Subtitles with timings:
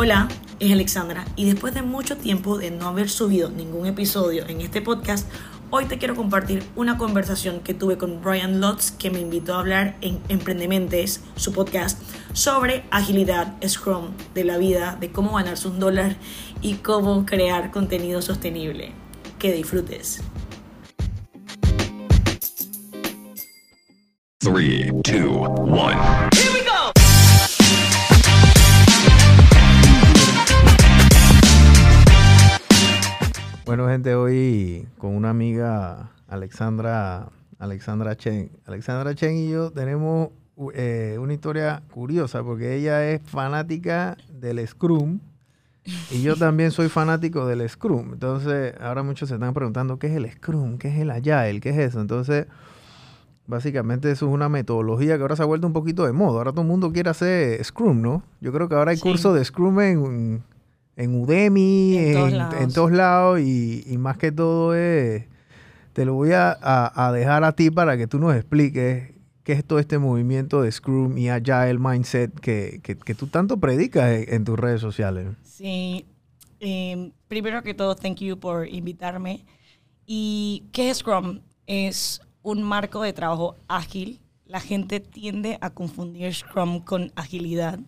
[0.00, 0.28] Hola,
[0.60, 4.80] es Alexandra y después de mucho tiempo de no haber subido ningún episodio en este
[4.80, 5.28] podcast,
[5.70, 9.58] hoy te quiero compartir una conversación que tuve con Brian Lutz que me invitó a
[9.58, 12.00] hablar en Emprendementes, su podcast,
[12.32, 16.14] sobre agilidad, Scrum, de la vida, de cómo ganarse un dólar
[16.62, 18.92] y cómo crear contenido sostenible.
[19.40, 20.22] Que disfrutes.
[24.38, 26.37] 3, 2, 1.
[33.68, 38.50] Bueno, gente, hoy con una amiga, Alexandra, Alexandra Chen.
[38.64, 40.30] Alexandra Chen y yo tenemos
[40.72, 45.20] eh, una historia curiosa porque ella es fanática del Scrum
[46.10, 48.14] y yo también soy fanático del Scrum.
[48.14, 51.68] Entonces, ahora muchos se están preguntando qué es el Scrum, qué es el Agile, qué
[51.68, 52.00] es eso.
[52.00, 52.46] Entonces,
[53.46, 56.38] básicamente eso es una metodología que ahora se ha vuelto un poquito de moda.
[56.38, 58.22] Ahora todo el mundo quiere hacer Scrum, ¿no?
[58.40, 59.02] Yo creo que ahora hay Sí.
[59.02, 60.42] cursos de Scrum en,
[60.98, 62.74] en Udemy, En en, todos en lados.
[62.74, 65.24] todos lados y, y más que todo es,
[65.94, 69.12] te lo voy a, a- a dejar a ti para que tú nos expliques
[69.44, 73.56] qué es todo este movimiento de Scrum y Agile Mindset que, que- que tú tanto
[73.58, 75.28] predicas en, en tus redes sociales.
[75.44, 76.04] Sí,
[76.60, 79.46] eh, primero que todo, thank you por invitarme.
[80.04, 81.40] ¿Y qué es Scrum?
[81.66, 84.20] Es un marco de trabajo ágil.
[84.46, 87.78] La gente tiende a confundir Scrum con agilidad.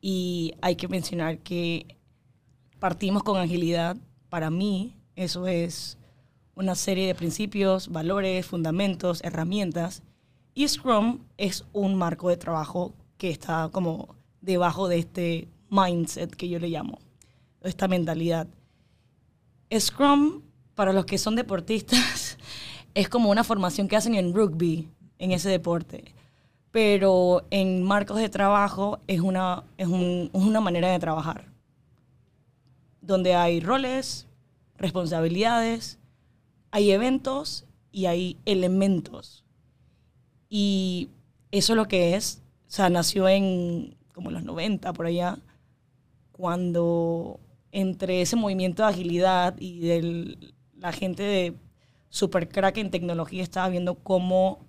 [0.00, 1.95] Y hay que mencionar que
[2.86, 3.96] partimos con agilidad.
[4.28, 5.98] Para mí, eso es
[6.54, 10.04] una serie de principios, valores, fundamentos, herramientas.
[10.54, 16.48] Y Scrum es un marco de trabajo que está como debajo de este mindset que
[16.48, 16.98] yo le llamo,
[17.64, 18.46] esta mentalidad.
[19.76, 20.42] Scrum,
[20.76, 22.38] para los que son deportistas,
[22.94, 26.14] es como una formación que hacen en rugby, en ese deporte.
[26.70, 31.46] Pero en marcos de trabajo es una, es un- es una manera de trabajar,
[33.06, 34.26] donde hay roles,
[34.76, 35.98] responsabilidades,
[36.70, 39.44] hay eventos y hay elementos.
[40.48, 41.08] Y
[41.50, 42.42] eso es lo que es.
[42.68, 45.38] O sea, nació en como los 90 por allá,
[46.32, 47.38] cuando
[47.70, 50.38] entre ese movimiento de agilidad y de
[50.78, 51.54] la gente de
[52.08, 54.60] super crack en tecnología estaba viendo cómo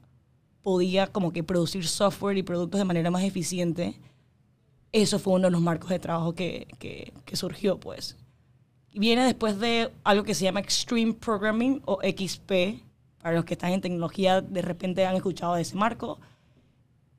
[0.63, 3.97] podía como que producir software y productos de manera más eficiente,
[4.91, 8.17] eso fue uno de los marcos de trabajo que, que, que surgió, pues.
[8.97, 12.81] Y viene después de algo que se llama Extreme Programming o XP.
[13.21, 16.19] Para los que están en tecnología, de repente han escuchado de ese marco.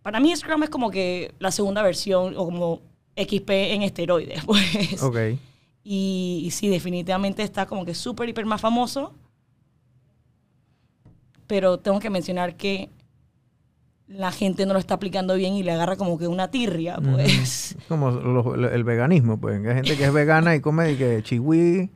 [0.02, 2.80] Para mí Scrum es como que la segunda versión o como
[3.16, 5.00] XP en esteroides, pues.
[5.00, 5.18] Ok.
[5.84, 9.14] Y, y sí, definitivamente está como que súper, hiper más famoso.
[11.46, 12.90] Pero tengo que mencionar que
[14.08, 17.28] la gente no lo está aplicando bien y le agarra como que una tirria, pues.
[17.32, 19.58] Es Como lo- lo- el veganismo, pues.
[19.66, 21.90] Hay gente que es vegana y come y que chihui,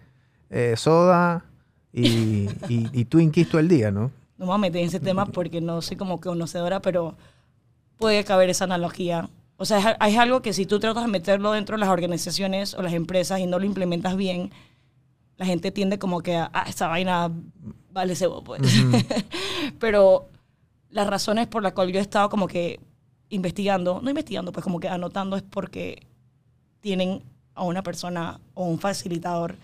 [0.51, 1.45] eh, soda
[1.93, 4.11] y, y, y Twinkies todo el día, ¿no?
[4.37, 7.17] No me voy a meter en ese tema porque no soy como que conocedora, pero
[7.99, 9.29] puede caber esa analogía.
[9.57, 12.75] O sea, es, es algo que si tú tratas de meterlo dentro de las organizaciones
[12.75, 14.51] o las empresas y no lo implementas bien,
[15.39, 17.31] la gente tiende como que a, "Ah, esa vaina
[17.93, 18.61] vale cebo, pues.
[19.79, 20.29] pero
[20.93, 22.79] las razones por las cuales yo he estado como que
[23.31, 26.07] investigando, no investigando, pues como que anotando es porque
[26.81, 27.23] tienen
[27.55, 29.57] a una persona o un facilitador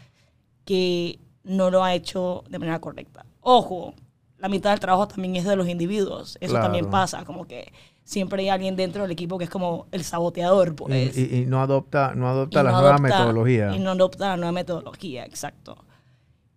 [0.64, 3.24] que no lo ha hecho de manera correcta.
[3.40, 3.94] Ojo,
[4.38, 6.36] la mitad del trabajo también es de los individuos.
[6.40, 6.66] Eso Claro.
[6.66, 7.72] también pasa, como que
[8.04, 11.16] siempre hay alguien dentro del equipo que es como el saboteador, pues.
[11.16, 13.76] y- y no adopta, no adopta Y las no nuevas adopta- metodologías.
[13.76, 15.84] Y no adopta la nueva metodología, exacto.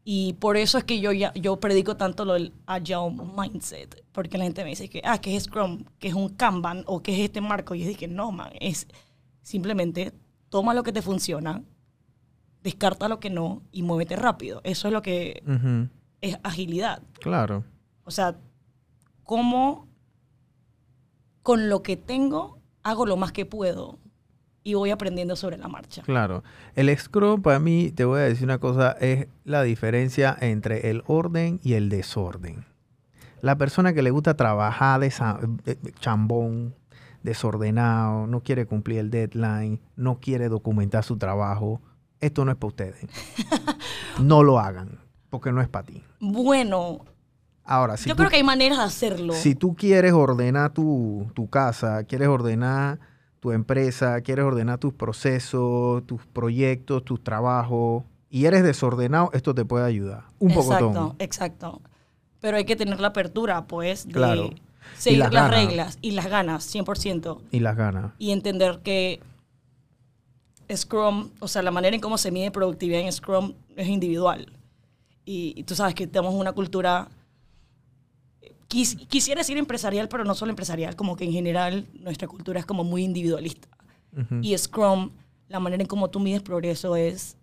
[0.04, 4.38] Y por eso es que yo ya, yo predico tanto lo del agile mindset, porque
[4.38, 7.14] la gente me dice que, ah, que es Scrum, que es un Kanban o que
[7.14, 7.76] es este marco.
[7.76, 8.88] Y yo dije, no, man, es
[9.44, 10.14] simplemente
[10.50, 11.64] toma lo que te funciona,
[12.64, 14.62] descarta lo que no y muévete rápido.
[14.64, 15.44] Eso es lo que
[16.22, 17.04] es agilidad.
[17.20, 17.64] Claro.
[18.04, 18.38] O sea,
[19.24, 19.88] cómo
[21.44, 24.00] con lo que tengo hago lo más que puedo
[24.63, 26.03] y voy aprendiendo sobre la marcha.
[26.03, 26.43] Claro.
[26.75, 31.03] El Scrum, para mí, te voy a decir una cosa, es la diferencia entre el
[31.08, 32.66] orden y el desorden.
[33.41, 35.09] La persona que le gusta trabajar de
[35.99, 36.75] chambón,
[37.23, 41.81] desordenado, no quiere cumplir el deadline, no quiere documentar su trabajo,
[42.19, 43.05] esto no es para ustedes.
[44.19, 44.99] No lo hagan,
[45.29, 46.03] porque no es para ti.
[46.19, 47.05] Bueno,
[47.63, 49.34] Ahora, si yo tú creo que hay maneras de hacerlo.
[49.34, 52.99] si tú quieres ordenar tu, tu casa, quieres ordenar
[53.41, 59.66] tu empresa, quieres ordenar tus procesos, tus proyectos, tus trabajos, y eres desordenado, esto te
[59.66, 60.26] puede ayudar.
[60.40, 61.82] Un exacto, poco exacto.
[62.40, 64.52] Pero hay que tener la apertura, pues, de Claro.
[64.97, 67.41] Seguir las reglas y las ganas, 100%.
[67.52, 68.14] Y las ganas.
[68.20, 69.20] Y entender que
[70.73, 74.53] Scrum, o sea, la manera en cómo se mide productividad en Scrum es individual.
[75.26, 77.09] Y, y tú sabes que tenemos una cultura,
[78.72, 82.66] quis- quisiera decir empresarial, pero no solo empresarial, como que en general nuestra cultura es
[82.66, 83.68] como muy individualista.
[84.41, 85.12] Y Scrum,
[85.47, 87.38] la manera en cómo tú mides progreso es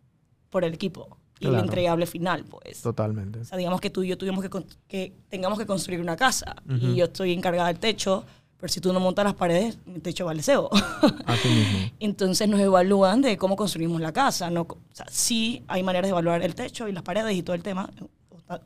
[0.51, 1.65] por el equipo y el Claro.
[1.65, 2.83] entregable final, pues.
[2.83, 3.39] Totalmente.
[3.41, 4.51] O sea, digamos que tú y yo tuvimos que,
[4.89, 8.25] que tengamos que construir una casa y yo estoy encargada del techo,
[8.59, 10.69] pero si tú no montas las paredes, mi techo vale cebo.
[11.27, 11.91] Así mismo.
[12.01, 14.51] Entonces nos evalúan de cómo construimos la casa.
[14.51, 14.63] ¿no?
[14.63, 17.63] O sea, sí hay maneras de evaluar el techo y las paredes y todo el
[17.63, 17.89] tema,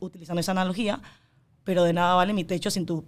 [0.01, 1.01] utilizando esa analogía,
[1.65, 3.03] pero de nada vale mi techo sin tus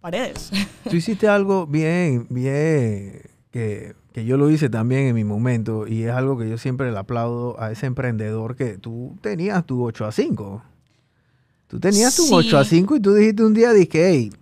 [0.00, 0.50] paredes.
[0.90, 6.04] Tú hiciste algo bien, bien, que, que yo lo hice también en mi momento y
[6.04, 10.06] es algo que yo siempre le aplaudo a ese emprendedor que tú tenías tu 8
[10.06, 10.62] a 5.
[11.68, 12.30] Tú tenías tu Sí.
[12.34, 14.32] 8 a 5 y tú dijiste un día, dije, hey,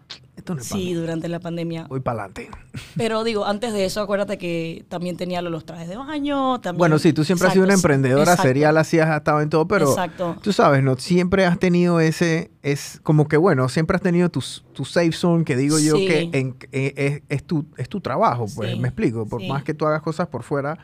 [0.53, 1.87] esto no es para sí, durante la pandemia.
[1.89, 2.51] voy para adelante.
[2.97, 6.61] Pero digo, antes de eso, acuérdate que también tenía lo- los trajes de baño.
[6.61, 9.51] También, Bueno, sí, tú siempre has sido una emprendedora exacto, serial, así has estado en
[9.51, 10.37] todo, pero Exacto.
[10.43, 14.43] tú sabes, no siempre has tenido ese, es como que bueno, siempre has tenido tu,
[14.73, 16.07] tu safe zone, que digo yo Sí.
[16.07, 19.49] que en- eh, es, es tu, es tu trabajo, pues, Sí, me explico, por sí.
[19.49, 20.79] más que tú hagas cosas por fuera,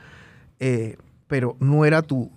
[0.60, 0.96] eh,
[1.26, 2.30] pero no era tu,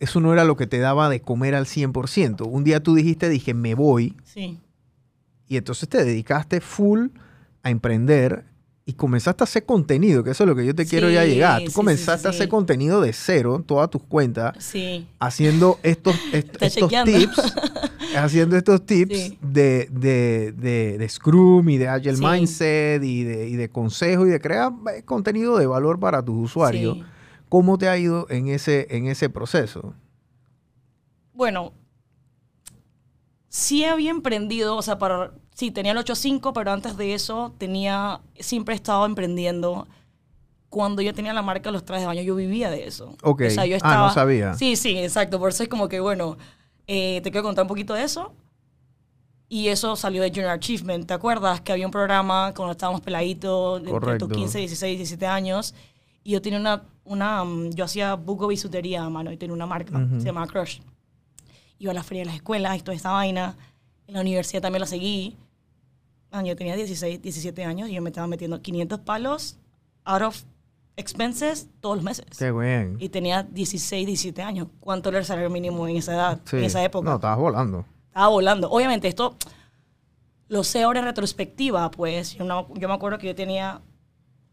[0.00, 2.46] eso no era lo que te daba de comer al 100%.
[2.46, 4.58] Un día tú dijiste, dije, me voy, Sí.
[5.48, 7.08] Y entonces te dedicaste full
[7.62, 8.44] a emprender
[8.84, 11.60] y comenzaste a hacer contenido, que eso es lo que yo te quiero ya llegar.
[11.62, 15.06] Tú sí, comenzaste sí, a hacer contenido de cero, todas tus cuentas, Sí.
[15.18, 17.12] haciendo estos, est- Está estos chequeando.
[17.12, 17.54] tips,
[18.16, 22.16] haciendo estos tips de, de, de, de Scrum y de Agile.
[22.16, 24.72] Mindset y de, y de consejo y de crear
[25.04, 26.96] contenido de valor para tus usuarios.
[27.50, 29.92] ¿Cómo te ha ido en ese, en ese proceso?
[31.34, 31.72] Bueno,
[33.48, 38.20] sí había emprendido, o sea, para, sí, tenía el 8.5, pero antes de eso tenía,
[38.38, 39.86] siempre he estado emprendiendo.
[40.70, 43.16] Cuando yo tenía la marca de los trajes de baño, yo vivía de eso.
[43.22, 43.42] Ok.
[43.46, 44.54] O sea, yo Ah, estaba, no sabía.
[44.54, 45.38] Sí, sí, exacto.
[45.38, 46.36] Por eso es como que, bueno,
[46.86, 48.34] eh, te quiero contar un poquito de eso.
[49.48, 51.06] Y eso salió de Junior Achievement.
[51.06, 53.82] ¿Te acuerdas que había un programa cuando estábamos peladitos,
[54.18, 55.74] tus 15, 16, 17 años?
[56.22, 59.64] Y yo tenía una, una mm, yo hacía buco bisutería a mano y tenía una
[59.64, 60.20] marca, Ujú.
[60.20, 60.80] se llamaba Crush.
[61.78, 63.56] Iba a la feria de las escuelas y toda esta vaina.
[64.06, 65.36] En la universidad también la seguí.
[66.44, 69.56] Yo tenía 16, 17 años y yo me estaba metiendo 500 palos
[70.04, 70.42] out of
[70.96, 72.26] expenses todos los meses.
[72.38, 72.96] Qué bien.
[72.98, 74.68] Y tenía 16, 17 años.
[74.80, 76.56] ¿Cuánto era el salario mínimo en esa edad, Sí.
[76.56, 77.08] en esa época?
[77.08, 77.86] No, estabas volando.
[78.08, 78.70] Estaba volando.
[78.70, 79.36] Obviamente, esto
[80.48, 82.34] lo sé ahora en retrospectiva, pues.
[82.34, 83.80] Yo, no- yo me acuerdo que yo tenía,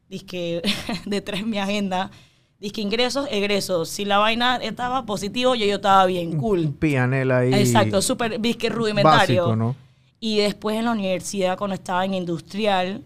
[0.10, 0.62] disque,
[1.06, 2.12] detrás de mi agenda,
[2.60, 3.90] disque ingresos, egresos.
[3.90, 6.70] Si la vaina estaba positivo, yo, yo estaba bien, cool.
[6.70, 7.54] Pianela ahí.
[7.54, 9.44] Exacto, súper, disque rudimentario.
[9.44, 9.76] Básico, ¿no?
[10.20, 13.04] Y después en la universidad, cuando estaba en industrial,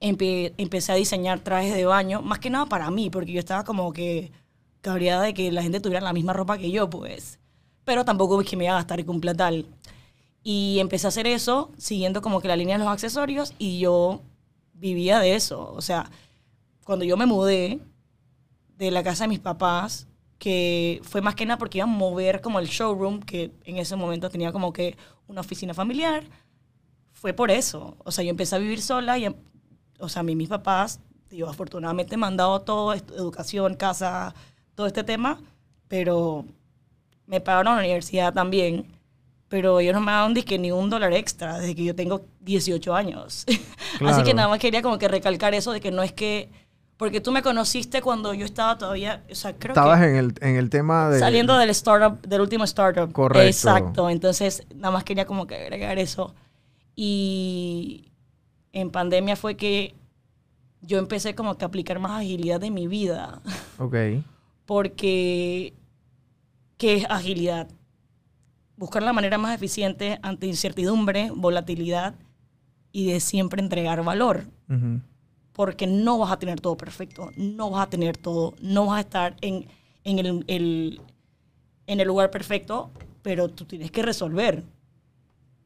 [0.00, 3.64] empe- empecé a diseñar trajes de baño, más que nada para mí, porque yo estaba
[3.64, 4.30] como que
[4.80, 7.38] cabreada de que la gente tuviera la misma ropa que yo, pues.
[7.84, 9.66] Pero tampoco es que me iba a gastar con tal.
[10.44, 14.20] Y empecé a hacer eso, siguiendo como que la línea de los accesorios, y yo
[14.74, 15.72] vivía de eso.
[15.74, 16.08] O sea,
[16.84, 17.80] cuando yo me mudé
[18.78, 20.06] de la casa de mis papás,
[20.38, 23.96] que fue más que nada porque iba a mover como el showroom, que en ese
[23.96, 24.96] momento tenía como que
[25.26, 26.22] una oficina familiar,
[27.12, 27.96] fue por eso.
[28.04, 29.34] O sea, yo empecé a vivir sola y, em-
[29.98, 34.32] o sea, a mí mis papás, yo afortunadamente me han dado todo, educación, casa,
[34.76, 35.40] todo este tema,
[35.88, 36.44] pero
[37.26, 38.86] me pagaron la universidad también,
[39.48, 42.94] pero ellos no me daban disque ni un dólar extra desde que yo tengo 18
[42.94, 43.44] años.
[44.06, 46.48] Así que nada más quería como que recalcar eso de que no es que,
[46.98, 50.34] porque tú me conociste cuando yo estaba todavía, o sea, creo Estabas que en el,
[50.40, 51.20] en el tema de...
[51.20, 53.12] saliendo del startup, del último startup.
[53.12, 53.48] Correcto.
[53.48, 54.10] Exacto.
[54.10, 56.34] Entonces, nada más quería como que agregar eso.
[56.96, 58.10] Y
[58.72, 59.94] en pandemia fue que
[60.80, 63.40] yo empecé como que a aplicar más agilidad en mi vida.
[63.78, 63.94] Ok.
[64.66, 65.72] Porque,
[66.78, 67.68] ¿qué es agilidad?
[68.76, 72.16] Buscar la manera más eficiente ante incertidumbre, volatilidad
[72.90, 75.00] y de siempre entregar valor Ujú.
[75.58, 79.00] Porque no vas a tener todo perfecto, no vas a tener todo, no vas a
[79.00, 79.66] estar en,
[80.04, 81.00] en, el, el-
[81.88, 82.90] en el lugar perfecto,
[83.22, 84.62] pero tú tienes que resolver.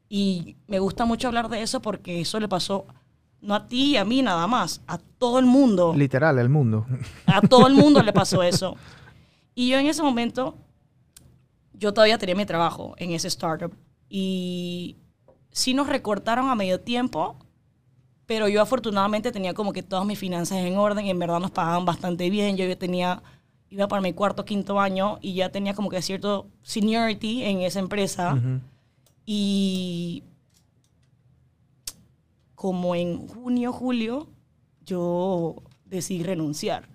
[0.09, 2.87] Y me gusta mucho hablar de eso porque eso le pasó
[3.43, 5.93] no a ti y a mí nada más, a todo el mundo.
[5.95, 6.87] Literal, el mundo.
[7.27, 8.77] A todo el mundo le pasó eso.
[9.55, 10.57] Y yo en ese momento,
[11.75, 13.75] yo todavía tenía mi trabajo en ese startup.
[14.09, 14.97] Y
[15.51, 17.37] sí nos recortaron a medio tiempo,
[18.33, 21.05] pero yo afortunadamente tenía como que todas mis finanzas en orden.
[21.05, 22.57] En verdad nos pagaban bastante bien.
[22.57, 23.23] Yo ya tenía,
[23.69, 27.79] iba para mi cuarto, quinto año y ya tenía como que cierto seniority en esa
[27.81, 28.33] empresa.
[28.33, 28.61] Ujú.
[29.27, 30.23] Y
[32.55, 34.29] como en junio, julio,
[34.87, 36.89] yo decidí renunciar.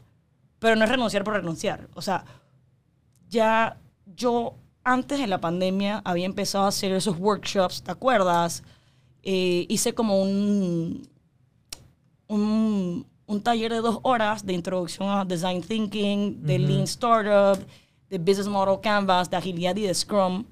[0.57, 1.87] pero no es renunciar por renunciar.
[1.93, 2.25] O sea,
[3.29, 3.77] ya
[4.15, 8.63] yo antes de la pandemia había empezado a hacer esos workshops, ¿te acuerdas?
[9.21, 11.07] Eh, hice como un,
[12.27, 17.63] un, un taller de dos horas de introducción a Design Thinking, de Lean Startup,
[18.09, 20.45] de Business Model Canvas, de agilidad y de Scrum,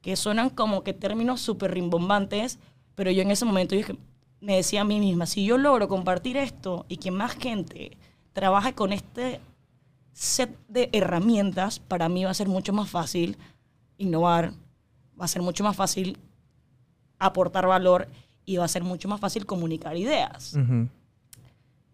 [0.00, 2.58] que suenan como que términos súper rimbombantes,
[2.94, 3.96] pero yo en ese momento dije-
[4.40, 7.98] me decía a mí misma, si yo logro compartir esto y que más gente
[8.32, 9.40] trabaje con este
[10.12, 13.36] set de herramientas, para mí va a ser mucho más fácil
[13.98, 14.52] innovar,
[15.20, 16.16] va a ser mucho más fácil
[17.18, 18.08] aportar valor
[18.46, 20.54] y va a ser mucho más fácil comunicar ideas.
[20.54, 20.88] Ujú.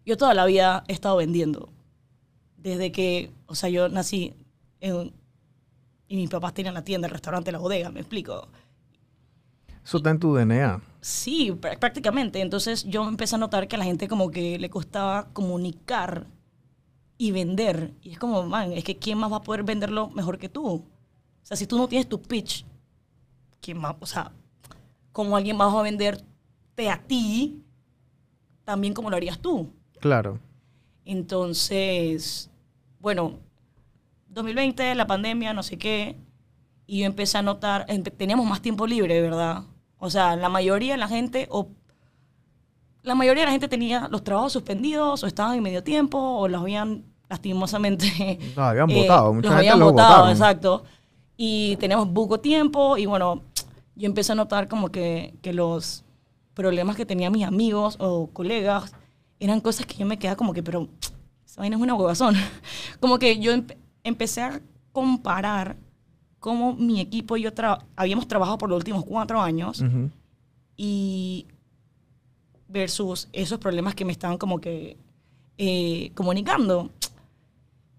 [0.07, 1.67] Yo toda la vida he estado vendiendo.
[2.55, 4.33] Desde que, o sea, yo nací
[4.79, 5.11] en-
[6.07, 8.47] y mis papás tenían la tienda, el restaurante, la bodega, me explico.
[9.83, 10.81] Eso está en tu DNA.
[11.01, 12.39] Sí, prá- prácticamente.
[12.39, 16.25] Entonces yo empecé a notar que a la gente como que le costaba comunicar
[17.17, 17.91] y vender.
[18.01, 20.65] Y es como, man, es que ¿quién más va a poder venderlo mejor que tú?
[20.67, 20.85] O
[21.43, 22.65] sea, si tú no tienes tu pitch,
[23.59, 23.95] ¿quién más?
[23.99, 24.31] O sea,
[25.11, 27.61] ¿cómo alguien más va a venderte a ti
[28.63, 29.69] también como lo harías tú?
[29.99, 30.39] Claro.
[31.05, 32.49] Entonces,
[32.99, 33.33] bueno,
[34.29, 36.17] 2020, la pandemia, no sé qué,
[36.85, 37.85] y yo empecé a notar,
[38.17, 39.63] teníamos más tiempo libre, ¿verdad?
[39.99, 41.69] O sea, la mayoría de la gente, o
[43.03, 46.47] la mayoría de la gente tenía los trabajos suspendidos, o estaban en medio tiempo, o
[46.47, 48.39] los habían lastimosamente...
[48.55, 50.31] No, habían eh, votado, mucha los gente habían los votado, votaron.
[50.31, 50.83] exacto.
[51.35, 53.43] Y teníamos poco tiempo, y bueno,
[53.95, 56.03] yo empecé a notar como que, que los
[56.53, 58.93] problemas que tenían mis amigos o colegas
[59.39, 60.87] eran cosas que yo me quedaba como que, pero
[61.45, 62.35] esa vaina es una huevazón.
[62.99, 65.77] Como que yo empe- empecé a comparar
[66.39, 70.09] cómo mi equipo y yo tra- habíamos trabajado por los últimos cuatro años Ujú.
[70.75, 71.45] y
[72.67, 74.97] versus esos problemas que me estaban como que
[75.57, 76.89] eh, comunicando.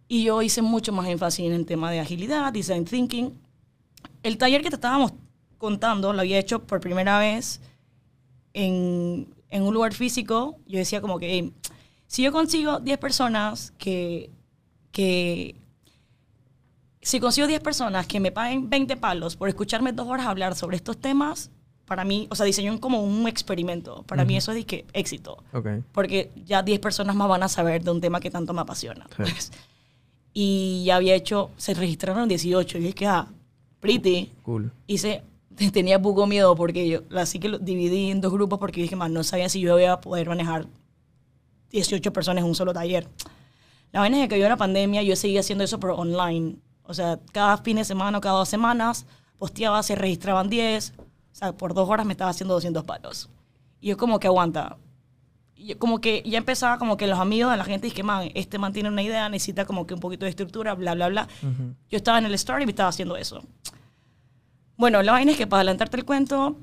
[0.09, 3.33] Y yo hice mucho más énfasis en el tema de agilidad, design thinking.
[4.23, 5.13] El taller que te estábamos
[5.59, 7.61] contando lo había hecho por primera vez
[8.55, 10.59] en, en un lugar físico.
[10.67, 11.53] Yo decía como que, "Hey,
[12.07, 14.31] si yo consigo 10 personas que,
[14.93, 15.57] que
[17.03, 20.77] si consigo 10 personas que me paguen 20 palos por escucharme dos horas hablar sobre
[20.77, 21.51] estos temas,
[21.87, 24.03] para mí, o sea, diseñó como un experimento.
[24.03, 25.43] Para mí eso es que éxito.
[25.55, 25.69] Ok.
[25.93, 29.07] Porque ya 10 personas más van a saber de un tema que tanto me apasiona.
[29.09, 29.15] Sí.
[29.17, 29.53] pues.
[30.35, 32.77] Y ya había hecho, se registraron 18.
[32.77, 33.27] Y dije, ah,
[33.81, 34.31] pretty.
[34.43, 34.71] Cool.
[34.87, 35.23] Hice,
[35.73, 39.11] tenía poco miedo porque yo, así que lo dividí en dos grupos porque dije, más
[39.11, 40.67] no sabía si yo iba a poder manejar
[41.71, 43.09] 18 personas en un solo taller.
[43.93, 46.57] La vaina es que yo la pandemia yo seguía haciendo eso por online.
[46.83, 49.07] O sea, cada fin de semana o cada dos semanas
[49.39, 50.95] posteaba, se registraban 10.
[50.99, 53.29] O sea, por dos horas me estaba haciendo 200 palos.
[53.81, 54.77] Y yo como que aguanta.
[55.57, 58.59] Yo como que ya empezaba como que los amigos de la gente que man, este
[58.59, 61.29] man tiene una idea, necesita como que un poquito de estructura, bla, bla, bla.
[61.91, 63.43] Yo estaba en el story y me estaba haciendo eso.
[64.79, 66.57] Bueno, la vaina es que para adelantarte el cuento,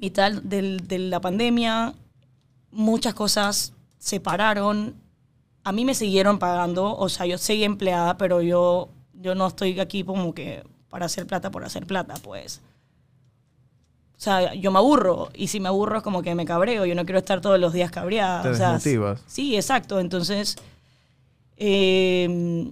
[0.00, 1.92] mitad del- de la pandemia,
[2.70, 4.94] muchas cosas se pararon.
[5.64, 9.78] A mí me siguieron pagando, o sea, yo seguí empleada, pero yo, yo no estoy
[9.80, 12.60] aquí como que para hacer plata por hacer plata, pues.
[14.16, 16.94] O sea, yo me aburro, y si me aburro es como que me cabreo, yo
[16.94, 18.42] no quiero estar todos los días cabreada.
[18.42, 18.78] Te o sea.
[19.26, 19.98] Sí, exacto.
[19.98, 20.56] Entonces,
[21.56, 22.70] eh,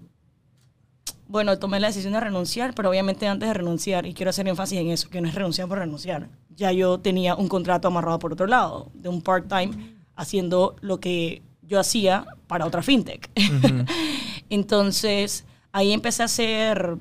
[1.28, 4.78] bueno, tomé la decisión de renunciar, pero obviamente antes de renunciar, y quiero hacer énfasis
[4.78, 6.28] en eso, que no es renunciar por renunciar.
[6.56, 11.42] Ya yo tenía un contrato amarrado por otro lado, de un part-time, haciendo lo que
[11.62, 13.30] yo hacía para otra fintech.
[14.50, 16.97] Entonces, ahí empecé a hacer,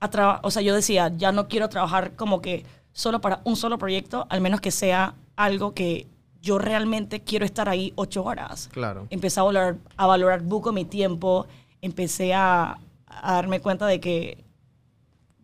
[0.00, 3.78] a o sea, yo decía, ya no quiero trabajar como que solo para un solo
[3.78, 6.06] proyecto, al menos que sea algo que
[6.42, 9.06] yo realmente quiero estar ahí ocho horas Claro.
[9.10, 11.46] empecé a valorar, a valorar buco mi tiempo,
[11.82, 12.78] empecé a,
[13.10, 14.44] a darme cuenta de que,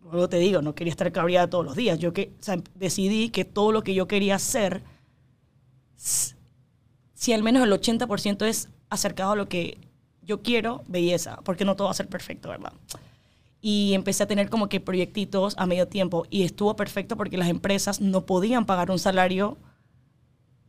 [0.01, 1.99] luego te digo, no quería estar cabreada todos los días.
[1.99, 2.33] Yo que,
[2.75, 4.83] decidí que todo lo que yo quería hacer,
[5.95, 9.77] si al menos el 80% es acercado a lo que
[10.21, 12.73] yo quiero, belleza, porque no todo va a ser perfecto, ¿verdad?
[13.61, 17.49] Y empecé a tener como que proyectitos a medio tiempo y estuvo perfecto porque las
[17.49, 19.57] empresas no podían pagar un salario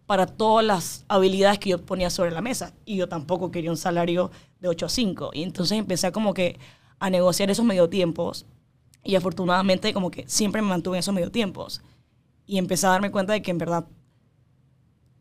[0.06, 2.72] para todas las habilidades que yo ponía sobre la mesa.
[2.86, 5.30] Y yo tampoco quería un salario de 8 a 5.
[5.34, 6.58] Y entonces empecé a como que
[6.98, 8.46] a negociar esos medio tiempos.
[9.04, 11.82] Y afortunadamente como que siempre me mantuve en esos medio tiempos.
[12.46, 13.86] Y empecé a darme cuenta de que en verdad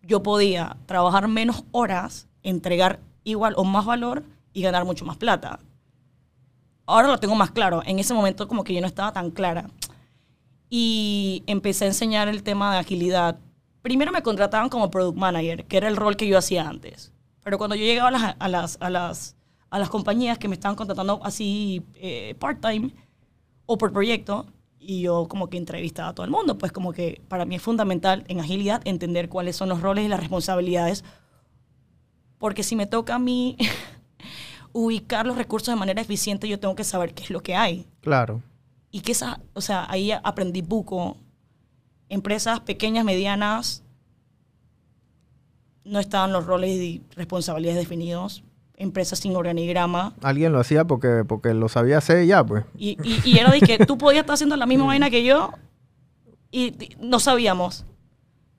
[0.01, 5.59] yo podía trabajar menos horas, entregar igual o más valor y ganar mucho más plata.
[6.85, 7.83] Ahora lo tengo más claro.
[7.85, 9.69] En ese momento como que yo no estaba tan clara.
[10.69, 13.37] Y empecé a enseñar el tema de agilidad.
[13.81, 17.11] Primero me contrataban como product manager, que era el rol que yo hacía antes.
[17.43, 19.35] Pero cuando yo llegaba a las, a las, a las,
[19.69, 22.93] a las compañías que me estaban contratando así eh, part-time
[23.65, 24.45] o por proyecto
[24.79, 26.57] y yo como que entrevistaba a todo el mundo.
[26.57, 30.07] Pues como que para mí es fundamental en agilidad entender cuáles son los roles y
[30.07, 31.03] las responsabilidades.
[32.37, 33.57] Porque si me toca a mí
[34.71, 37.85] ubicar los recursos de manera eficiente, yo tengo que saber qué es lo que hay.
[38.01, 38.41] Claro.
[38.91, 41.17] Y que esa, o sea, ahí aprendí buco.
[42.09, 43.83] Empresas pequeñas, medianas,
[45.83, 48.43] no estaban los roles y responsabilidades definidos.
[48.77, 50.13] Empresas sin organigrama.
[50.21, 52.63] Alguien lo hacía porque, porque lo sabía hacer ya, pues.
[52.77, 55.51] Y, y, y era de que tú podías estar haciendo la misma vaina que yo
[56.51, 57.85] y y no sabíamos.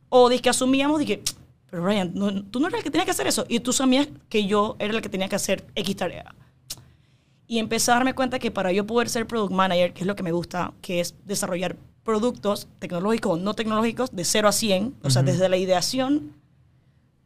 [0.08, 1.22] O de que asumíamos de que,
[1.70, 3.44] pero Brian, no- tú no eras el que tenía que hacer eso.
[3.48, 6.34] Y tú sabías que yo era el que tenía que hacer X tarea.
[7.46, 10.16] Y empecé a darme cuenta que para yo poder ser product manager, que es lo
[10.16, 14.94] que me gusta, que es desarrollar productos tecnológicos o no tecnológicos de 0 a 100,
[15.02, 16.32] o sea, desde la ideación,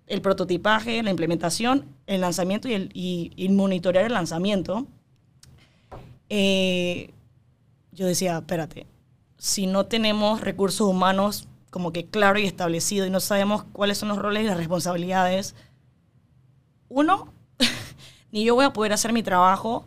[0.07, 4.87] el prototipaje, la implementación, el lanzamiento y, el, y, y monitorear el lanzamiento,
[6.29, 7.13] eh,
[7.93, 8.87] yo decía, espérate,
[9.37, 14.09] si no tenemos recursos humanos como que claro y establecido y no sabemos cuáles son
[14.09, 15.55] los roles y las responsabilidades,
[16.89, 17.33] uno,
[18.33, 19.85] ni yo voy a poder hacer mi trabajo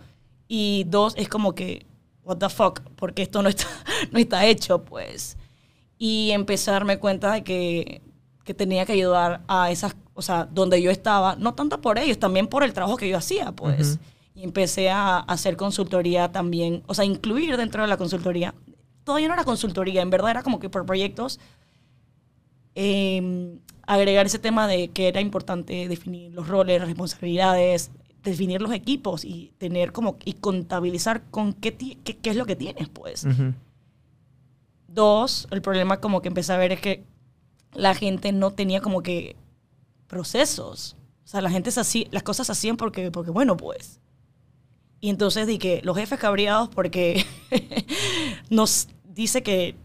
[0.48, 1.86] y dos, es como que,
[2.24, 3.68] what the fuck, porque esto no está,
[4.12, 5.38] no está hecho, pues.
[5.98, 6.32] Y
[6.72, 8.02] darme cuenta de que,
[8.44, 12.18] que tenía que ayudar a esas, o sea, donde yo estaba, no tanto por ellos,
[12.18, 14.00] también por el trabajo que yo hacía, pues.
[14.34, 18.54] Y empecé a hacer consultoría también, o sea, incluir dentro de la consultoría.
[19.04, 21.40] Todavía no era consultoría, en verdad era como que por proyectos
[22.76, 23.58] eh,
[23.88, 27.92] agregar ese tema de que era importante definir los roles, las responsabilidades,
[28.24, 32.46] definir los equipos y tener como y contabilizar con qué, ti- qué, qué es lo
[32.46, 33.26] que tienes, pues.
[34.88, 37.04] Dos, el problema como que empecé a ver es que
[37.74, 39.36] la gente no tenía como que
[40.08, 40.96] procesos.
[41.24, 44.00] O sea, la gente se hacía, las cosas se hacían porque, porque bueno, pues.
[45.02, 47.26] Y entonces di que los jefes cabreados porque
[48.50, 49.76] nos dice que,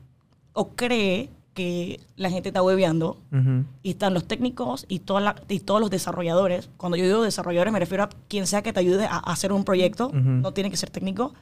[0.52, 3.18] o cree que la gente está hueveando,
[3.82, 6.70] y están los técnicos y, toda la- y todos los desarrolladores.
[6.76, 9.52] Cuando yo digo desarrolladores me refiero a quien sea que te ayude a, a hacer
[9.52, 10.10] un proyecto,
[10.42, 11.34] no tiene que ser técnico,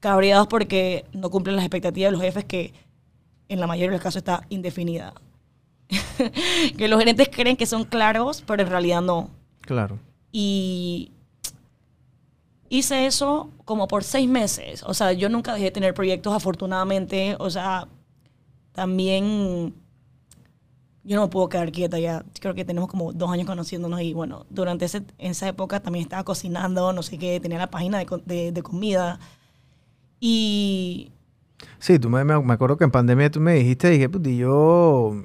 [0.00, 2.74] cabreados porque no cumplen las expectativas de los jefes que
[3.48, 5.14] en la mayoría de los casos está indefinida.
[6.76, 9.30] que los gerentes creen que son claros, pero en realidad no.
[9.60, 9.98] Claro.
[10.32, 11.12] Y
[12.68, 14.82] hice eso como por seis meses.
[14.84, 17.36] O sea, yo nunca dejé de tener proyectos, afortunadamente.
[17.38, 17.86] O sea,
[18.72, 19.74] también
[21.04, 22.24] yo no me puedo quedar quieta ya.
[22.40, 26.24] Creo que tenemos como dos años conociéndonos y bueno, durante ese, esa época también estaba
[26.24, 29.20] cocinando, no sé qué, tenía la página de, de- de comida.
[30.20, 31.12] Y
[31.78, 35.22] Sí, tú me, me acuerdo que en pandemia tú me dijiste, dije, puti, yo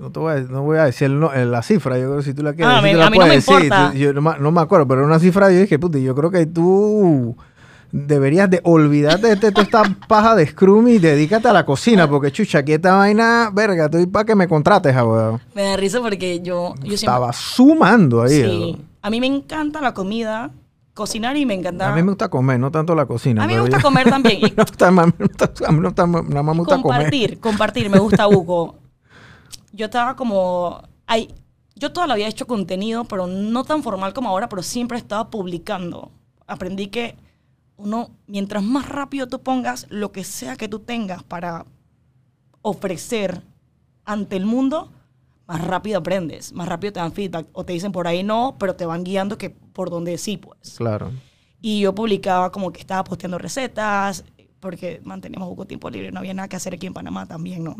[0.00, 2.22] no, te voy a, no voy a decir el eh, la cifra, yo creo que
[2.24, 3.54] si tú la quieres Ah, me- a mí no me decir.
[3.54, 3.90] importa.
[3.92, 6.30] Tú- yo no, me- no me acuerdo, pero una cifra yo dije, puti, yo creo
[6.30, 7.36] que tú
[7.92, 12.30] deberías de olvidarte de toda esta paja de Scrum y dedícate a la cocina, porque
[12.32, 15.40] chucha, aquí esta vaina, verga, estoy para que me contrates, weón.
[15.54, 16.94] me da risa porque yo, yo siempre...
[16.96, 18.42] Estaba sumando ahí.
[18.42, 18.76] Sí.
[19.02, 20.50] A mí me encanta la comida,
[20.94, 21.90] cocinar y me encanta...
[21.92, 23.44] A mí me gusta comer, no tanto la cocina.
[23.44, 24.38] A mí me gusta yo- comer también.
[24.44, 26.60] a mí no está- a mí no está- a mí no está- nada más me
[26.60, 26.96] gusta comer.
[26.98, 28.76] compartir, compartir, me gusta Hugo.
[29.76, 31.28] Yo estaba como, ay,
[31.74, 34.96] yo toda la vida he hecho contenido, pero no tan formal como ahora, pero siempre
[34.96, 36.10] estaba publicando.
[36.46, 37.14] Aprendí que
[37.76, 41.66] uno, mientras más rápido tú pongas lo que sea que tú tengas para
[42.62, 43.42] ofrecer
[44.06, 44.90] ante el mundo,
[45.46, 47.46] más rápido aprendes, más rápido te dan feedback.
[47.52, 50.76] O te dicen por ahí no, pero te van guiando que por donde sí, pues.
[50.78, 51.12] Claro.
[51.60, 54.24] Y yo publicaba como que estaba posteando recetas,
[54.58, 57.76] porque manteníamos poco tiempo libre, no había nada que hacer aquí en Panamá también, ¿no?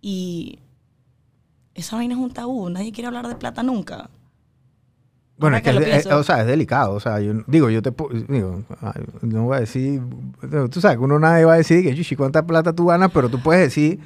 [0.00, 0.58] Y
[1.80, 4.08] esa vaina es un tabú, nadie quiere hablar de plata nunca.
[5.38, 6.18] Bueno, es que es, pienso.
[6.18, 6.92] o sea, es delicado.
[6.92, 7.92] O sea, yo digo, yo te
[8.28, 8.62] digo,
[9.22, 10.02] no voy a decir,
[10.70, 13.30] tú sabes que uno nadie va a decir que chichi, cuánta plata tú ganas, pero
[13.30, 14.00] tú puedes decir,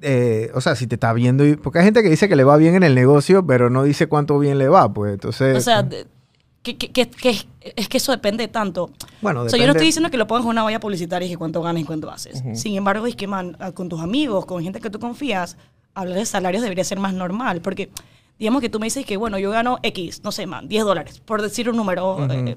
[0.00, 2.44] eh, o sea, si te está viendo, y- porque hay gente que dice que le
[2.44, 5.60] va bien en el negocio, pero no dice cuánto bien le va, pues entonces, O
[5.60, 5.86] sea,
[6.62, 7.30] que, que- que- que
[7.76, 8.90] es, que eso depende tanto.
[9.20, 11.26] bueno, O sea, yo no depende- estoy diciendo que lo pongas en una valla publicitaria
[11.26, 12.42] y que cuánto ganas y cuánto haces.
[12.54, 15.58] Sin embargo, es que, man, con tus amigos, con gente que tú confías,
[15.94, 17.60] hablar de salarios debería ser más normal.
[17.60, 17.90] Porque,
[18.38, 21.20] digamos que tú me dices que, bueno, yo gano X, no sé, man, 10 dólares,
[21.20, 22.26] por decir un número.
[22.30, 22.56] eh,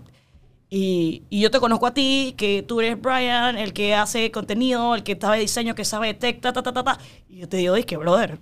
[0.70, 4.96] y, y yo te conozco a ti, que tú eres Brian, el que hace contenido,
[4.96, 6.98] el que sabe diseño, que sabe tech, ta, ta, ta, ta, ta.
[7.30, 8.40] Y yo te digo, es que, brother,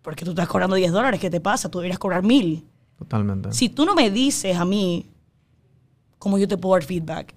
[0.00, 1.70] porque tú estás cobrando 10 dólares, ¿qué te pasa?
[1.70, 2.64] Tú deberías cobrar mil.
[2.98, 3.52] Totalmente.
[3.52, 5.10] Si tú no me dices a mí
[6.18, 7.34] cómo yo te puedo dar feedback.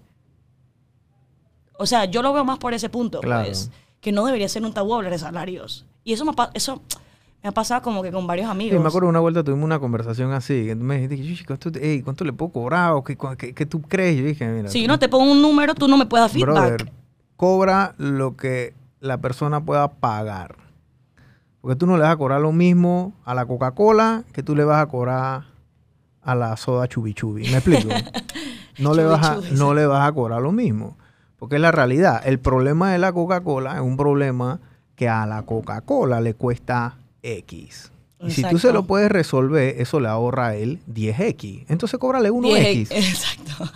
[1.80, 3.46] O sea, yo lo veo más por ese punto, Claro.
[3.46, 3.70] pues,
[4.02, 5.86] que no debería ser un tabú hablar de salarios.
[6.08, 6.82] Y eso me, eso
[7.44, 8.82] Me ha pasado como que con varios Sí, amigos.
[8.82, 10.66] me acuerdo una vuelta tuvimos una conversación así.
[10.68, 12.94] que tú me dijiste, "Yushi, ¿cuánto, te- ey, ¿cuánto le puedo cobrar?
[12.94, 14.18] ¿O ¿Qué, qué, qué tú crees?
[14.18, 14.70] Yo dije, mira.
[14.70, 16.54] Si yo no te pongo un número, tú no me puedes dar feedback.
[16.56, 16.92] Brother,
[17.36, 20.56] cobra lo que la persona pueda pagar.
[21.62, 24.64] Porque tú no le vas a cobrar lo mismo a la Coca-Cola que tú le
[24.64, 25.44] vas a cobrar
[26.22, 27.44] a la soda chubi chubi.
[27.50, 27.90] ¿Me explico?
[28.80, 29.76] No, le, vas a, no sí.
[29.76, 30.98] le vas a cobrar lo mismo.
[31.40, 32.22] Porque es la realidad.
[32.26, 34.60] El problema de la Coca-Cola es un problema
[34.98, 37.92] que a la Coca-Cola le cuesta X.
[38.20, 41.66] Y si tú se lo puedes resolver, eso le ahorra a él 10X.
[41.70, 43.72] Entonces cóbrale 1X 10, Exacto.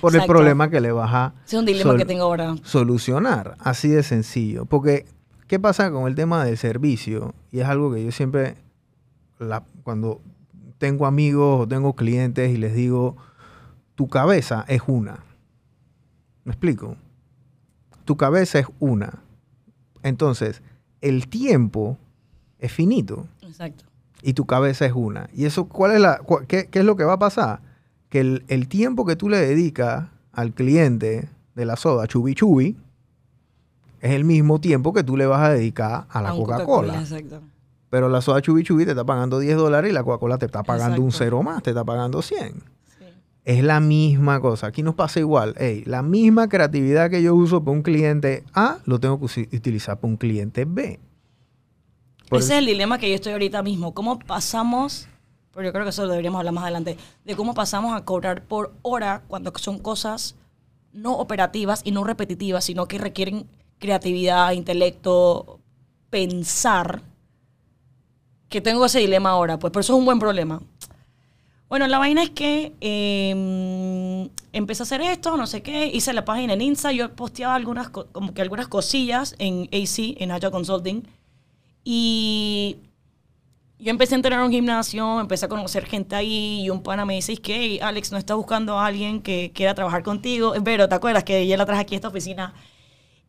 [0.00, 2.54] por el problema que le vas a es un dilema que tengo ahora.
[2.62, 3.56] solucionar.
[3.58, 4.64] Así de sencillo.
[4.64, 5.06] Porque,
[5.48, 7.34] ¿qué pasa con el tema del servicio?
[7.50, 8.54] Y es algo que yo siempre,
[9.40, 10.20] la- cuando
[10.78, 13.16] tengo amigos o tengo clientes y les digo,
[13.96, 15.18] tu cabeza es una.
[16.44, 16.94] ¿Me explico?
[18.04, 19.14] Tu cabeza es una.
[20.04, 20.62] Entonces,
[21.00, 21.98] el tiempo
[22.60, 23.84] es finito Exacto.
[24.22, 25.28] y tu cabeza es una.
[25.34, 27.60] ¿Y eso cuál es la cua- qué, qué es lo que va a pasar?
[28.08, 32.76] Que el, el tiempo que tú le dedicas al cliente de la soda chubi chubi
[34.00, 37.00] es el mismo tiempo que tú le vas a dedicar a la Coca-Cola.
[37.00, 37.40] Exacto.
[37.90, 40.62] Pero la soda chubi chubi te está pagando 10 dólares y la Coca-Cola te está
[40.62, 42.62] pagando un cero más, te está pagando 100.
[43.44, 44.68] Es la misma cosa.
[44.68, 45.54] Aquí nos pasa igual.
[45.58, 50.00] Ey, la misma creatividad que yo uso para un cliente A, lo tengo que utilizar
[50.00, 50.98] para un cliente B.
[52.28, 53.92] Por Ese eso- es el dilema que yo estoy ahorita mismo.
[53.92, 55.08] ¿Cómo pasamos,
[55.52, 58.44] pero yo creo que eso lo deberíamos hablar más adelante, de cómo pasamos a cobrar
[58.44, 60.36] por hora cuando son cosas
[60.94, 63.46] no operativas y no repetitivas, sino que requieren
[63.78, 65.60] creatividad, intelecto,
[66.08, 67.02] pensar?
[68.48, 70.62] Que tengo ese dilema ahora, pues, pero eso es un buen problema.
[71.68, 76.24] Bueno, la vaina es que eh, empecé a hacer esto, no sé qué, hice la
[76.24, 80.50] página en Insta, yo posteaba algunas, co- como que algunas cosillas en AC, en Agile
[80.52, 81.02] Consulting,
[81.84, 82.78] y
[83.78, 87.04] yo empecé a entrenar en un gimnasio, empecé a conocer gente ahí, y un pana
[87.04, 90.54] me dice, "Es que "Hey, Alex, ¿no estás buscando a alguien que quiera trabajar contigo?
[90.64, 92.54] Pero, ¿te acuerdas que ella la traje aquí a esta oficina?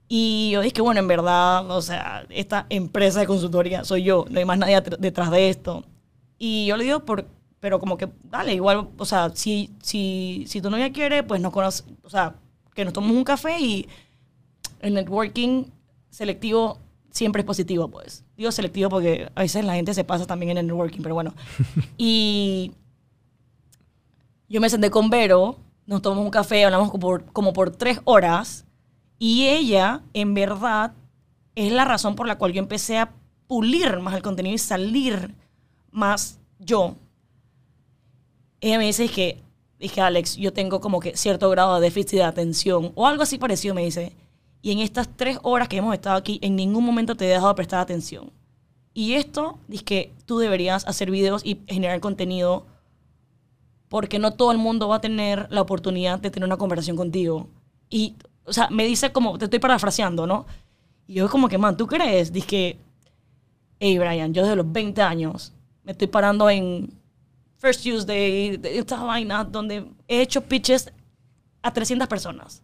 [0.07, 4.39] Y yo dije, bueno, en verdad, o sea, esta empresa de consultoría soy yo, no
[4.39, 5.83] hay más nadie detrás de esto.
[6.37, 7.25] Y yo le digo, por,
[7.65, 11.51] pero como que, dale, igual, o sea, si, si, si tu novia quiere, pues nos
[11.51, 12.35] conoce, o sea,
[12.75, 13.89] que nos tomemos un café y
[14.81, 15.63] el networking
[16.11, 16.77] selectivo
[17.09, 18.23] siempre es positivo, pues.
[18.37, 21.33] Digo selectivo porque a veces la gente se pasa también en el networking, pero bueno.
[21.97, 22.71] y
[24.47, 27.99] yo me senté con Vero, nos tomamos un café, hablamos como por, como por tres
[28.03, 28.67] horas,
[29.17, 30.93] y ella, en verdad,
[31.55, 33.11] es la razón por la cual yo empecé a
[33.47, 35.33] pulir más el contenido y salir
[35.89, 36.97] más yo.
[38.65, 39.43] Ella me dice que,
[39.77, 43.37] dije, Alex, yo tengo como que cierto grado de déficit de atención, o algo así
[43.37, 44.11] parecido, me dice.
[44.63, 47.49] Y en estas tres horas que hemos estado aquí, en ningún momento te he dejado
[47.49, 48.31] de prestar atención.
[48.91, 52.65] Y esto, que tú deberías hacer videos y generar contenido
[53.87, 57.47] porque no todo el mundo va a tener la oportunidad de tener una conversación contigo.
[57.87, 60.47] Y, o sea, me dice como, te estoy parafraseando, ¿no?
[61.05, 62.31] Y yo como que, man, ¿tú crees?
[62.31, 62.79] Que,
[63.79, 67.04] hey, Brian, yo desde los 20 años me estoy parando en
[67.65, 70.91] First Tuesday, de esta vaina, donde he hecho pitches
[71.63, 72.61] a 300 personas.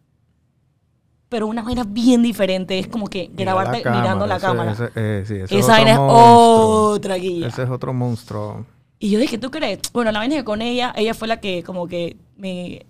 [1.27, 4.71] Pero una vaina bien diferente, es como que Mira grabarte mirando la ese- cámara.
[4.73, 7.47] ese- eh, sí, ese es Esa vaina es otra guía.
[7.47, 8.63] Ese es otro monstruo.
[8.99, 9.79] Y yo dije, ¿tú crees?
[9.91, 12.85] Bueno, la vaina que con ella, ella fue la que como que me,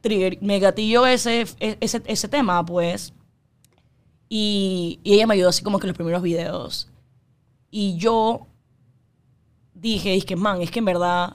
[0.00, 3.12] trigger, me gatilló ese, ese, ese tema, pues.
[4.28, 6.88] Y, y ella me ayudó así como que los primeros videos.
[7.70, 8.48] Y yo
[9.80, 11.34] dije, es que, man, es que en verdad,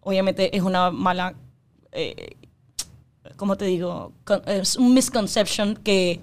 [0.00, 1.34] obviamente es una mala,
[1.92, 2.36] eh,
[3.36, 4.12] ¿cómo te digo?
[4.24, 6.20] Con- Es un misconception que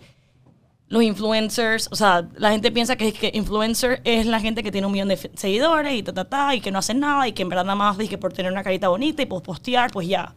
[0.87, 4.87] los influencers, o sea, la gente piensa que, que influencer es la gente que tiene
[4.87, 7.43] un millón de seguidores y ta, ta, ta, y que no hacen nada y que
[7.43, 10.35] en verdad nada más dije por tener una carita bonita y pues postear, pues ya.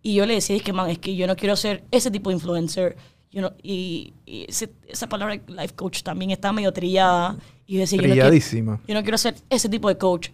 [0.00, 2.30] Y yo le decía, es que man, es que yo no quiero ser ese tipo
[2.30, 2.96] de influencer.
[3.32, 7.36] Yo no- y y ese- esa palabra life coach también está medio trillada.
[7.68, 10.30] Y yo decía, yo no, quiero, yo no quiero ser ese tipo de coach.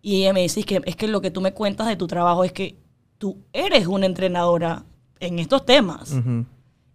[0.00, 2.06] Y ella me dice, es que, es que lo que tú me cuentas de tu
[2.06, 2.78] trabajo es que
[3.18, 4.86] tú eres una entrenadora
[5.20, 6.12] en estos temas.
[6.12, 6.46] Ujú.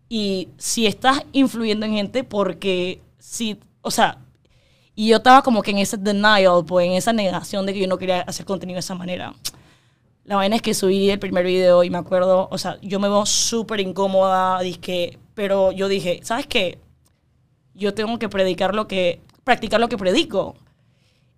[0.09, 4.17] Y si estás influyendo en gente, porque si, o sea,
[4.95, 7.87] y yo estaba como que en ese denial, pues en esa negación de que yo
[7.87, 9.35] no quería hacer contenido de esa manera.
[10.23, 13.07] La vaina es que subí el primer video y me acuerdo, o sea, yo me
[13.07, 16.79] veo súper incómoda, dizque, pero yo dije, ¿sabes qué?
[17.75, 20.55] Yo tengo que predicar lo que, practicar lo que predico.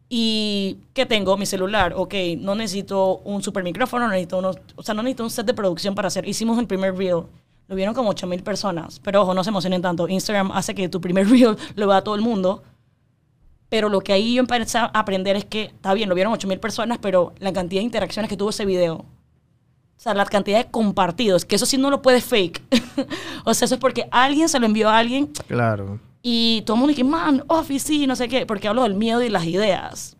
[0.09, 1.37] ¿Y qué tengo?
[1.37, 1.93] Mi celular.
[1.95, 5.45] Ok, no necesito un super micrófono, no necesito unos, o sea, no necesito un set
[5.45, 6.27] de producción para hacer.
[6.27, 7.23] Hicimos el primer reel.
[7.67, 8.99] Lo vieron como 8 mil personas.
[9.01, 10.07] Pero ojo, no se emocionen tanto.
[10.07, 12.63] Instagram hace que tu primer reel lo vea todo el mundo.
[13.69, 16.59] Pero lo que ahí yo empecé a aprender es que, está bien, lo vieron 8.000
[16.59, 18.95] personas, pero la cantidad de interacciones que tuvo ese video.
[19.97, 22.61] O sea, la cantidad de compartidos, que eso sí no lo puedes fake.
[23.43, 25.99] o sea, eso es porque alguien se lo envió a alguien Claro.
[26.29, 29.23] Y todo el mundo dice, man, Office, sí, no sé qué, porque hablo del miedo
[29.23, 30.17] y las ideas.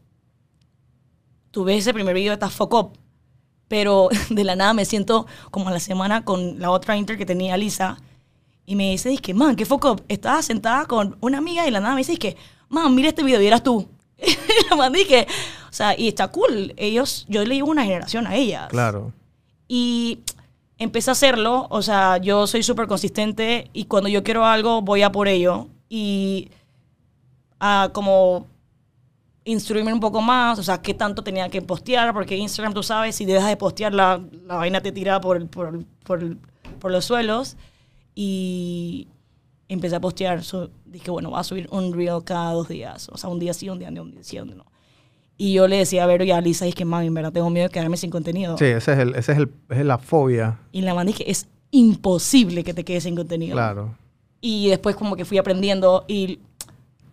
[1.51, 2.97] Tú ves ese primer video, está fuck up.
[3.67, 7.25] Pero de la nada me siento como a la semana con la otra inter que
[7.25, 7.97] tenía Lisa.
[8.65, 10.03] Y me dice, que man, qué fuck up.
[10.07, 12.37] Estaba sentada con una amiga y de la nada me dice, que
[12.69, 13.85] man, mira este video y eras tú.
[14.17, 15.27] Y la man dije,
[15.69, 16.73] o sea, y está cool.
[16.77, 18.69] Ellos, yo le llevo una generación a ellas.
[18.69, 19.11] Claro.
[19.67, 20.19] Y
[20.77, 25.01] empecé a hacerlo, o sea, yo soy súper consistente y cuando yo quiero algo voy
[25.01, 25.67] a por ello.
[25.89, 26.49] Y
[27.59, 28.47] a como
[29.45, 33.15] instruirme un poco más, o sea, qué tanto tenía que postear, porque Instagram, tú sabes,
[33.15, 36.37] si dejas de postear, la, la vaina te tira por, por, por,
[36.79, 37.55] por los suelos.
[38.13, 39.07] Y
[39.69, 43.17] empecé a postear, so, dije, bueno, voy a subir un reel cada dos días, o
[43.17, 44.65] sea, un día sí, un día no, un día sí, un día no.
[45.37, 47.49] Y yo le decía a Vero y a Lisa, es que, mami, en verdad tengo
[47.51, 48.57] miedo de quedarme sin contenido.
[48.57, 50.59] Sí, ese es el, ese es el, esa es la fobia.
[50.71, 53.53] Y la man dije, es imposible que te quedes sin contenido.
[53.53, 53.95] Claro.
[54.39, 56.39] Y después como que fui aprendiendo y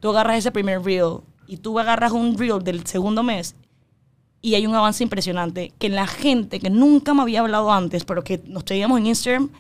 [0.00, 3.56] tú agarras ese primer reel y tú agarras un reel del segundo mes
[4.44, 8.22] y hay un avance impresionante que la gente que nunca me había hablado antes, pero
[8.22, 9.50] que nos seguíamos en Instagram,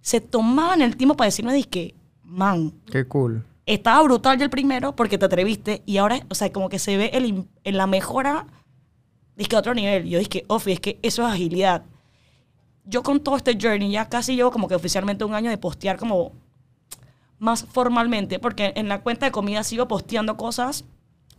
[0.00, 3.44] se tomaban el tiempo para decirme, dije, man, Qué cool.
[3.64, 6.96] estaba brutal ya el primero porque te atreviste y ahora, o sea, como que se
[6.96, 8.48] ve el, en la mejora,
[9.36, 10.08] dije a otro nivel.
[10.08, 11.84] Yo dije, Ofi, es que eso es agilidad.
[12.84, 15.96] Yo con todo este journey ya casi llevo como que oficialmente un año de postear
[15.96, 16.32] como
[17.42, 20.84] más formalmente, porque en la cuenta de comida sigo posteando cosas,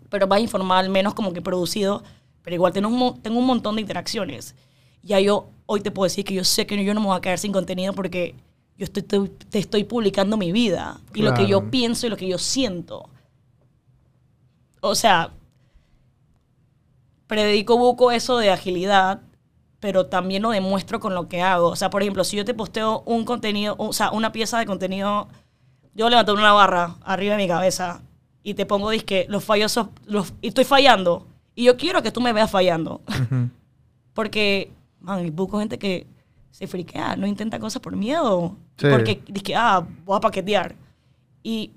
[0.09, 2.03] pero más informal, menos como que producido,
[2.41, 4.53] pero igual tengo un, tengo un montón de interacciones.
[5.01, 7.21] Ya yo hoy te puedo decir que yo sé que yo no me voy a
[7.21, 8.35] quedar sin contenido porque
[8.77, 12.17] yo estoy, te, te estoy publicando mi vida y lo que yo pienso y lo
[12.17, 13.09] que yo siento.
[14.81, 15.31] O sea,
[17.27, 19.21] predico buco eso de agilidad,
[19.79, 21.69] pero también lo demuestro con lo que hago.
[21.69, 24.65] O sea, por ejemplo, si yo te posteo un contenido, o sea, una pieza de
[24.65, 25.29] contenido,
[25.95, 28.01] yo levanto una barra arriba de mi cabeza
[28.43, 31.27] y te pongo, disque, los fallos, los, y estoy fallando.
[31.55, 33.01] Y yo quiero que tú me veas fallando.
[34.13, 36.05] Porque, man, poco gente que
[36.51, 38.55] se friquea, no intenta cosas por miedo.
[38.77, 38.87] Sí.
[38.89, 40.75] Porque dice, ah, voy a paquetear.
[41.41, 41.71] Y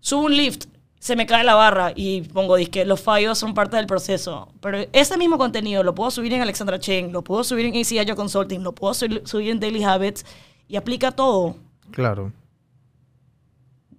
[0.00, 0.66] subo un lift,
[0.98, 4.52] se me cae la barra y pongo, que los fallos son parte del proceso.
[4.60, 8.14] Pero ese mismo contenido lo puedo subir en Alexandra Chen, lo puedo subir en ACI
[8.14, 10.24] Consulting, lo puedo subir, subir en Daily Habits
[10.68, 11.56] y aplica todo.
[11.90, 12.32] Claro.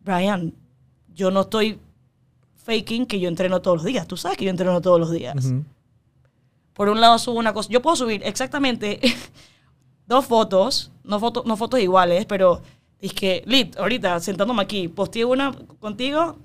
[0.03, 0.53] Brian,
[1.13, 1.79] yo no estoy
[2.55, 4.07] faking que yo entreno todos los días.
[4.07, 5.45] Tú sabes que yo entreno todos los días.
[5.45, 5.63] Ujú.
[6.73, 7.69] Por un lado subo una cosa.
[7.69, 8.99] Yo puedo subir exactamente
[10.07, 12.61] dos fotos, no, foto, no fotos iguales, pero
[12.99, 16.37] es que, Lit, ahorita sentándome aquí, posteé una contigo.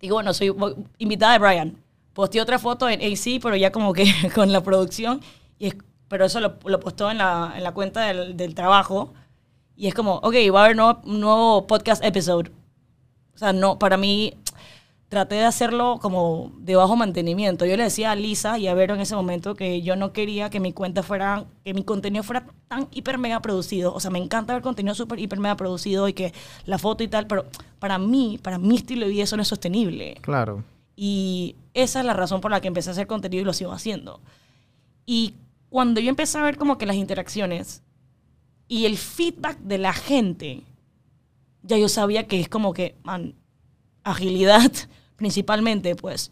[0.00, 0.54] Digo, bueno, soy
[0.98, 1.76] invitada de Brian.
[2.12, 4.04] Posteé otra foto en AC, pero ya como que
[4.34, 5.20] con la producción.
[5.58, 5.76] Y es-
[6.08, 9.12] pero eso lo, lo postó en la, en la cuenta del, del trabajo.
[9.76, 12.50] Y es como, ok, va a haber nuevo, un nuevo podcast episode.
[13.40, 14.34] O sea, no, para mí,
[15.08, 17.64] traté de hacerlo como de bajo mantenimiento.
[17.64, 20.50] Yo le decía a Lisa y a Vero en ese momento que yo no quería
[20.50, 23.94] que mi cuenta fuera, que mi contenido fuera tan hiper mega producido.
[23.94, 26.34] O sea, me encanta ver contenido súper hiper mega producido y que
[26.66, 27.46] la foto y tal, pero
[27.78, 30.18] para mí, para mi estilo de vida eso no es sostenible.
[30.20, 30.62] Claro.
[30.94, 33.72] Y esa es la razón por la que empecé a hacer contenido y lo sigo
[33.72, 34.20] haciendo.
[35.06, 35.32] Y
[35.70, 37.82] cuando yo empecé a ver como que las interacciones
[38.68, 40.62] y el feedback de la gente,
[41.62, 43.34] ya yo sabía que es como que, man,
[44.04, 44.70] agilidad
[45.16, 46.30] principalmente, pues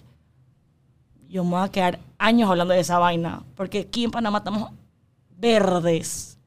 [1.29, 3.45] yo me voy a quedar años hablando de esa vaina.
[3.55, 4.71] Porque aquí en Panamá estamos
[5.37, 6.39] verdes.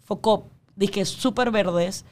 [0.00, 2.04] Foco, dije súper verdes.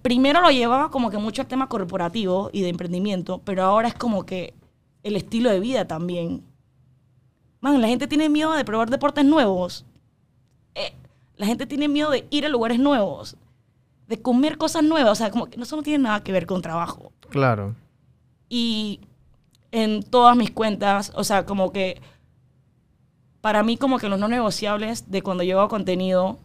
[0.00, 3.94] Primero lo llevaba como que mucho al tema corporativo y de emprendimiento, pero ahora es
[3.94, 4.54] como que
[5.02, 6.42] el estilo de vida también.
[7.60, 9.84] Man, la gente tiene miedo de probar deportes nuevos.
[10.74, 10.92] Eh,
[11.36, 13.36] la gente tiene miedo de ir a lugares nuevos,
[14.08, 15.12] de comer cosas nuevas.
[15.12, 17.12] O sea, como que eso no tiene nada que ver con trabajo.
[17.30, 17.74] Claro.
[18.48, 19.00] Y
[19.70, 22.00] en todas mis cuentas, o sea, como que
[23.40, 26.38] para mí como que los no negociables de cuando yo hago contenido,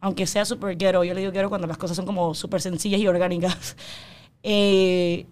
[0.00, 3.00] aunque sea súper ghetto, yo le digo ghetto cuando las cosas son como súper sencillas
[3.00, 3.76] y orgánicas,
[4.42, 5.26] eh,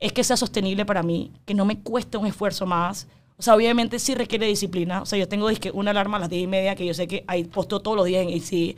[0.00, 3.06] es que sea sostenible para mí, que no me cueste un esfuerzo más.
[3.36, 5.02] O sea, obviamente sí requiere disciplina.
[5.02, 7.24] O sea, yo tengo una alarma a las 10 y media que yo sé que
[7.26, 8.76] ahí posto todos los días en AC.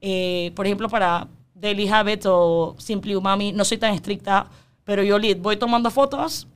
[0.00, 1.28] Eh, por ejemplo, para
[1.62, 4.50] Daily Habits o Simply Umami, no soy tan estricta,
[4.82, 6.48] pero yo voy tomando fotos.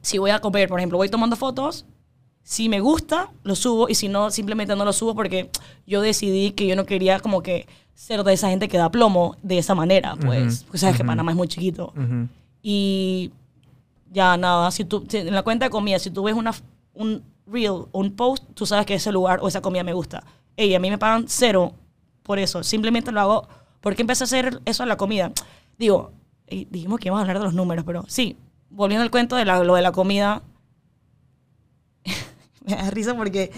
[0.00, 1.84] Si voy a comer, por ejemplo, voy tomando fotos.
[2.42, 3.88] Si me gusta, lo subo.
[3.90, 5.50] Y si no, simplemente no lo subo porque
[5.86, 9.36] yo decidí que yo no quería como que ser de esa gente que da plomo
[9.42, 10.58] de esa manera, pues.
[10.58, 11.08] Ujú, Porque sabes que ujú.
[11.08, 11.92] Panamá es muy chiquito.
[11.94, 12.28] Ujú.
[12.62, 13.30] Y
[14.10, 16.54] Ya nada, si tú, si en la cuenta de comida, si tú ves una,
[16.94, 20.22] un reel o un post, tú sabes que ese lugar o esa comida me gusta.
[20.56, 21.74] Ey, a mí me pagan cero
[22.22, 22.62] por eso.
[22.62, 23.48] Simplemente lo hago
[23.80, 25.32] porque empecé a hacer eso en la comida.
[25.78, 26.12] Digo,
[26.48, 28.36] dijimos que íbamos a hablar de los números, pero sí,
[28.70, 30.42] volviendo al cuento de la- lo de la comida,
[32.64, 33.50] me da risa porque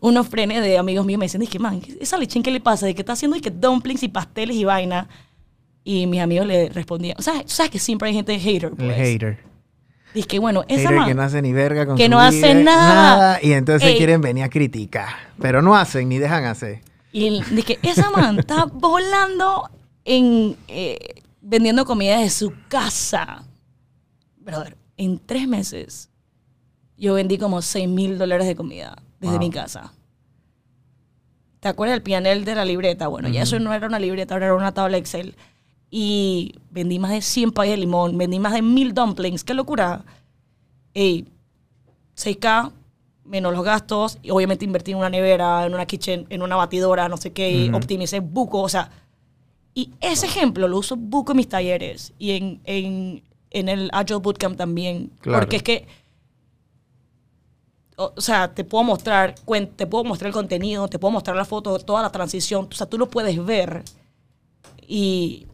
[0.00, 2.86] unos frenes de amigos míos me dicen, que man, esa lechín, ¿qué le pasa?
[2.86, 5.08] De que está haciendo y que dumplings y pasteles y vaina.
[5.86, 8.96] Y mis amigos le respondían, o sea, sabes que siempre hay gente hater, El pues.
[8.96, 9.38] hater.
[10.14, 12.54] Dice que bueno, esa Hater man, que no hace ni verga con que no hace
[12.54, 13.38] vida, nada.
[13.42, 13.96] Y entonces Ey.
[13.98, 15.08] quieren venir a criticar.
[15.40, 16.80] Pero no hacen ni dejan hacer.
[17.16, 19.70] Y dije, esa man está volando
[20.04, 23.44] en eh, vendiendo comida de su casa.
[24.36, 26.10] Brother, en tres meses
[26.96, 29.38] yo vendí como 6 mil dólares de comida desde Wow.
[29.46, 29.92] mi casa.
[31.60, 33.06] ¿Te acuerdas del pianel de la libreta?
[33.06, 35.36] Bueno, ya eso no era una libreta, ahora era una tabla Excel.
[35.90, 39.44] Y vendí más de 100 payas de limón, vendí más de mil dumplings.
[39.44, 40.04] ¡Qué locura!
[40.94, 41.28] Ey,
[42.16, 42.72] 6K
[43.24, 47.08] menos los gastos y obviamente invertí en una nevera, en una kitchen, en una batidora,
[47.08, 47.78] no sé qué, y Ujú.
[47.78, 48.90] optimicé buco, o sea,
[49.74, 54.20] y ese ejemplo lo uso buco en mis talleres y en, en, en el Agile
[54.20, 55.40] Bootcamp también, Claro.
[55.40, 55.86] porque es que
[57.96, 59.34] o, o sea, te puedo mostrar,
[59.76, 62.88] te puedo mostrar el contenido, te puedo mostrar la foto, toda la transición, o sea,
[62.88, 63.84] tú lo puedes ver
[64.86, 65.46] y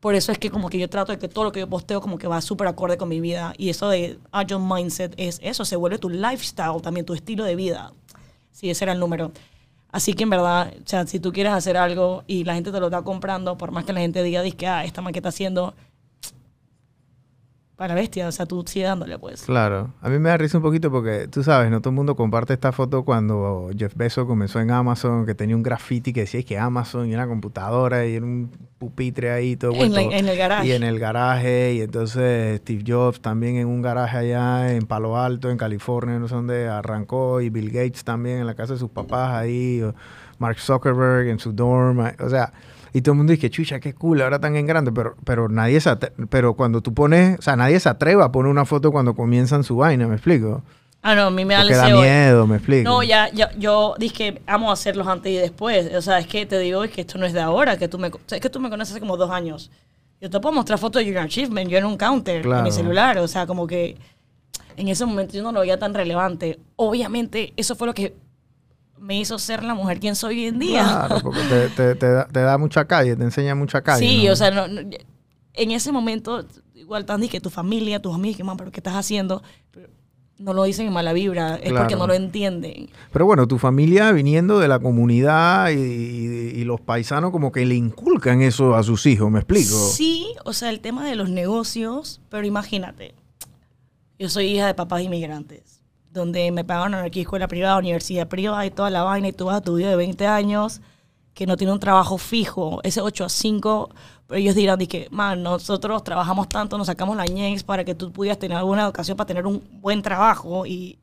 [0.00, 2.00] por eso es que como que yo trato de que todo lo que yo posteo
[2.00, 3.54] como que va súper acorde con mi vida.
[3.56, 7.56] Y eso de Agile Mindset es eso, se vuelve tu lifestyle, también tu estilo de
[7.56, 7.92] vida.
[8.50, 9.32] Sí, ese era el número.
[9.90, 12.80] Así que en verdad, o sea, si tú quieres hacer algo y la gente te
[12.80, 15.74] lo está comprando, por más que la gente diga, que ah, esta maqueta haciendo,
[17.76, 19.42] para bestia, o sea, tú sigue dándole pues.
[19.42, 19.92] Claro.
[20.00, 22.54] A mí me da risa un poquito porque, tú sabes, no todo el mundo comparte
[22.54, 26.58] esta foto cuando Jeff Bezos comenzó en Amazon, que tenía un graffiti que decía que
[26.58, 30.16] Amazon y una computadora y era un pupitre ahí todo En, la- vuelto.
[30.16, 30.66] en el garage.
[30.68, 35.18] Y en el garaje, y entonces Steve Jobs también en un garaje allá en Palo
[35.18, 38.78] Alto, en California, no sé dónde arrancó, y Bill Gates también en la casa de
[38.78, 39.94] sus papás ahí, o
[40.38, 42.52] Mark Zuckerberg en su dorm, o sea,
[42.96, 45.80] y todo el mundo dice, chucha, qué cool, ahora tan en grande, pero, pero nadie
[45.80, 45.94] se
[46.30, 49.64] pero cuando tú pones, o sea, nadie se atreve a poner una foto cuando comienzan
[49.64, 50.62] su vaina, ¿me explico?
[51.02, 52.00] Ah, no, a mí me da da deseo.
[52.00, 52.88] miedo, ¿me explico?
[52.88, 55.94] No, ya, ya, yo dije, vamos a hacerlos antes y después.
[55.94, 57.98] O sea, es que te digo es que esto no es de ahora, que tú
[57.98, 59.70] me, o sea, es que tú me conoces hace como dos años.
[60.20, 62.62] Yo te puedo mostrar fotos de Junior Achievement, yo en un counter, en Claro.
[62.64, 63.18] mi celular.
[63.18, 63.96] O sea, como que
[64.76, 66.58] en ese momento yo no lo veía tan relevante.
[66.76, 68.14] Obviamente, eso fue lo que
[68.98, 70.82] me hizo ser la mujer quien soy hoy en día.
[70.84, 74.06] Claro, porque te, te- te da, te da mucha calle, te enseña mucha calle.
[74.08, 74.32] Sí, ¿no?
[74.32, 74.80] o sea, no- no-
[75.58, 78.94] en ese momento, igual tan que tu familia, tus amigos, que man, pero ¿qué estás
[78.94, 79.42] haciendo?
[79.70, 79.88] Pero
[80.38, 82.90] no lo dicen en mala vibra, es porque no lo entienden.
[83.10, 87.64] Pero bueno, tu familia viniendo de la comunidad y, y- y los paisanos como que
[87.64, 89.74] le inculcan eso a sus hijos, ¿me explico?
[89.92, 93.14] Sí, o sea, el tema de los negocios, pero imagínate,
[94.18, 95.75] yo soy hija de papás inmigrantes,
[96.16, 99.56] donde me pagaron aquí escuela privada, universidad privada y toda la vaina, y tú vas
[99.56, 100.80] a tu vida de 20 años
[101.34, 103.90] que no tiene un trabajo fijo, ese 8 a 5,
[104.26, 108.10] pero ellos dirán, que, man, nosotros trabajamos tanto, nos sacamos la ñex para que tú
[108.10, 110.98] pudieras tener alguna educación para tener un buen trabajo y...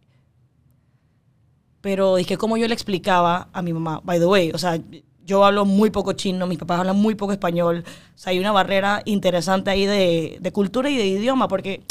[1.81, 4.79] Pero dije, como yo le explicaba a mi mamá, by the way, o sea,
[5.25, 8.51] yo hablo muy poco chino, mis papás hablan muy poco español, o sea, hay una
[8.51, 11.83] barrera interesante ahí de, de cultura y de idioma, porque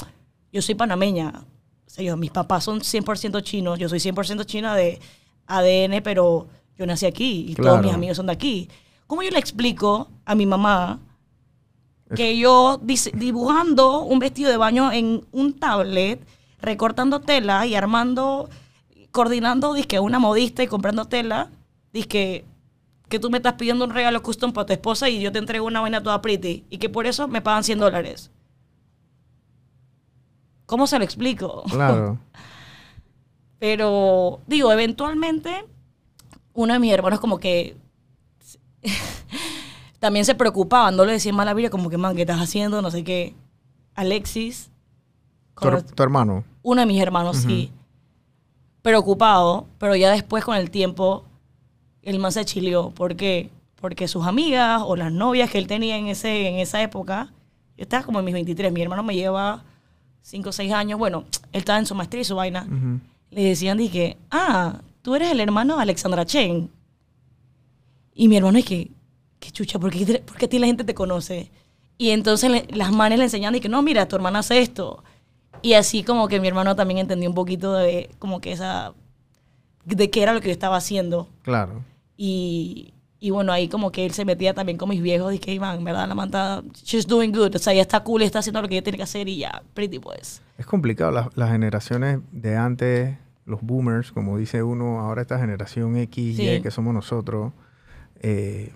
[0.51, 1.45] yo soy panameña,
[1.93, 4.99] sea, yo- mis papás son 100% chinos, yo soy 100% china de
[5.47, 6.47] ADN, pero
[6.79, 8.69] yo nací aquí y todos mis amigos son de aquí.
[9.07, 11.01] ¿Cómo yo le explico a mi mamá
[12.15, 12.81] que yo
[13.15, 16.21] dibujando un vestido de baño en un tablet,
[16.61, 18.49] recortando tela y armando,
[19.11, 21.51] coordinando, dizque una modista y comprando tela,
[21.93, 22.45] dizque
[23.09, 25.67] que tú me estás pidiendo un regalo custom para tu esposa y yo te entrego
[25.67, 28.31] una vaina toda pretty y que por eso me pagan 100 dólares.
[30.73, 31.65] ¿Cómo se lo explico?
[31.69, 32.19] Claro.
[33.59, 35.67] Pero, digo, eventualmente,
[36.55, 37.77] uno de mis hermanos como que
[39.99, 42.81] también se preocupaba, no le decía en mala vida, como que, man, ¿qué estás haciendo?
[42.81, 43.35] No sé qué.
[43.95, 44.71] Alexis,
[45.61, 46.43] Tu, tu hermano.
[46.63, 47.71] uno de mis hermanos, sí,
[48.81, 51.27] preocupado, pero ya después con el tiempo,
[52.01, 52.93] el man se chilió.
[52.93, 53.51] ¿Por qué?
[53.77, 57.31] Porque sus amigas o las novias que él tenía en, ese, en esa época,
[57.77, 59.65] yo estaba como en mis 23, mi hermano me lleva
[60.23, 63.01] 5 o 6 años, bueno, él estaba en su maestría y su vaina Ujú.
[63.31, 66.71] le decían, dije, ah, tú eres el hermano de Alexandra Chen.
[68.15, 68.91] Y mi hermano es que,
[69.41, 71.51] qué chucha, ¿por qué, por qué a ti la gente te conoce?
[71.99, 75.03] Y entonces le- las manes le enseñan, dije, no, mira, tu hermana hace esto.
[75.63, 78.93] Y así como que mi hermano también entendió un poquito de como que esa,
[79.85, 81.29] de qué era lo que yo estaba haciendo.
[81.43, 81.85] Claro.
[82.17, 82.93] Y,
[83.25, 86.09] Y bueno, ahí como que él se metía también con mis viejos que iban, ¿verdad?
[86.09, 87.55] La manta, she's doing good.
[87.55, 89.63] O sea, ella está cool, está haciendo lo que ella tiene que hacer y ya,
[89.75, 90.43] pretty pues.
[90.59, 91.13] Es complicado.
[91.13, 96.49] Las, las generaciones de antes, los boomers, como dice uno, ahora esta generación X, Sí.
[96.49, 97.53] Y, que somos nosotros,
[98.23, 98.73] eh,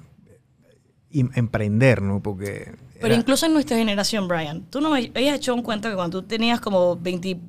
[1.10, 2.22] y- emprender, ¿no?
[2.22, 2.72] Porque...
[2.94, 5.96] Pero era- incluso en nuestra generación, Brian, tú no me habías hecho un cuento que
[5.96, 7.40] cuando tú tenías como 20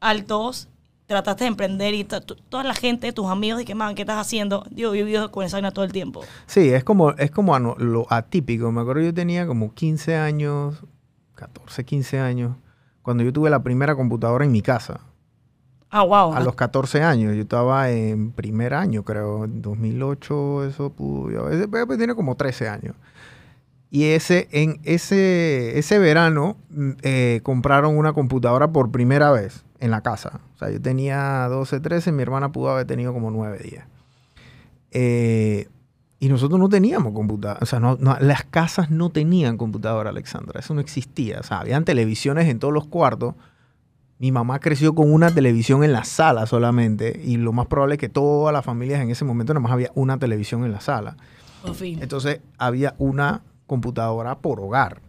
[0.00, 0.68] altos,
[1.06, 4.64] trataste de emprender y toda la gente, tus amigos, y que, man, ¿qué estás haciendo?
[4.70, 6.22] Yo he vivido con esa vaina todo el tiempo.
[6.46, 8.72] Sí, es como, es como lo atípico.
[8.72, 10.82] Me acuerdo yo tenía como 15 años,
[11.36, 12.56] 14, 15 años,
[13.02, 15.00] cuando yo tuve la primera computadora en mi casa.
[15.90, 16.34] Ah, wow.
[16.34, 21.48] A los 14 años, yo estaba en primer año, creo, en 2008, eso pudo, yo-
[21.50, 22.96] ese- pues, tiene como 13 años.
[23.88, 29.90] Y ese, en ese, ese verano mm, eh, compraron una computadora por primera vez en
[29.90, 30.40] la casa.
[30.54, 33.84] O sea, yo tenía 12, 13, mi hermana pudo haber tenido como 9, 10.
[34.92, 35.68] Eh,
[36.18, 37.60] y nosotros no teníamos computadora.
[37.62, 40.60] O sea, no- no- las casas no tenían computadora, Alexandra.
[40.60, 41.40] Eso no existía.
[41.40, 43.34] O sea, habían televisiones en todos los cuartos.
[44.18, 47.20] Mi mamá creció con una televisión en la sala solamente.
[47.22, 49.90] Y lo más probable es que todas las familias en ese momento nada más había
[49.94, 51.16] una televisión en la sala.
[52.00, 55.02] Entonces había una computadora por hogar.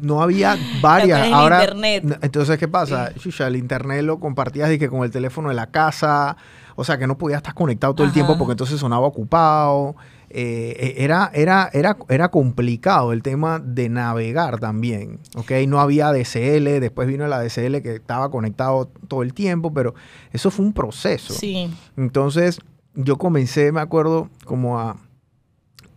[0.00, 1.26] No había varias.
[1.26, 2.18] en Ahora, internet.
[2.22, 3.12] entonces, ¿qué pasa?
[3.38, 6.36] El internet lo compartías dije, con el teléfono de la casa.
[6.74, 9.96] O sea, que no podías estar conectado todo el tiempo porque entonces sonaba ocupado.
[10.28, 15.20] Eh, eh, era, era, era, era complicado el tema de navegar también.
[15.36, 15.52] ¿ok?
[15.68, 19.94] No había DSL, después vino la DSL que estaba conectado todo el tiempo, pero
[20.32, 21.32] eso fue un proceso.
[21.32, 21.70] Sí.
[21.96, 22.60] Entonces,
[22.94, 24.96] yo comencé, me acuerdo, como a...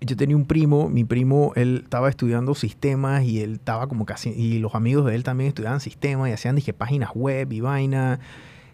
[0.02, 4.30] Yo tenía un primo, mi primo, él estaba estudiando sistemas y él estaba como casi...
[4.30, 8.20] Y los amigos de él también estudiaban sistemas y hacían, dije, páginas web y vaina.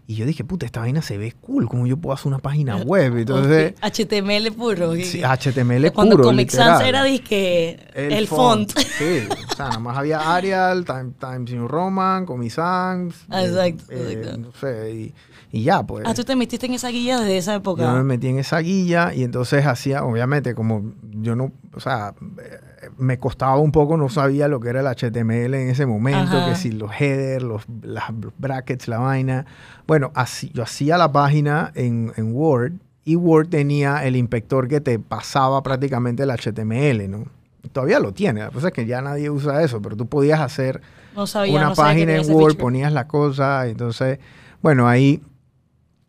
[0.08, 2.78] Y yo dije, puta, esta vaina se ve cool, ¿cómo yo puedo hacer una página
[2.78, 3.18] web?
[3.18, 4.94] Entonces, HTML puro.
[4.94, 6.52] sí, HTML Cuando puro, Comic.
[6.52, 8.72] Sans era disque el, font.
[8.78, 13.16] Sí, o sea, nada más había Arial, Time- Times New Roman, Comic Sans.
[13.30, 14.38] Ah, exacto, eh, exacto.
[14.38, 15.14] no sé, y,
[15.52, 16.06] y ya, pues.
[16.08, 17.82] Ah, tú te metiste en esa guía desde esa época.
[17.82, 22.14] Yo me metí en esa guía y entonces hacía, obviamente, como yo no, o sea,
[22.44, 22.60] eh,
[22.98, 26.50] me costaba un poco, no sabía lo que era el HTML en ese momento, Ajá.
[26.50, 28.06] que si los headers, los, las
[28.38, 29.46] brackets, la vaina.
[29.88, 32.74] Bueno, así, yo hacía la página en, en Word
[33.04, 37.26] y Word tenía el inspector que te pasaba prácticamente el HTML, ¿no?
[37.72, 40.82] Todavía lo tiene, la cosa es que ya nadie usa eso, pero tú podías hacer
[41.16, 44.20] no sabía, una no página en Word, ponías la cosa, entonces,
[44.62, 45.22] bueno, ahí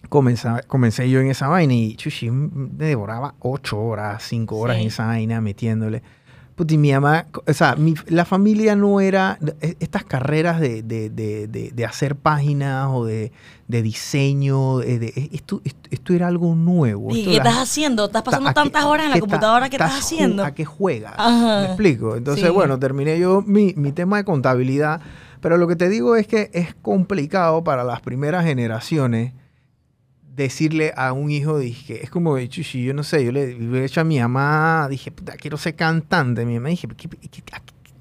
[0.09, 4.83] comencé, comencé yo en esa vaina y chuchi, me devoraba ocho horas, cinco horas Sí.
[4.83, 6.03] en esa vaina metiéndole.
[6.57, 10.83] Puta, y mi mamá, o sea, mi- la familia no era, e- estas carreras de,
[10.83, 13.31] de- de- de- de hacer páginas o de,
[13.69, 17.15] de diseño, de- de- esto, esto, esto era algo nuevo.
[17.15, 18.07] ¿Y qué estás haciendo?
[18.07, 19.69] ¿Estás pasando ¿A qué- tantas horas en la computadora?
[19.69, 20.43] ¿Qué estás haciendo?
[20.45, 21.13] ¿A qué juegas?
[21.19, 21.61] Ajá.
[21.61, 22.17] ¿Me explico?
[22.17, 22.51] Entonces, Sí.
[22.51, 25.03] bueno, terminé yo mi, mi tema de contabilidad,
[25.43, 29.35] pero lo que te digo es que es complicado para las primeras generaciones
[30.37, 34.03] decirle a un hijo, dije, es como, chuchi, yo no sé, yo le he hecho
[34.03, 36.45] a mi mamá, dije, puta, quiero ser cantante.
[36.45, 37.43] Mi mamá dije, ¿qué, qué,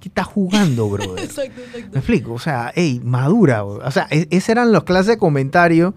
[0.01, 1.23] estás jugando, brother?
[1.23, 1.89] Exacto, exacto.
[1.93, 3.63] Me explico, o sea, hey, madura.
[3.63, 3.81] bro.
[3.85, 5.93] O sea, e- esas eran las clases de comentarios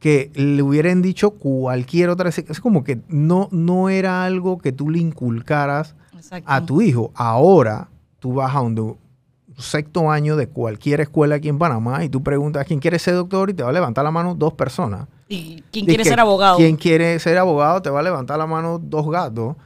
[0.00, 2.30] que le hubieran dicho cualquier otra.
[2.30, 6.50] Es como que no, no era algo que tú le inculcaras Exacto.
[6.50, 7.12] a tu hijo.
[7.14, 8.74] Ahora tú vas a un
[9.60, 13.50] sexto año de cualquier escuela aquí en Panamá y tú preguntas quién quiere ser doctor
[13.50, 15.06] y te va a levantar la mano dos personas.
[15.28, 16.56] ¿Y quién quiere ser abogado?
[16.56, 17.80] ¿Quién quiere ser abogado?
[17.82, 19.56] Te va a levantar la mano dos gatos.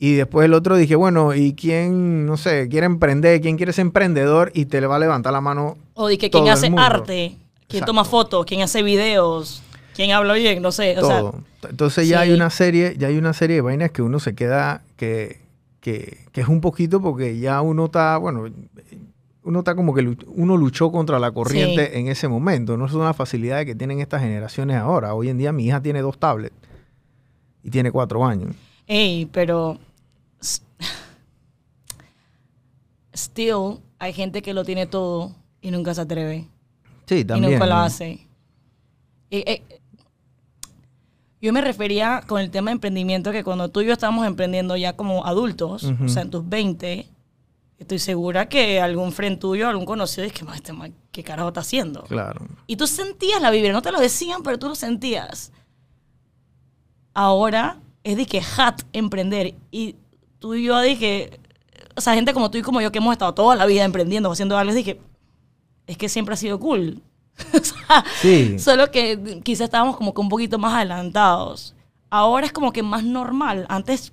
[0.00, 3.40] Y después el otro dije, bueno, ¿y quién, no sé, quiere emprender?
[3.40, 4.50] ¿Quién quiere ser emprendedor?
[4.52, 5.78] Y te le va a levantar la mano.
[5.94, 7.36] O todo quién hace arte,
[7.68, 7.86] quién Exacto.
[7.86, 9.62] toma fotos, quién hace videos,
[9.94, 10.98] quién habla bien, no sé.
[10.98, 11.34] O sea, todo.
[11.70, 12.34] Entonces ya hay sí.
[12.34, 15.38] una serie, ya hay una serie de vainas que uno se queda que,
[15.80, 18.46] que, que es un poquito porque ya uno está, bueno,
[19.44, 21.98] uno está como que uno luchó contra la corriente Sí.
[21.98, 22.76] en ese momento.
[22.76, 25.14] No es una facilidad que tienen estas generaciones ahora.
[25.14, 26.54] Hoy en día mi hija tiene dos tablets
[27.62, 28.54] y tiene cuatro años.
[28.86, 29.78] Ey, pero
[33.14, 36.48] still hay gente que lo tiene todo y nunca se atreve
[37.06, 37.52] Sí, y también.
[37.52, 38.26] nunca lo hace.
[39.30, 39.62] Eh, eh,
[41.40, 44.76] yo me refería con el tema de emprendimiento que cuando tú y yo estábamos emprendiendo
[44.76, 47.06] ya como adultos, o sea, en tus 20,
[47.82, 50.72] estoy segura que algún friend tuyo, algún conocido, es que "Ma, este
[51.10, 52.02] ¿qué carajo está haciendo?
[52.04, 52.46] Claro.
[52.66, 55.52] Y tú sentías la vibra, no te lo decían, pero tú lo sentías.
[57.14, 59.54] Ahora es de que hat emprender.
[59.70, 59.96] Y
[60.38, 61.38] tú y yo dije,
[61.94, 64.30] o sea, gente como tú y como yo que hemos estado toda la vida emprendiendo,
[64.30, 64.98] haciendo algo, dije,
[65.86, 67.02] es que siempre ha sido cool.
[67.54, 68.58] o sea, Sí.
[68.58, 71.74] solo que quizás estábamos como que un poquito más adelantados.
[72.10, 73.66] ahora es como que más normal.
[73.68, 74.12] Antes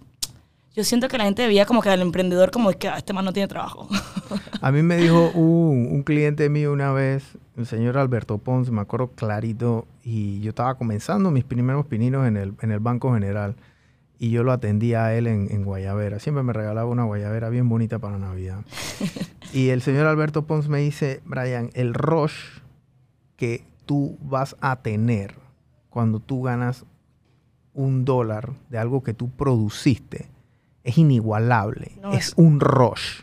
[0.75, 3.25] yo siento que la gente veía como que al emprendedor como que "Ah, este man
[3.25, 3.87] no tiene trabajo.
[4.61, 8.81] A mí me dijo un, un cliente mío una vez, el señor Alberto Pons, me
[8.81, 13.55] acuerdo clarito, y yo estaba comenzando mis primeros pininos en el, en el Banco General,
[14.19, 16.19] y yo lo atendía a él en, en Guayavera.
[16.19, 18.65] Siempre me regalaba una guayabera bien bonita para Navidad.
[19.53, 22.59] y el señor Alberto Pons me dice, Brian, el rush
[23.37, 25.35] que tú vas a tener
[25.89, 26.85] cuando tú ganas
[27.73, 30.27] un dólar de algo que tú produciste
[30.89, 31.93] es inigualable.
[32.01, 33.21] No, es es- un rush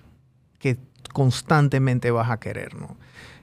[0.59, 0.79] que
[1.13, 2.97] constantemente vas a querer, ¿no?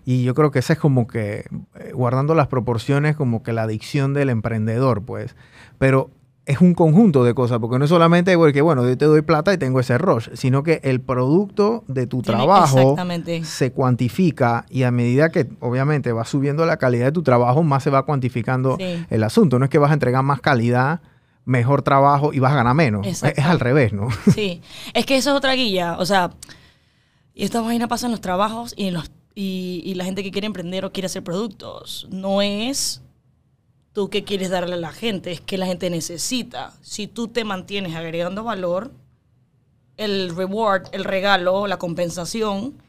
[0.05, 1.45] Y yo creo que esa es como que,
[1.79, 5.35] eh, guardando las proporciones, como que la adicción del emprendedor, pues.
[5.77, 6.11] Pero
[6.45, 9.53] es un conjunto de cosas, porque no es solamente porque, bueno, yo te doy plata
[9.53, 12.97] y tengo ese rush, sino que el producto de tu Tiene- trabajo
[13.43, 17.83] se cuantifica y a medida que obviamente va subiendo la calidad de tu trabajo, más
[17.83, 19.05] se va cuantificando Sí.
[19.09, 19.57] el asunto.
[19.57, 20.99] No es que vas a entregar más calidad,
[21.45, 23.05] mejor trabajo y vas a ganar menos.
[23.05, 24.07] Es, al revés, ¿no?
[24.33, 24.61] Sí,
[24.93, 25.97] es que eso es otra guía.
[25.99, 26.31] O sea,
[27.33, 30.31] y esta vaina pasa en los trabajos y, en los, y, y la gente que
[30.31, 32.07] quiere emprender o quiere hacer productos.
[32.11, 33.01] No es
[33.93, 36.73] tú que quieres darle a la gente, es que la gente necesita.
[36.81, 38.91] Si tú te mantienes agregando valor,
[39.97, 42.81] el reward, el regalo, la compensación,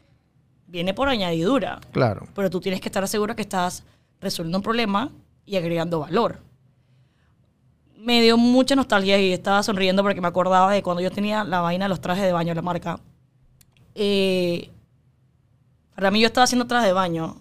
[0.67, 1.79] viene por añadidura.
[1.91, 2.27] Claro.
[2.33, 3.83] Pero tú tienes que estar seguro que estás
[4.19, 5.11] resolviendo un problema
[5.45, 6.39] y agregando valor.
[8.05, 11.61] Me dio mucha nostalgia y estaba sonriendo porque me acordaba de cuando yo tenía la
[11.61, 12.99] vaina de los trajes de baño, la marca.
[13.95, 14.69] Eh,
[15.95, 17.37] para mí yo estaba haciendo trajes de baño.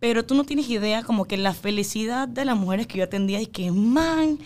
[0.00, 3.40] Pero tú no tienes idea como que la felicidad de las mujeres que yo atendía
[3.40, 4.38] y que, man,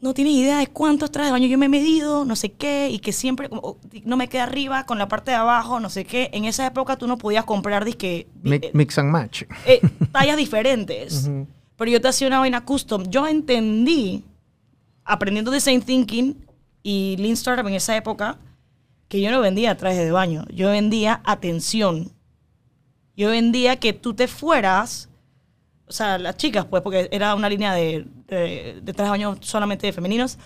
[0.00, 2.88] no tienes idea de cuántos trajes de baño yo me he medido, no sé qué,
[2.90, 6.04] y que siempre como, no me queda arriba con la parte de abajo, no sé
[6.04, 6.30] qué.
[6.32, 9.42] En esa época tú no podías comprar disque, Mi- Mix and match.
[9.66, 9.80] eh,
[10.12, 11.28] tallas diferentes.
[11.82, 13.10] Pero yo te hacía una vaina custom.
[13.10, 14.22] Yo entendí,
[15.04, 16.46] aprendiendo Design Thinking
[16.84, 18.38] y Lean Startup en esa época,
[19.08, 20.44] que yo no vendía trajes de baño.
[20.54, 22.12] Yo vendía atención.
[23.16, 25.08] Yo vendía que tú te fueras,
[25.88, 29.36] o sea, las chicas, pues, porque era una línea de, de, de trajes de baño
[29.40, 30.38] solamente de femeninos,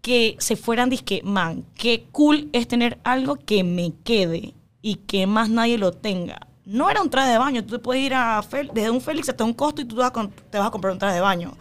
[0.00, 5.28] que se fueran, disque, man, qué cool es tener algo que me quede y que
[5.28, 6.48] más nadie lo tenga.
[6.64, 9.28] No era un traje de baño, tú te puedes ir a Fel- desde un Félix
[9.28, 11.20] hasta un costo y tú te vas, a, te vas a comprar un traje de
[11.20, 11.52] baño.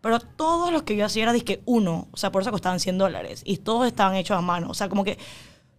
[0.00, 2.98] Pero todos los que yo hacía era disque uno, o sea, por eso costaban 100
[2.98, 4.68] dólares y todos estaban hechos a mano.
[4.70, 5.18] O sea, como que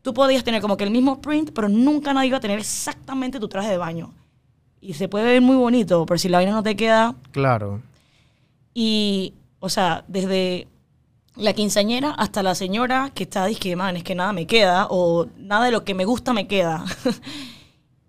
[0.01, 3.39] tú podías tener como que el mismo print, pero nunca nadie iba a tener exactamente
[3.39, 4.13] tu traje de baño.
[4.81, 7.81] Y se puede ver muy bonito, pero si la vaina no te queda, Claro.
[8.73, 10.67] y, o sea, desde
[11.35, 15.27] la quinceañera hasta la señora que está diciendo, man, es que nada me queda o
[15.37, 16.83] nada de lo que me gusta me queda.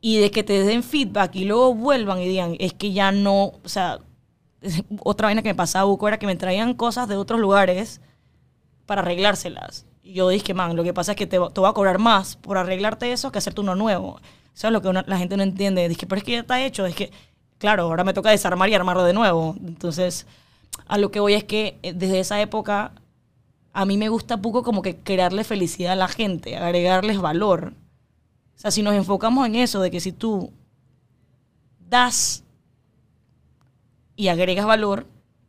[0.06, 3.52] y de que te den feedback y luego vuelvan y digan, es que ya no,
[3.64, 3.98] o sea,
[5.02, 8.00] otra vaina que me pasaba, Buco, era que me traían cosas de otros lugares
[8.86, 9.86] para arreglárselas.
[10.02, 11.98] Y yo dije, man, lo que pasa es que te, va- te voy a cobrar
[11.98, 14.20] más por arreglarte eso que hacerte uno nuevo.
[14.54, 15.88] Eso es lo que la gente no entiende.
[15.88, 16.86] Dije, pero es que ya está hecho.
[16.86, 17.10] Es que,
[17.58, 19.56] claro, ahora me toca desarmar y armarlo de nuevo.
[19.66, 20.26] Entonces,
[20.86, 22.92] a lo que voy es que eh, desde esa época
[23.72, 27.74] a mí me gusta poco como que crearle felicidad a la gente, agregarles valor.
[28.56, 30.50] O sea, si nos enfocamos en eso, de que si tú
[31.88, 32.42] das
[34.16, 35.06] y agregas valor,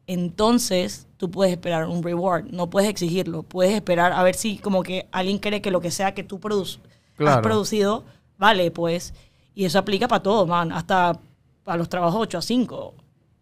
[0.07, 4.83] entonces tú puedes esperar un reward, no puedes exigirlo, puedes esperar a ver si como
[4.83, 7.41] que alguien cree que lo que sea que tú produc- has Claro.
[7.41, 8.03] producido,
[8.37, 9.13] vale, pues.
[9.55, 11.19] Y eso aplica para todo, man, hasta
[11.63, 12.93] para los trabajos 8 a 5.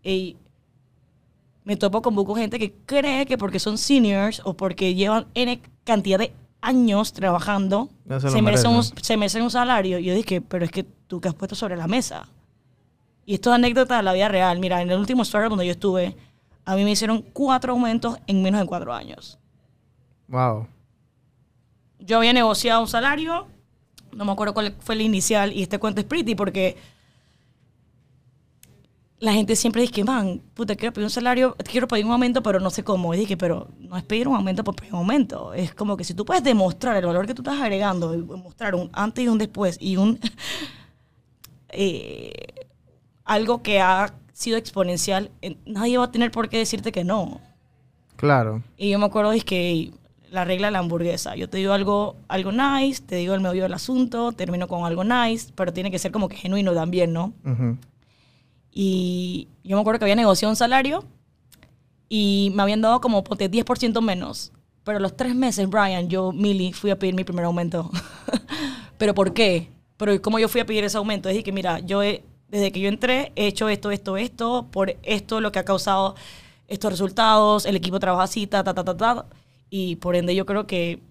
[0.04, 0.38] Y
[1.66, 5.60] me topo con poco gente que cree que porque son seniors o porque llevan N
[5.84, 6.32] cantidad de
[6.66, 10.00] años trabajando, No se se, lo merecen un, se merecen un salario.
[10.00, 12.28] Y yo dije, pero es que tú que has puesto sobre la mesa.
[13.26, 14.60] Y esto es anécdota de la vida real.
[14.60, 16.16] Mira, en el último startup donde yo estuve,
[16.66, 19.38] a mí me hicieron cuatro aumentos en menos de cuatro años.
[20.28, 20.68] Wow.
[22.00, 23.48] Yo había negociado un salario,
[24.12, 26.78] no me acuerdo cuál fue el inicial, y este cuento es pretty porque
[29.20, 32.44] la gente siempre dice que, man, puta, quiero pedir un salario, quiero pedir un aumento,
[32.44, 33.14] pero no sé cómo.
[33.14, 35.54] Y dije, pero no es pedir un aumento por pedir un aumento.
[35.54, 38.90] Es como que si tú puedes demostrar el valor que tú estás agregando, mostrar un
[38.94, 40.20] antes y un después y un...
[41.70, 42.34] eh,
[43.24, 47.40] algo que ha sido exponencial, eh, nadie va a tener por qué decirte que no.
[48.18, 48.64] Claro.
[48.78, 49.92] Y yo me acuerdo es que
[50.30, 51.36] la regla de la hamburguesa.
[51.36, 55.04] Yo te digo algo, algo nice, te digo el medio del asunto, termino con algo
[55.04, 57.34] nice, pero tiene que ser como que genuino también, ¿no?
[57.46, 57.78] Ujú.
[58.78, 61.06] Y yo me acuerdo que había negociado un salario
[62.10, 64.52] y me habían dado como ponte, 10% menos.
[64.84, 67.90] Pero a los tres meses, Brian, yo, Millie, fui a pedir mi primer aumento.
[68.98, 69.70] ¿Pero por qué?
[69.98, 72.80] Pero como yo fui a pedir ese aumento, dije que mira, yo he- desde que
[72.82, 76.16] yo entré he hecho esto, esto, esto, por esto lo que ha causado
[76.68, 79.26] estos resultados, el equipo trabaja así, ta, ta, ta, ta, ta.
[79.70, 81.02] Y por ende yo creo que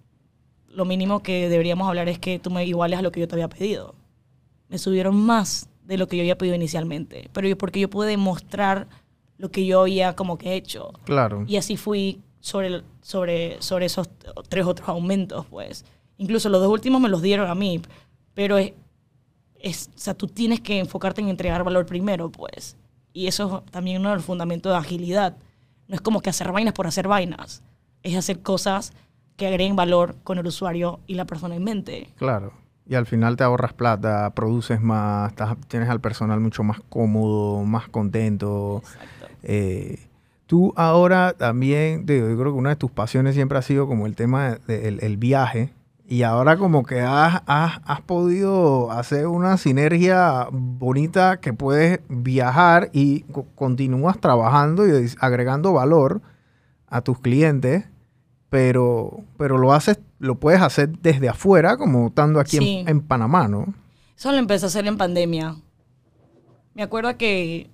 [0.69, 3.35] lo mínimo que deberíamos hablar es que tú me iguales a lo que yo te
[3.35, 3.95] había pedido.
[4.69, 8.09] Me subieron más de lo que yo había pedido inicialmente, pero yo, porque yo pude
[8.09, 8.89] demostrar
[9.39, 10.93] lo que yo había como que hecho.
[11.05, 11.45] Claro.
[11.47, 14.09] Y así fui sobre, sobre, sobre esos
[14.49, 15.85] tres otros aumentos, pues.
[16.17, 17.81] Incluso los dos últimos me los dieron a mí,
[18.35, 18.73] pero es,
[19.59, 22.77] es, o sea, tú tienes que enfocarte en entregar valor primero, pues.
[23.13, 25.37] Y eso es también uno de los fundamentos de agilidad.
[25.89, 27.63] No es como que hacer vainas por hacer vainas.
[28.03, 28.93] Es hacer cosas
[29.37, 32.09] que agreguen valor con el usuario y la persona en mente.
[32.17, 32.53] Claro.
[32.87, 37.65] Y al final te ahorras plata, produces más, estás- tienes al personal mucho más cómodo,
[37.65, 38.83] más contento.
[39.43, 39.99] Eh,
[40.47, 44.07] tú ahora también, digo, yo creo que una de tus pasiones siempre ha sido como
[44.07, 45.73] el tema del el viaje.
[46.07, 52.91] Y ahora como que has, has- has podido hacer una sinergia bonita que puedes viajar
[52.93, 56.21] y co- continúas trabajando y agregando valor
[56.89, 57.87] a tus clientes,
[58.51, 62.85] pero, pero lo haces, lo puedes hacer desde afuera, como estando aquí en- Sí.
[62.87, 63.75] en, Panamá, ¿no?
[64.17, 65.57] Eso lo empecé a hacer en pandemia.
[66.75, 67.71] Me acuerdo que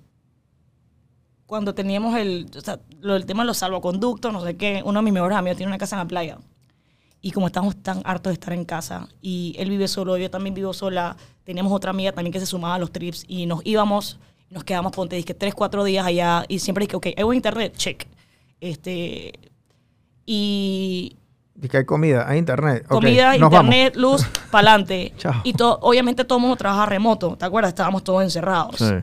[1.45, 4.99] cuando teníamos el, o sea, lo, el tema de los salvoconductos, no sé qué, uno
[4.99, 6.37] de mis mejores amigos tiene una casa en la playa.
[7.21, 10.55] Y como estamos tan hartos de estar en casa, y él vive solo, yo también
[10.55, 14.19] vivo sola, teníamos otra amiga también que se sumaba a los trips, y nos íbamos,
[14.49, 17.35] y nos quedábamos, ponte, dije, tres, cuatro días allá, y siempre dije, ok, hay buen
[17.35, 18.07] internet, check.
[18.59, 19.33] Este,
[20.25, 21.17] y
[21.61, 22.85] Y que hay comida, hay internet.
[22.87, 25.13] Comida, internet, luz, pa'lante.
[25.17, 25.41] Chao.
[25.43, 27.69] Y todo, obviamente todo el mundo trabaja remoto, ¿te acuerdas?
[27.69, 28.77] Estábamos todos encerrados.
[28.77, 28.95] Sí.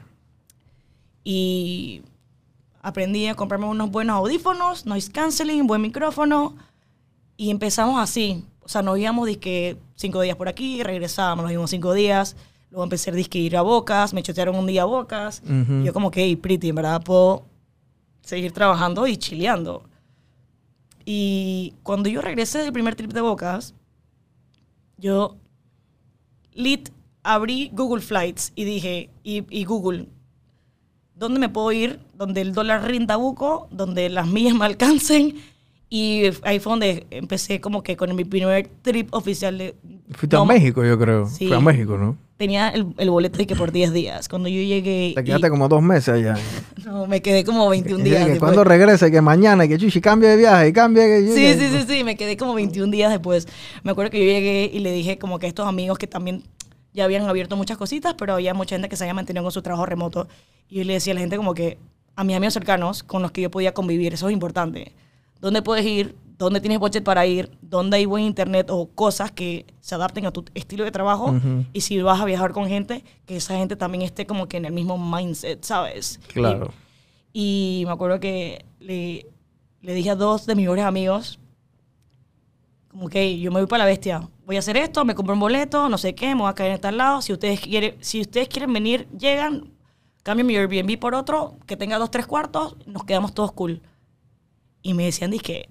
[1.22, 2.02] Y
[2.82, 6.56] aprendí a comprarme unos buenos audífonos, noise canceling, buen micrófono.
[7.36, 8.44] Y empezamos así.
[8.61, 12.34] O sea, nos íbamos disque cinco días por aquí, regresábamos, nos íbamos cinco días.
[12.70, 15.42] Luego empecé a disque ir a Bocas, me chotearon un día a Bocas.
[15.46, 17.44] Y yo como que, hey, pretty, en verdad puedo
[18.22, 19.84] seguir trabajando y chileando.
[21.11, 23.72] Y cuando yo regresé del primer trip de Bocas,
[24.98, 25.38] yo
[26.52, 26.90] lit
[27.22, 30.06] abrí Google Flights y dije, y, y Google,
[31.14, 31.98] ¿dónde me puedo ir?
[32.12, 35.36] Donde el dólar rinda buco, donde las millas me alcancen.
[35.88, 39.76] Y ahí fue donde empecé como que con mi primer trip oficial de...
[40.11, 41.24] Fuiste No, a México, yo creo.
[41.24, 41.48] Sí.
[41.48, 42.18] Fue a México, ¿no?
[42.39, 44.28] Tenía el, el boleto de que por 10 días.
[44.28, 45.12] Cuando yo llegué...
[45.14, 46.36] Te y- quedaste como dos meses allá.
[46.86, 48.20] no, me quedé como 21 Y días.
[48.20, 48.39] después.
[48.39, 51.05] cuando regrese, que mañana, que chuchi, cambia de viaje, cambia.
[51.05, 53.47] Que, Sí, sí, sí, sí, me quedé como 21 días después.
[53.82, 56.45] Me acuerdo que yo llegué y le dije como que a estos amigos que también
[56.95, 59.61] ya habían abierto muchas cositas, pero había mucha gente que se había mantenido con su
[59.62, 60.28] trabajo remoto.
[60.70, 61.76] Y yo le decía a la gente como que
[62.14, 64.93] a mis amigos cercanos con los que yo podía convivir, eso es importante.
[65.41, 66.14] ¿Dónde puedes ir?
[66.39, 67.51] ¿Dónde tienes budget para ir?
[67.61, 71.34] ¿Dónde hay buen internet o cosas que se adapten a tu estilo de trabajo?
[71.72, 74.64] Y si vas a viajar con gente, que esa gente también esté como que en
[74.64, 76.20] el mismo mindset, ¿sabes?
[76.28, 76.72] Claro.
[77.32, 79.26] Y me acuerdo que le,
[79.80, 81.41] le dije a dos de mis mejores amigos,
[82.89, 85.41] como que yo me voy para la bestia, voy a hacer esto, me compro un
[85.41, 87.20] boleto, no sé qué, me voy a caer en tal lado.
[87.20, 89.72] Si ustedes quieren, si ustedes quieren venir, llegan,
[90.22, 93.82] cambio mi Airbnb por otro, que tenga dos, tres cuartos, nos quedamos todos cool.
[94.82, 95.68] Y me decían, dije,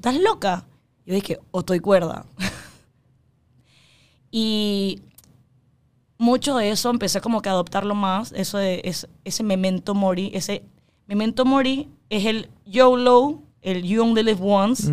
[0.00, 0.64] ¿tú estás loca?
[1.06, 2.24] Yo dije, o estoy cuerda.
[4.30, 5.00] y
[6.18, 10.30] mucho de eso empecé como que a adoptarlo más, eso de es- ese memento mori,
[10.34, 10.62] ese
[11.06, 14.90] memento mori es el YOLO, el You Only Live Once.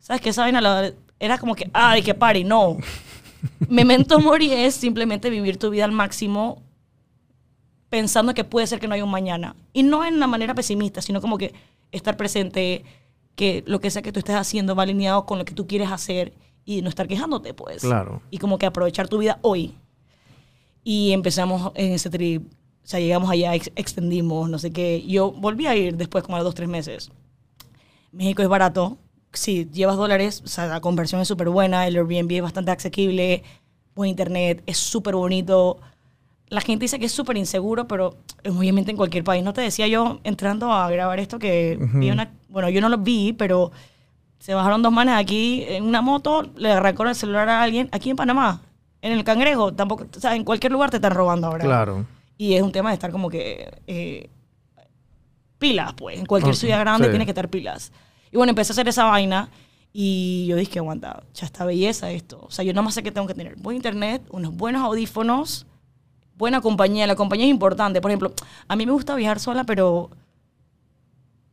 [0.00, 0.30] ¿Sabes qué?
[0.30, 2.76] Esa vaina la- era como que, ay, que party, no.
[3.68, 6.62] memento mori es simplemente vivir tu vida al máximo
[7.88, 9.54] pensando que puede ser que no haya un mañana.
[9.72, 11.54] Y no en una manera pesimista, sino como que
[11.92, 12.84] estar presente,
[13.36, 15.90] que lo que sea que tú estés haciendo va alineado con lo que tú quieres
[15.90, 16.32] hacer
[16.64, 17.82] y no estar quejándote, pues.
[17.82, 18.22] Claro.
[18.30, 19.74] Y como que aprovechar tu vida hoy.
[20.82, 22.46] Y empezamos en ese trip.
[22.84, 25.02] O sea, llegamos allá, ex- extendimos, no sé qué.
[25.06, 27.10] Yo volví a ir después, como a los dos, tres meses.
[28.12, 28.98] México es barato.
[29.32, 31.86] Si llevas dólares, o sea, la conversión es súper buena.
[31.86, 33.42] El Airbnb es bastante asequible.
[33.94, 35.78] Buen internet, es súper bonito.
[36.48, 38.16] La gente dice que es súper inseguro, pero
[38.46, 39.42] obviamente en cualquier país.
[39.42, 42.32] No te decía yo entrando a grabar esto que vi una.
[42.54, 43.72] Bueno, yo no lo vi, pero
[44.38, 48.10] se bajaron dos manes aquí en una moto, le arrancaron el celular a alguien aquí
[48.10, 48.62] en Panamá.
[49.02, 51.64] En el cangrejo, tampoco, o sea, en cualquier lugar te están robando ahora.
[51.64, 52.06] Claro.
[52.38, 54.30] Y es un tema de estar como que eh,
[55.58, 56.16] pilas, pues.
[56.16, 57.10] En cualquier ciudad grande sí.
[57.10, 57.90] tiene que estar pilas.
[58.30, 59.50] Y bueno, empecé a hacer esa vaina
[59.92, 62.38] y yo dije, aguanta, ya está belleza esto.
[62.40, 65.66] O sea, yo nada más sé que tengo que tener buen internet, unos buenos audífonos,
[66.36, 67.08] buena compañía.
[67.08, 68.00] La compañía es importante.
[68.00, 68.32] Por ejemplo,
[68.68, 70.10] a mí me gusta viajar sola, pero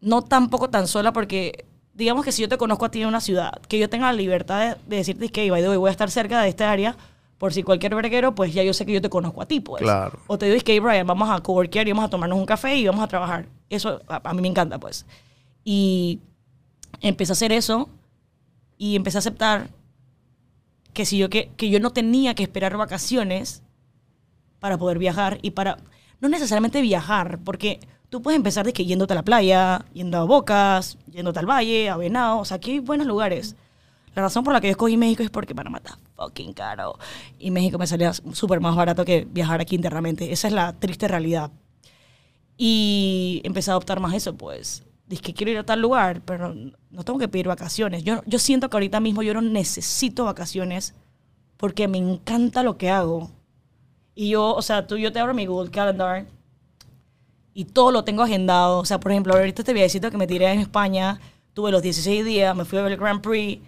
[0.01, 3.21] no tampoco tan sola porque digamos que si yo te conozco a ti en una
[3.21, 5.91] ciudad, que yo tenga la libertad de, de decirte que by the way, voy a
[5.91, 6.97] estar cerca de esta área,
[7.41, 9.81] por si cualquier verguero, pues ya yo sé que yo te conozco a ti, pues.
[9.81, 10.19] Claro.
[10.27, 12.85] O te digo, que Brian, vamos a coworkear y vamos a tomarnos un café y
[12.85, 13.47] vamos a trabajar.
[13.67, 15.07] Eso a, a mí me encanta, pues.
[15.63, 16.19] Y
[17.01, 17.89] empecé a hacer eso
[18.77, 19.69] y empecé a aceptar
[20.93, 23.63] que, si yo, que, que yo no tenía que esperar vacaciones
[24.59, 25.79] para poder viajar y para,
[26.19, 27.79] no necesariamente viajar, porque
[28.11, 31.89] tú puedes empezar de que yéndote a la playa, yendo a Bocas, yéndote al Valle,
[31.89, 33.55] a Venado, o sea, aquí hay buenos lugares.
[34.13, 36.99] La razón por la que yo escogí México es porque Panamá está fucking caro.
[37.39, 40.33] Y México me salía súper más barato que viajar aquí internamente.
[40.33, 41.51] Esa es la triste realidad.
[42.57, 44.83] Y empecé a adoptar más eso, pues.
[45.07, 48.03] Dije que quiero ir a tal lugar, pero no tengo que pedir vacaciones.
[48.03, 50.93] Yo, yo siento que ahorita mismo yo no necesito vacaciones
[51.55, 53.31] porque me encanta lo que hago.
[54.13, 56.25] Y yo, o sea, tú, yo te abro mi Google Calendar
[57.53, 58.79] y todo lo tengo agendado.
[58.79, 61.19] O sea, por ejemplo, ahorita este viajecito que me tiré en España,
[61.53, 63.61] tuve los 16 días, me fui a ver el Grand Prix,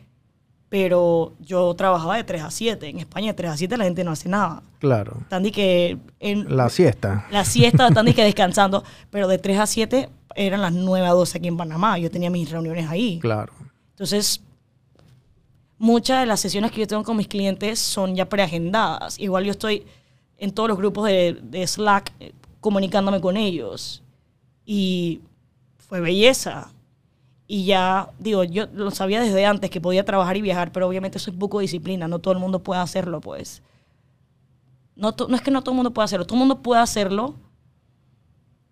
[0.70, 2.90] pero yo trabajaba de 3 a 7.
[2.90, 4.64] En España de 3 a 7 la gente no hace nada.
[4.80, 5.18] Claro.
[5.30, 7.28] De que en La siesta.
[7.30, 11.38] la siesta de que descansando, pero de 3 a 7 eran las 9 a 12
[11.38, 12.00] aquí en Panamá.
[12.00, 13.20] Yo tenía mis reuniones ahí.
[13.20, 13.54] Claro.
[13.92, 14.42] Entonces,
[15.78, 19.20] muchas de las sesiones que yo tengo con mis clientes son ya preagendadas.
[19.20, 19.86] Igual yo estoy
[20.38, 22.12] en todos los grupos de, de Slack
[22.64, 24.02] comunicándome con ellos.
[24.66, 25.22] Y
[25.78, 26.72] fue belleza.
[27.46, 31.18] Y ya, digo, yo lo sabía desde antes que podía trabajar y viajar, pero obviamente
[31.20, 32.08] eso es poco disciplina.
[32.08, 33.62] No todo el mundo puede hacerlo, pues.
[34.96, 36.26] No, no es que no todo el mundo pueda hacerlo.
[36.26, 37.36] Todo el mundo puede hacerlo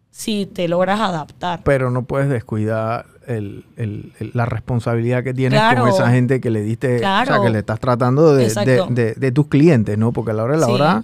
[0.10, 1.62] si te logras adaptar.
[1.64, 5.82] Pero no puedes descuidar el- el- el- la responsabilidad que tienes Claro.
[5.82, 7.44] con esa gente que le diste, o sea, Claro.
[7.44, 10.12] que le estás tratando de, de- de- de tus clientes, ¿no?
[10.12, 10.72] Porque a la hora de la Sí.
[10.72, 11.04] hora,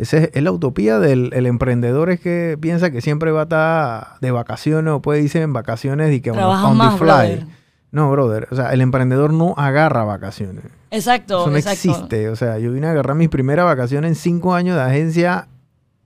[0.00, 3.42] esa es, es la utopía del el emprendedor, es que piensa que siempre va a
[3.44, 7.06] estar de vacaciones o puede irse en vacaciones y que on- on the más, fly.
[7.06, 7.46] brother.
[7.92, 10.64] No, brother, o sea, el emprendedor no agarra vacaciones.
[10.92, 11.90] Exacto, Eso no exacto.
[11.90, 12.28] existe.
[12.28, 15.48] O sea, yo vine a agarrar mis primeras vacaciones en cinco años de agencia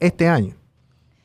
[0.00, 0.54] este año.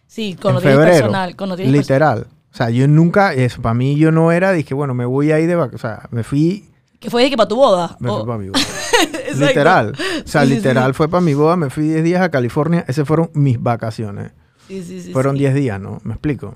[0.07, 0.91] Sí, en tienes febrero.
[0.91, 1.35] personal.
[1.35, 2.27] Tienes perso- Literal.
[2.51, 5.39] O sea, yo nunca, eso para mí yo no era, dije, bueno, me voy a
[5.39, 5.83] ir de vacaciones.
[5.83, 7.95] O sea, me fui, Que fue de que para tu boda.
[7.99, 8.59] me O- fui para mi boda.
[9.35, 9.93] Literal.
[10.25, 10.97] O sea, Sí, literal sí.
[10.97, 12.85] fue para mi boda, me fui 10 días a California.
[12.87, 14.31] Esas fueron mis vacaciones.
[14.67, 15.39] Sí, fueron sí.
[15.39, 15.99] 10 días, ¿no?
[16.03, 16.55] ¿Me explico?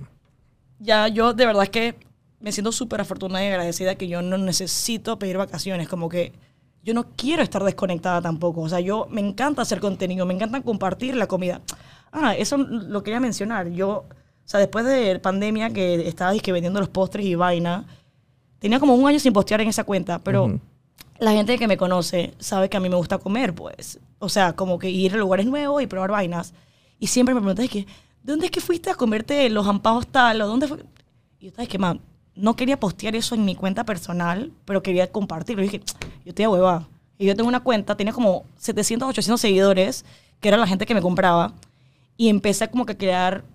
[0.80, 1.96] Ya, yo de verdad es que
[2.40, 5.88] me siento súper afortunada y agradecida que yo no necesito pedir vacaciones.
[5.88, 6.34] Como que
[6.84, 8.62] yo no quiero estar desconectada tampoco.
[8.62, 11.62] O sea, yo me encanta hacer contenido, me encanta compartir la comida.
[12.12, 13.70] Ah, eso lo quería mencionar.
[13.70, 14.06] Yo, o
[14.46, 17.86] sea, después de pandemia que estaba disque vendiendo los postres y vaina,
[18.60, 20.60] tenía como un año sin postear en esa cuenta, pero.
[21.24, 23.98] La gente que me conoce sabe que a mí me gusta comer, pues.
[24.20, 26.54] O sea, como que ir a lugares nuevos y probar vainas.
[27.00, 27.88] Y siempre me preguntan, es que,
[28.24, 30.42] ¿dónde es que fuiste a comerte los ampajos tal?
[30.42, 30.80] ¿O dónde fue?
[31.40, 32.02] Y yo estaba, es que, man,
[32.36, 35.64] no quería postear eso en mi cuenta personal, pero quería compartirlo.
[35.64, 35.82] Y dije,
[36.26, 36.90] yo estoy a hueva.
[37.18, 40.04] Y yo tengo una cuenta, tenía como 700, 800 seguidores,
[40.42, 41.54] que era la gente que me compraba.
[42.18, 43.46] Y empecé como que a crear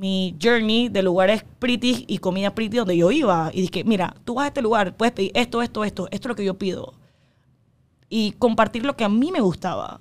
[0.00, 3.50] mi journey de lugares pretty y comida pretty donde yo iba.
[3.52, 6.28] Y dije, mira, tú vas a este lugar, puedes pedir esto, esto, esto, esto es
[6.30, 6.94] lo que yo pido.
[8.08, 10.00] Y compartir lo que a mí me gustaba.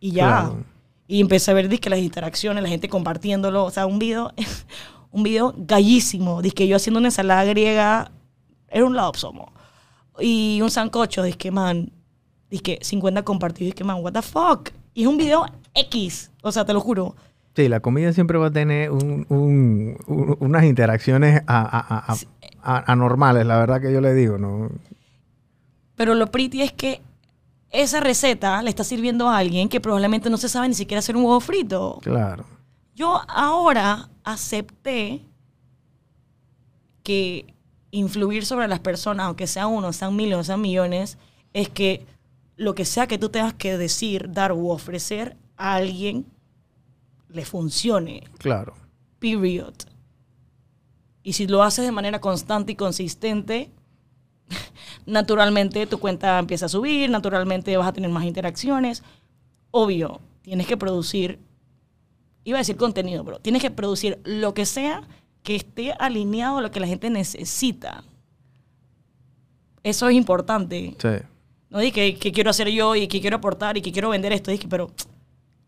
[0.00, 0.26] Y ya.
[0.26, 0.64] Claro.
[1.06, 3.64] Y empecé a ver dizque, las interacciones, la gente compartiéndolo.
[3.64, 4.32] O sea, un video,
[5.12, 6.42] un video gallísimo.
[6.42, 8.10] Dice yo haciendo una ensalada griega,
[8.68, 9.52] era un somo.
[10.18, 11.92] Y un sancocho, dice man,
[12.50, 14.70] dice 50 compartidos, dice man, what the fuck.
[14.92, 17.14] Y es un video X, o sea, te lo juro.
[17.56, 22.16] Sí, la comida siempre va a tener un- un- un- unas interacciones a- a- a-
[22.62, 24.68] a- anormales, la verdad que yo le digo, ¿no?
[25.94, 27.00] Pero lo pretty es que
[27.70, 31.16] esa receta le está sirviendo a alguien que probablemente no se sabe ni siquiera hacer
[31.16, 31.98] un huevo frito.
[32.02, 32.44] Claro.
[32.94, 35.22] Yo ahora acepté
[37.02, 37.46] que
[37.90, 41.16] influir sobre las personas, aunque sea uno, sean miles, sean millones,
[41.54, 42.04] es que
[42.56, 46.26] lo que sea que tú tengas que decir, dar u ofrecer a alguien
[47.28, 48.24] le funcione.
[48.38, 48.74] Claro.
[49.18, 49.74] Period.
[51.22, 53.70] Y si lo haces de manera constante y consistente,
[55.06, 59.02] naturalmente tu cuenta empieza a subir, naturalmente vas a tener más interacciones.
[59.70, 61.40] Obvio, tienes que producir,
[62.44, 65.02] iba a decir contenido, pero tienes que producir lo que sea
[65.42, 68.04] que esté alineado a lo que la gente necesita.
[69.82, 70.96] Eso es importante.
[70.98, 71.26] Sí.
[71.70, 74.32] No dije que, que quiero hacer yo y que quiero aportar y que quiero vender
[74.32, 74.50] esto.
[74.50, 74.90] Dije, pero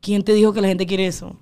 [0.01, 1.37] ¿quién te dijo que la gente quiere eso?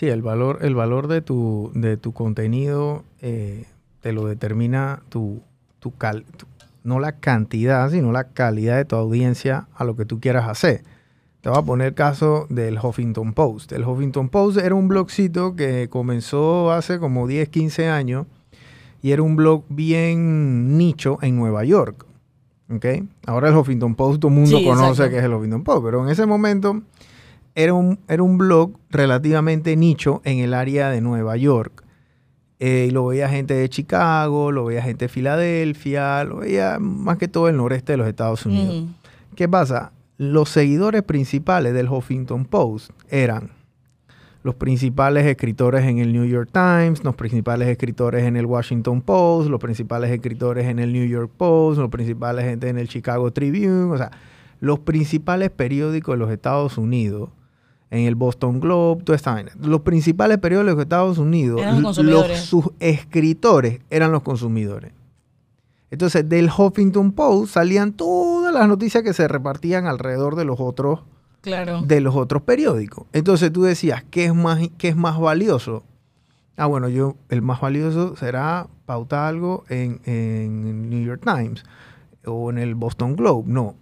[0.00, 3.66] Sí, el valor, el valor de tu, de tu contenido eh,
[4.00, 5.42] te lo determina tu,
[5.78, 6.46] tu, cal- tu-
[6.84, 10.84] no la cantidad, sino la calidad de tu audiencia a lo que tú quieras hacer.
[11.42, 13.72] Te voy a poner el caso del Huffington Post.
[13.72, 18.24] El Huffington Post era un blogcito que comenzó hace como 10, 15 años
[19.02, 22.06] y era un blog bien nicho en Nueva York.
[22.74, 22.86] ¿ok?
[23.26, 26.02] Ahora el Huffington Post todo el mundo Sí, conoce que es el Huffington Post, pero
[26.02, 26.80] en ese momento
[27.54, 31.84] era un, era un blog relativamente nicho en el área de Nueva York.
[32.58, 37.16] Eh, y lo veía gente de Chicago, lo veía gente de Filadelfia, lo veía más
[37.16, 38.84] que todo el noreste de los Estados Unidos.
[39.34, 39.92] ¿Qué pasa?
[40.18, 43.52] Los seguidores principales del Huffington Post eran
[44.42, 49.50] los principales escritores en el New York Times, los principales escritores en el Washington Post,
[49.50, 53.92] los principales escritores en el New York Post, los principales gente en el Chicago Tribune,
[53.92, 54.10] o sea,
[54.60, 57.30] los principales periódicos de los Estados Unidos,
[57.90, 59.50] en el Boston Globe, toda esta vaina.
[59.60, 62.40] Los principales periódicos de los Estados Unidos, Eran los l- consumidores.
[62.44, 64.92] sus escritores eran los consumidores.
[65.90, 71.00] Entonces, del Huffington Post salían todas las noticias que se repartían alrededor de los otros,
[71.40, 71.82] Claro.
[71.82, 73.06] de los otros periódicos.
[73.12, 75.82] Entonces tú decías, ¿qué es más, qué es más valioso?
[76.56, 81.64] Ah, bueno, yo, el más valioso será pautar algo en, en New York Times
[82.26, 83.44] o en el Boston Globe.
[83.46, 83.74] No,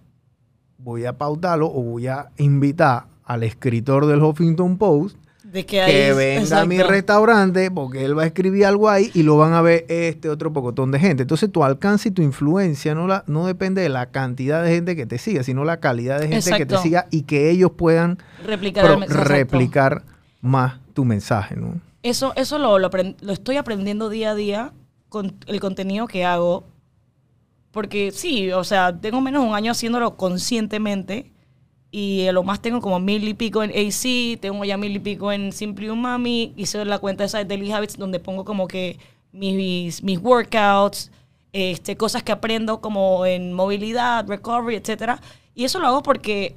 [0.77, 5.81] voy a pautarlo o voy a invitar al escritor del Huffington Post De que, que
[6.11, 9.53] ahí- venga a mi restaurante porque él va a escribir algo ahí y lo van
[9.53, 11.21] a ver este otro pocotón de gente.
[11.23, 14.95] Entonces tu alcance y tu influencia no, la, no depende de la cantidad de gente
[14.95, 18.17] que te siga, sino la calidad de gente que te siga y que ellos puedan
[18.45, 19.35] Replicar pro- el mensaje, exacto.
[19.57, 20.03] replicar
[20.41, 21.79] más tu mensaje, ¿no?
[22.03, 22.89] Eso, eso lo, lo,
[23.21, 24.73] lo estoy aprendiendo día a día
[25.09, 26.65] con el contenido que hago.
[27.71, 31.31] Porque sí, o sea, tengo menos de un año haciéndolo conscientemente.
[31.91, 34.99] Y a lo más tengo como mil y pico en AC, tengo ya mil y
[34.99, 36.53] pico en Simply Umami.
[36.55, 38.99] Hice la cuenta esa de Daily Habits donde pongo como que
[39.31, 41.09] mis, mis workouts,
[41.51, 45.19] este, cosas que aprendo como en movilidad, recovery, etcétera.
[45.55, 46.55] Y eso lo hago porque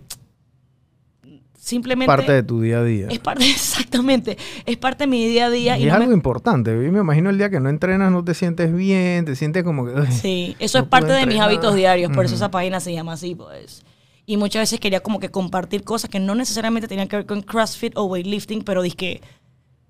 [1.56, 2.06] simplemente...
[2.06, 3.08] Parte de tu día a día.
[3.08, 5.78] Es parte, exactamente, es parte de mi día a día.
[5.78, 6.70] Y, Y, es no me- algo importante.
[6.72, 9.86] Yo me imagino el día que no entrenas no te sientes bien, te sientes como
[9.86, 9.92] que...
[9.98, 11.48] "Ay, sí, eso no es parte de mis entrenar".
[11.48, 13.82] hábitos diarios, por eso esa página se llama así, pues.
[14.26, 17.42] Y muchas veces quería como que compartir cosas que no necesariamente tenían que ver con
[17.42, 19.20] CrossFit o weightlifting, pero dije,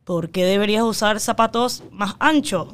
[0.05, 2.69] ¿por qué deberías usar zapatos más anchos?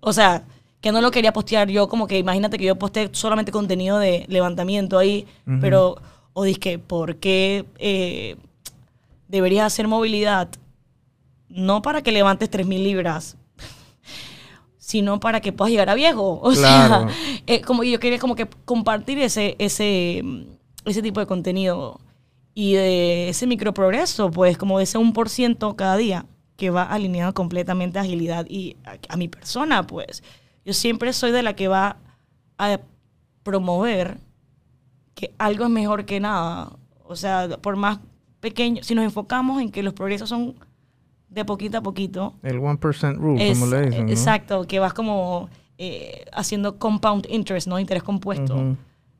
[0.00, 0.44] O sea,
[0.82, 4.26] que no lo quería postear yo, como que imagínate que yo posteé solamente contenido de
[4.28, 5.26] levantamiento ahí,
[5.60, 5.96] pero,
[6.34, 8.36] o dije, ¿por qué eh,
[9.28, 10.48] deberías hacer movilidad?
[11.48, 13.36] No para que levantes 3.000 libras,
[14.78, 16.38] sino para que puedas llegar a viejo.
[16.42, 17.08] O Claro.
[17.08, 17.16] sea,
[17.46, 20.22] eh, como yo quería como que compartir ese, ese,
[20.84, 22.00] ese tipo de contenido
[22.54, 26.26] y de ese microprogreso, pues como de ese 1% cada día
[26.56, 30.22] que va alineado completamente a agilidad y a, a mi persona, pues.
[30.64, 31.96] Yo siempre soy de la que va
[32.58, 32.78] a
[33.42, 34.18] promover
[35.14, 36.72] que algo es mejor que nada.
[37.04, 37.98] O sea, por más
[38.40, 40.54] pequeño, si nos enfocamos en que los progresos son
[41.28, 44.10] de poquito a poquito, El 1% rule, es- como le dicen, ¿no?
[44.12, 47.78] Exacto, que vas como eh, haciendo compound interest, ¿no?
[47.80, 48.54] Interés compuesto.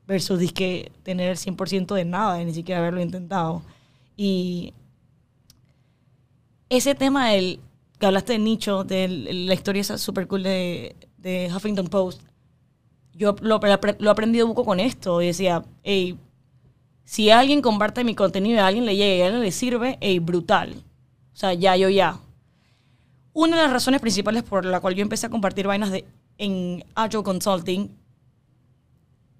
[0.07, 3.61] Versus disque tener el 100% de nada, de ni siquiera haberlo intentado.
[4.17, 4.73] Y
[6.69, 7.59] ese tema del
[7.99, 12.21] que hablaste de nicho, de la historia esa super cool de, de Huffington Post,
[13.13, 15.21] yo lo, lo he aprendido un poco con esto.
[15.21, 16.17] Y decía, hey,
[17.05, 19.97] si alguien comparte mi contenido y a alguien le llega y a alguien le sirve,
[20.01, 20.73] hey, brutal.
[21.33, 22.19] O sea, ya, yo ya.
[23.33, 26.05] Una de las razones principales por la cual yo empecé a compartir vainas de,
[26.37, 27.89] en Agile Consulting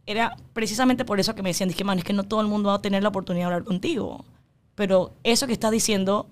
[0.06, 2.70] era precisamente por eso que me decían, dije, man, es que no todo el mundo
[2.70, 4.26] va a tener la oportunidad de hablar contigo.
[4.76, 6.28] Pero eso que estás diciendo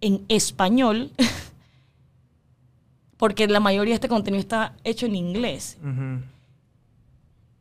[0.00, 1.12] en español,
[3.16, 5.78] porque la mayoría de este contenido está hecho en inglés,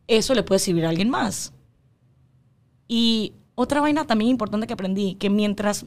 [0.07, 1.53] eso le puede servir a alguien más.
[2.87, 5.85] Y otra vaina también importante que aprendí, que mientras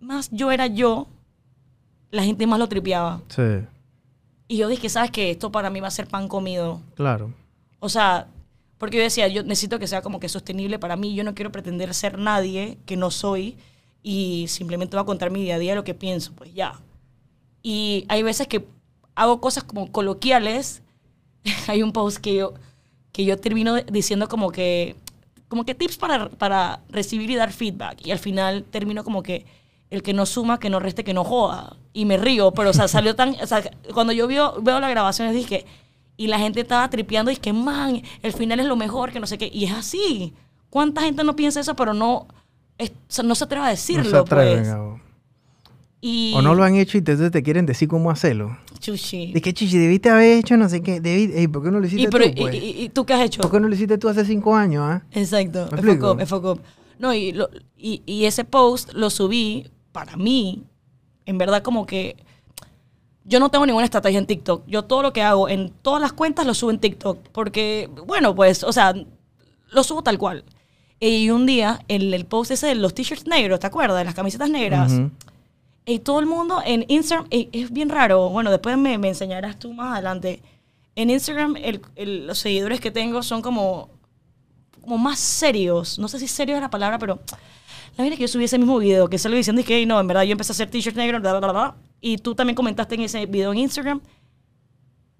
[0.00, 1.06] más yo era yo,
[2.10, 3.22] la gente más lo tripeaba.
[3.28, 3.42] Sí,
[4.48, 5.30] Y yo dije, ¿sabes qué?
[5.30, 6.80] Esto para mí va a ser pan comido.
[6.94, 7.32] claro.
[7.80, 8.28] O sea,
[8.78, 11.14] porque yo decía, yo necesito que sea como que sostenible para mí.
[11.14, 13.56] Yo no quiero pretender ser nadie que no soy
[14.02, 16.80] y simplemente voy a contar mi día a día lo que pienso, pues ya.
[17.62, 18.66] Y hay veces que
[19.14, 20.82] hago cosas como coloquiales.
[21.68, 22.54] hay un post que yo,
[23.12, 24.96] que yo termino diciendo como que,
[25.48, 28.06] como que tips para, para recibir y dar feedback.
[28.06, 29.46] Y al final termino como que
[29.88, 31.76] el que no suma, que no reste, que no joda.
[31.92, 33.36] Y me río, pero o sea, salió tan...
[33.40, 33.62] O sea,
[33.94, 35.64] cuando yo veo, veo las grabaciones dije,
[36.16, 39.26] y la gente estaba tripeando y que, man, el final es lo mejor, que no
[39.26, 39.50] sé qué.
[39.52, 40.32] Y es así.
[40.70, 42.26] ¿Cuánta gente no piensa eso, pero no,
[42.78, 42.92] es-
[43.24, 44.04] no se atreve a decirlo?
[44.04, 45.00] no se atreven pues?
[46.00, 48.58] Y, O no lo han hecho y entonces te quieren decir cómo hacerlo.
[48.78, 49.32] Chuchi.
[49.32, 51.00] De que chichi, debiste haber hecho no sé qué.
[51.00, 52.54] Debí, ey, ¿Por qué no lo hiciste Y, pero, tú, pues?
[52.54, 53.40] y, y- y tú qué has hecho?
[53.40, 55.02] ¿Por qué no lo hiciste tú hace cinco años, ah?
[55.12, 55.66] Exacto,
[56.16, 56.58] ¿Me focó.
[56.98, 57.48] No, y, lo-
[57.78, 60.64] y, y ese post lo subí para mí,
[61.24, 62.16] en verdad como que
[63.24, 64.64] yo no tengo ninguna estrategia en TikTok.
[64.66, 67.18] Yo todo lo que hago en todas las cuentas lo subo en TikTok.
[67.32, 68.94] Porque, bueno, pues, o sea,
[69.70, 70.44] lo subo tal cual.
[71.00, 73.98] Y un día, en el post ese de los t-shirts negros, ¿te acuerdas?
[73.98, 74.92] De las camisetas negras.
[74.92, 75.10] Ujú.
[75.86, 78.28] Y todo el mundo en Instagram, ey, es bien raro.
[78.30, 80.42] Bueno, después me, me enseñarás tú más adelante.
[80.96, 83.90] En Instagram, el- el- los seguidores que tengo son como,
[84.80, 85.98] como más serios.
[85.98, 88.58] No sé si serio es la palabra, pero la verdad es que yo subí ese
[88.58, 91.20] mismo video, que salgo diciendo que no, en verdad yo empecé a hacer t-shirts negros,
[91.20, 91.74] bla, bla, bla, bla.
[92.06, 94.02] Y tú también comentaste en ese video en Instagram.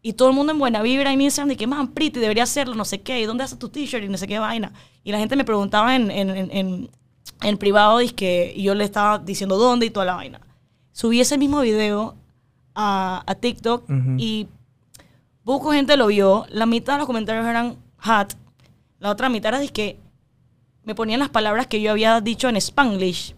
[0.02, 2.74] Y todo el mundo en buena vibra en Instagram de que, man, Pretty, debería hacerlo,
[2.74, 4.04] no sé qué, ¿y dónde haces tu t-shirt?
[4.04, 4.70] Y no sé qué vaina.
[5.02, 6.90] Y la gente me preguntaba en, en, en,
[7.40, 8.12] en, privado, y
[8.62, 10.42] yo le estaba diciendo dónde y toda la vaina.
[10.92, 12.16] Subí ese mismo video
[12.74, 14.16] a, a TikTok Ujú.
[14.18, 14.46] y
[15.42, 16.44] poco gente lo vio.
[16.50, 18.36] La mitad de los comentarios eran hot.
[18.98, 19.98] La otra mitad era que
[20.82, 23.34] me ponían las palabras que yo había dicho en Spanglish.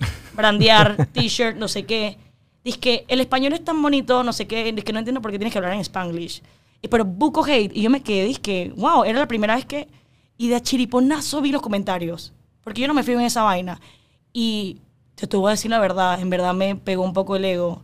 [0.34, 2.18] Brandear, t-shirt, no sé qué.
[2.64, 5.30] Dice que el español es tan bonito, no sé qué, dice que no entiendo por
[5.30, 6.42] qué tienes que hablar en Spanglish.
[6.80, 7.76] Y, pero buco hate.
[7.76, 9.88] Y yo me quedé, dije que, wow, era la primera vez que...
[10.38, 12.32] Y de chiriponazo vi los comentarios.
[12.64, 13.80] Porque yo no me fui en esa vaina.
[14.32, 14.78] Y
[15.14, 17.82] te, te voy a decir la verdad, en verdad me pegó un poco el ego.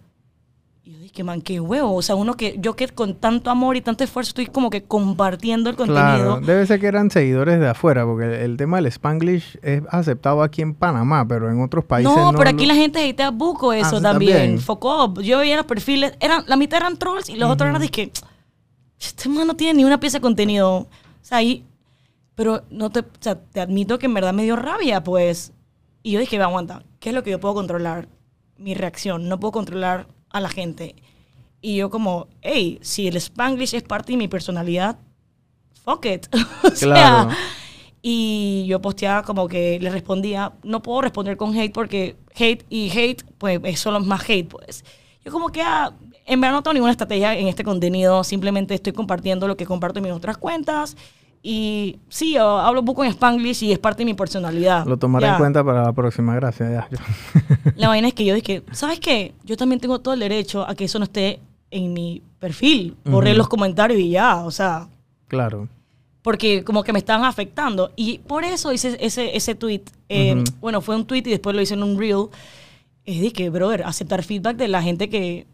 [0.89, 1.95] Y yo dije, man, qué huevo.
[1.95, 4.85] O sea, uno que yo que con tanto amor y tanto esfuerzo estoy como que
[4.85, 6.01] compartiendo el contenido.
[6.01, 9.83] Claro, debe ser que eran seguidores de afuera, porque el, el tema del Spanglish es
[9.91, 12.39] aceptado aquí en Panamá, pero en otros países no, no.
[12.39, 14.59] pero aquí la gente hatea buco eso Ah, también.
[14.59, 15.27] también.
[15.27, 18.11] Yo veía los perfiles, eran, la mitad eran trolls y los otros eran de que
[18.99, 20.71] este man no tiene ni una pieza de contenido.
[20.75, 20.89] O
[21.21, 21.67] sea, ahí,
[22.35, 25.53] pero no te, o sea, te admito que en verdad me dio rabia, pues.
[26.03, 28.09] Y yo dije, aguanta, ¿qué es lo que yo puedo controlar?
[28.57, 30.95] Mi reacción, no puedo controlar a la gente.
[31.61, 34.97] Y yo como, hey, si el Spanglish es parte de mi personalidad,
[35.85, 36.27] fuck it.
[36.65, 37.31] o sea, Claro.
[38.03, 42.91] y yo posteaba como que le respondía, no puedo responder con hate porque hate y
[42.97, 44.85] hate, pues es solo más hate, pues.
[45.25, 45.93] Yo como que, ah,
[46.27, 49.99] en verdad no tengo ninguna estrategia en este contenido, simplemente estoy compartiendo lo que comparto
[49.99, 50.97] en mis otras cuentas.
[51.43, 54.85] Y sí, yo hablo un poco en Spanglish y es parte de mi personalidad.
[54.87, 55.33] Lo tomaré Ya.
[55.33, 56.71] en cuenta para la próxima, gracias.
[56.71, 56.89] ya.
[57.77, 59.35] La vaina es que yo dije, ¿sabes qué?
[59.45, 62.97] Yo también tengo todo el derecho a que eso no esté en mi perfil.
[63.05, 64.89] Borré los comentarios y ya, o sea,
[65.29, 65.69] claro.
[66.23, 67.93] porque como que me estaban afectando.
[67.97, 69.83] Y por eso hice ese, ese tweet.
[70.09, 70.43] Eh.
[70.61, 72.27] Bueno, fue un tweet y después lo hice en un reel.
[73.05, 75.47] Es de que, brother, aceptar feedback de la gente que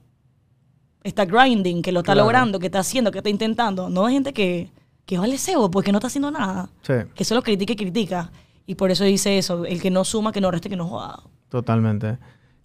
[1.03, 2.25] está grinding, que lo está Claro.
[2.27, 3.91] logrando, que está haciendo, que está intentando.
[3.91, 4.71] No de gente que,
[5.07, 6.69] que vale cebo porque no está haciendo nada.
[6.83, 8.31] Sí, Que solo critica y critica.
[8.67, 9.65] Y por eso hice eso.
[9.67, 11.21] El que no suma, que no reste, que no joda.
[11.51, 12.19] totalmente.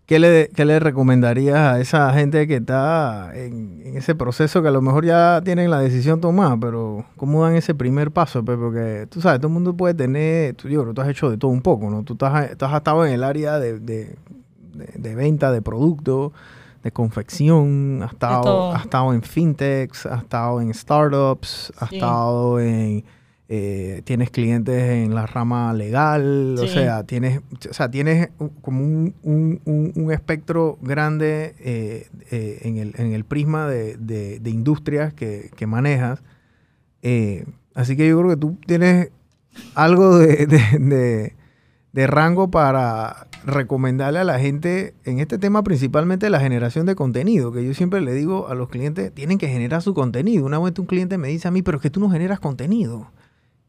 [0.05, 4.67] ¿Qué le, qué le recomendarías a esa gente que está en, en ese proceso que
[4.69, 8.43] a lo mejor ya tienen la decisión tomada, pero cómo dan ese primer paso?
[8.43, 8.55] pe?
[8.57, 11.29] Porque tú sabes, todo el mundo puede tener, tú, yo creo que tú has hecho
[11.29, 12.01] de todo un poco, ¿no?
[12.03, 14.15] Tú, estás, has estado en el área de, de-
[14.73, 16.31] de- de venta de productos,
[16.83, 21.95] de confección, has estado, estado en fintechs, has estado en startups, has Sí.
[21.95, 23.03] estado en...
[23.51, 28.29] eh, tienes clientes en la rama legal, o sea, tienes, o sea, tienes
[28.61, 33.97] como un, un- un- un espectro grande eh, eh, en, el, en el prisma de,
[33.97, 36.21] de- de industrias que, que manejas.
[37.75, 39.09] Así que yo creo que tú tienes
[39.73, 40.45] algo de,
[40.79, 41.33] de-
[41.93, 47.51] de- rango para recomendarle a la gente en este tema, principalmente la generación de contenido,
[47.51, 50.45] que yo siempre le digo a los clientes, tienen que generar su contenido.
[50.45, 53.11] Una vez un cliente me dice a mí, pero es que tú no generas contenido.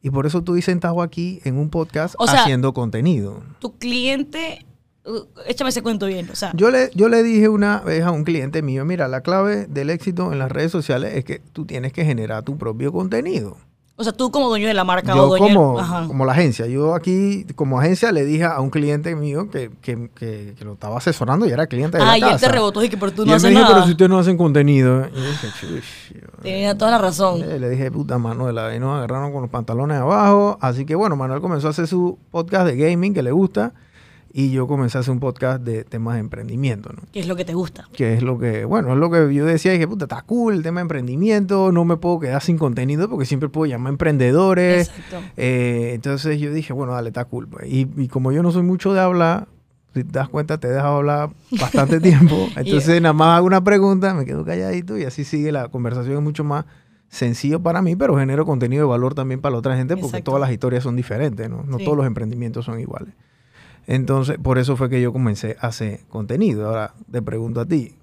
[0.03, 3.43] Y por eso estoy sentado aquí en un podcast O sea, haciendo contenido.
[3.59, 4.64] Tu cliente,
[5.05, 6.29] uh, échame ese cuento bien.
[6.31, 9.21] O sea, Yo le, yo le dije una vez a un cliente mío, mira, la
[9.21, 12.93] clave del éxito en las redes sociales es que tú tienes que generar tu propio
[12.93, 13.59] contenido.
[14.01, 16.07] O sea, tú como dueño de la marca o Yo dueño como, Ajá.
[16.07, 20.11] como la agencia, yo aquí como agencia le dije a un cliente mío que, que-
[20.14, 22.34] que- que lo estaba asesorando y era cliente de Ah, la y casa.
[22.34, 23.74] él te rebotó y que pero tú y no él me haces dijo, nada.
[23.74, 25.07] pero si ustedes no hacen contenido.
[25.07, 25.82] Y yo dije.
[26.42, 27.42] Tenía toda la razón.
[27.42, 30.57] Eh, Le dije, puta Manuela, y nos agarraron con los pantalones abajo.
[30.61, 33.72] Así que bueno, Manuel comenzó a hacer su podcast de gaming que le gusta.
[34.33, 37.03] Y yo comencé a hacer un podcast de temas de emprendimiento, ¿no?
[37.12, 37.89] ¿Qué es lo que te gusta?
[37.93, 40.62] que es lo que, bueno, es lo que yo decía, dije, puta, está cool el
[40.62, 44.89] tema de emprendimiento, no me puedo quedar sin contenido porque siempre puedo llamar a emprendedores.
[44.89, 45.16] Exacto.
[45.37, 47.49] Eh, entonces yo dije, bueno, dale, está cool.
[47.49, 47.66] pues.
[47.68, 49.49] Y, y como yo no soy mucho de hablar,
[49.95, 52.49] si te das cuenta, te he dejado hablar bastante tiempo.
[52.57, 56.14] Entonces nada más hago una pregunta, me quedo calladito y así sigue la conversación.
[56.18, 56.66] Es mucho más
[57.09, 60.31] sencillo para mí, pero genero contenido de valor también para la otra gente porque Exacto.
[60.31, 61.64] todas las historias son diferentes, ¿no?
[61.64, 61.85] No Sí.
[61.85, 63.12] todos los emprendimientos son iguales.
[63.87, 66.68] Entonces, por eso fue que yo comencé a hacer contenido.
[66.68, 67.95] Ahora, te pregunto a ti,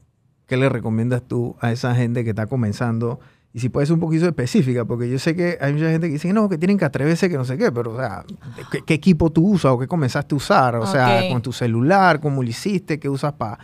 [0.45, 3.19] ¿qué le recomiendas tú a esa gente que está comenzando?
[3.53, 6.13] Y si puedes ser un poquito específica, porque yo sé que hay mucha gente que
[6.13, 8.23] dice, no, que tienen que atreverse, que no sé qué, pero, o sea,
[8.71, 10.75] ¿qué, qué equipo tú usas o qué comenzaste a usar?
[10.75, 13.57] O sea, con tu celular, cómo lo hiciste, qué usas para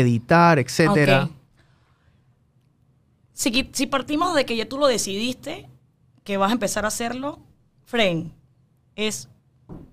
[0.00, 1.24] editar, etcétera.
[1.24, 1.30] Ok.
[3.32, 5.68] Si, qui- si partimos de que ya tú lo decidiste,
[6.24, 7.38] que vas a empezar a hacerlo,
[7.86, 8.32] Fren,
[8.96, 9.28] es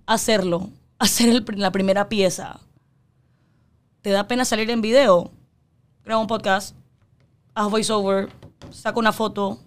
[0.06, 2.60] hacerlo, hacer la primera pieza.
[4.02, 5.32] te da pena salir en video,
[6.06, 6.76] graba un podcast,
[7.54, 8.30] haz voiceover,
[8.72, 9.60] saca una foto.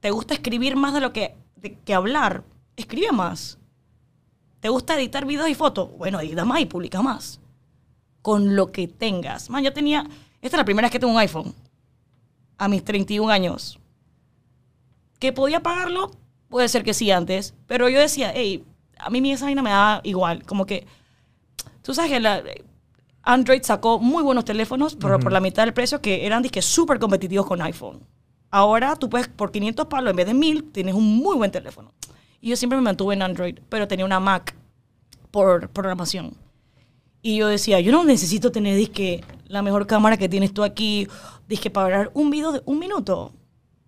[0.00, 2.44] ¿Te gusta escribir más de lo que, de- que hablar?
[2.76, 3.58] Escribe más.
[4.60, 5.90] ¿Te gusta editar videos y fotos?
[5.96, 7.40] Bueno, edita más y publica más.
[8.20, 9.50] Con lo que tengas.
[9.50, 10.04] Man, yo tenía...
[10.40, 11.52] Esta es la primera vez que tengo un iPhone.
[12.58, 13.80] A mis 31 años.
[15.18, 16.12] ¿Que podía pagarlo?
[16.48, 17.54] Puede ser que sí antes.
[17.66, 18.64] Pero yo decía, hey,
[19.02, 20.44] a mí esa vaina me da igual.
[20.44, 20.86] Como que...
[21.82, 22.42] Tú sabes que la,
[23.22, 26.98] Android sacó muy buenos teléfonos, pero por la mitad del precio que eran disque súper
[26.98, 28.00] competitivos con iPhone.
[28.50, 31.92] Ahora tú puedes, por 500 palos en vez de 1000, tienes un muy buen teléfono.
[32.40, 34.54] Y yo siempre me mantuve en Android, pero tenía una Mac
[35.30, 36.34] por programación.
[37.22, 41.06] Y yo decía, yo no necesito tener disque la mejor cámara que tienes tú aquí,
[41.48, 43.32] disque para grabar un video de un minuto.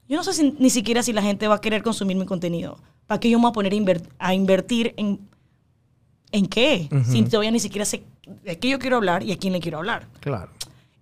[0.09, 2.79] Yo no sé si- ni siquiera si la gente va a querer consumir mi contenido.
[3.07, 3.73] ¿Para qué yo me voy a poner
[4.19, 5.21] a, a invertir en,
[6.33, 6.89] en qué?
[7.05, 8.05] Si todavía ni siquiera sé
[8.43, 10.09] de qué yo quiero hablar y a quién le quiero hablar.
[10.21, 10.51] Claro.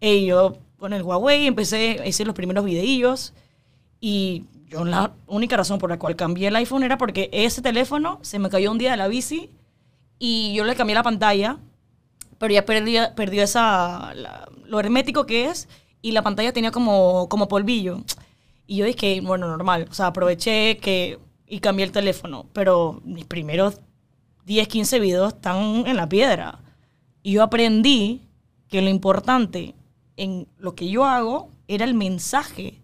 [0.01, 3.33] Y yo con el Huawei empecé a hacer los primeros videillos
[4.01, 8.19] y yo la única razón por la cual cambié el iPhone era porque ese teléfono
[8.23, 9.51] se me cayó un día de la bici
[10.19, 11.59] y yo le cambié la pantalla,
[12.39, 15.69] pero ya perdió, perdió esa, la- lo hermético que es
[16.01, 18.03] y la pantalla tenía como, como polvillo.
[18.67, 21.19] Y yo dije, bueno, normal, o sea, aproveché que
[21.53, 23.79] y cambié el teléfono, pero mis primeros
[24.47, 26.61] 10, 15 videos están en la piedra.
[27.23, 28.23] Y yo aprendí
[28.69, 29.75] que lo importante
[30.17, 32.81] en lo que yo hago era el mensaje.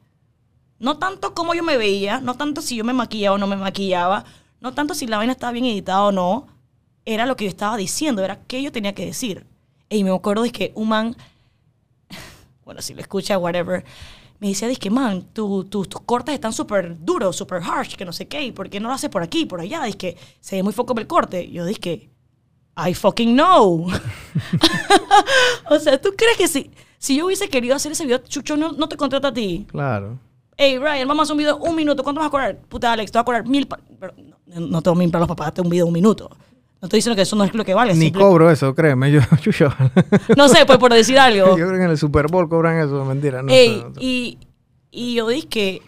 [0.79, 3.57] No tanto cómo yo me veía, no tanto si yo me maquillaba o no me
[3.57, 4.27] maquillaba,
[4.61, 6.47] no tanto si la vaina estaba bien editada o no,
[7.07, 9.47] era lo que yo estaba diciendo, era qué yo tenía que decir.
[9.89, 10.91] Y me acuerdo de que un
[12.67, 13.83] bueno, si lo escucha, whatever,
[14.41, 18.13] me decía, que man, tu- tu- tus cortes están súper duros, súper harsh, que no
[18.13, 19.83] sé qué, ¿y por qué no lo haces por aquí, por allá?
[19.85, 21.51] Dice que se ve muy foco el corte.
[21.51, 22.09] Yo dije,
[22.77, 23.89] I fucking know.
[25.71, 28.73] o sea, ¿tú crees que si, si yo hubiese querido hacer ese video, Chucho no,
[28.73, 29.67] no te contrata a ti?
[29.69, 30.19] Claro.
[30.57, 32.03] Hey, Ryan, vamos a hacer un video un minuto.
[32.03, 32.59] ¿Cuánto vas a cobrar?
[32.63, 33.69] Puta, Alex, te voy a cobrar mil...
[34.01, 34.13] pero
[34.47, 36.29] no, no tengo mil para los papás, un video de un minuto.
[36.81, 37.95] No estoy diciendo que eso no es lo que vale.
[37.95, 39.11] Ni simple- cobro eso, créeme.
[39.11, 39.69] Yo, yo,
[40.37, 41.49] No sé, pues por decir algo.
[41.59, 43.43] yo creo que en el Super Bowl cobran eso, mentira.
[43.43, 44.39] No, Ey, y,
[44.91, 45.83] y yo dije que,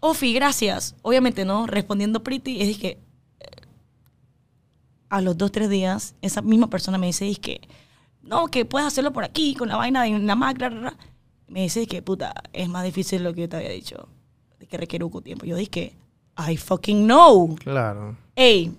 [0.00, 0.94] Ofi, gracias.
[1.02, 1.66] Obviamente, ¿no?
[1.66, 2.98] Respondiendo pretty, es que
[5.08, 7.62] a los dos, tres días, esa misma persona me dice, que,
[8.22, 10.96] no, que puedes hacerlo por aquí, con la vaina de la Mac, bla, bla, bla.
[11.48, 14.08] Me dice que, puta, es más difícil lo que yo te había dicho.
[14.68, 15.46] Que requiere un tiempo.
[15.46, 15.94] Yo dije
[16.46, 17.56] I fucking know.
[17.56, 18.16] Claro.
[18.36, 18.70] Ey,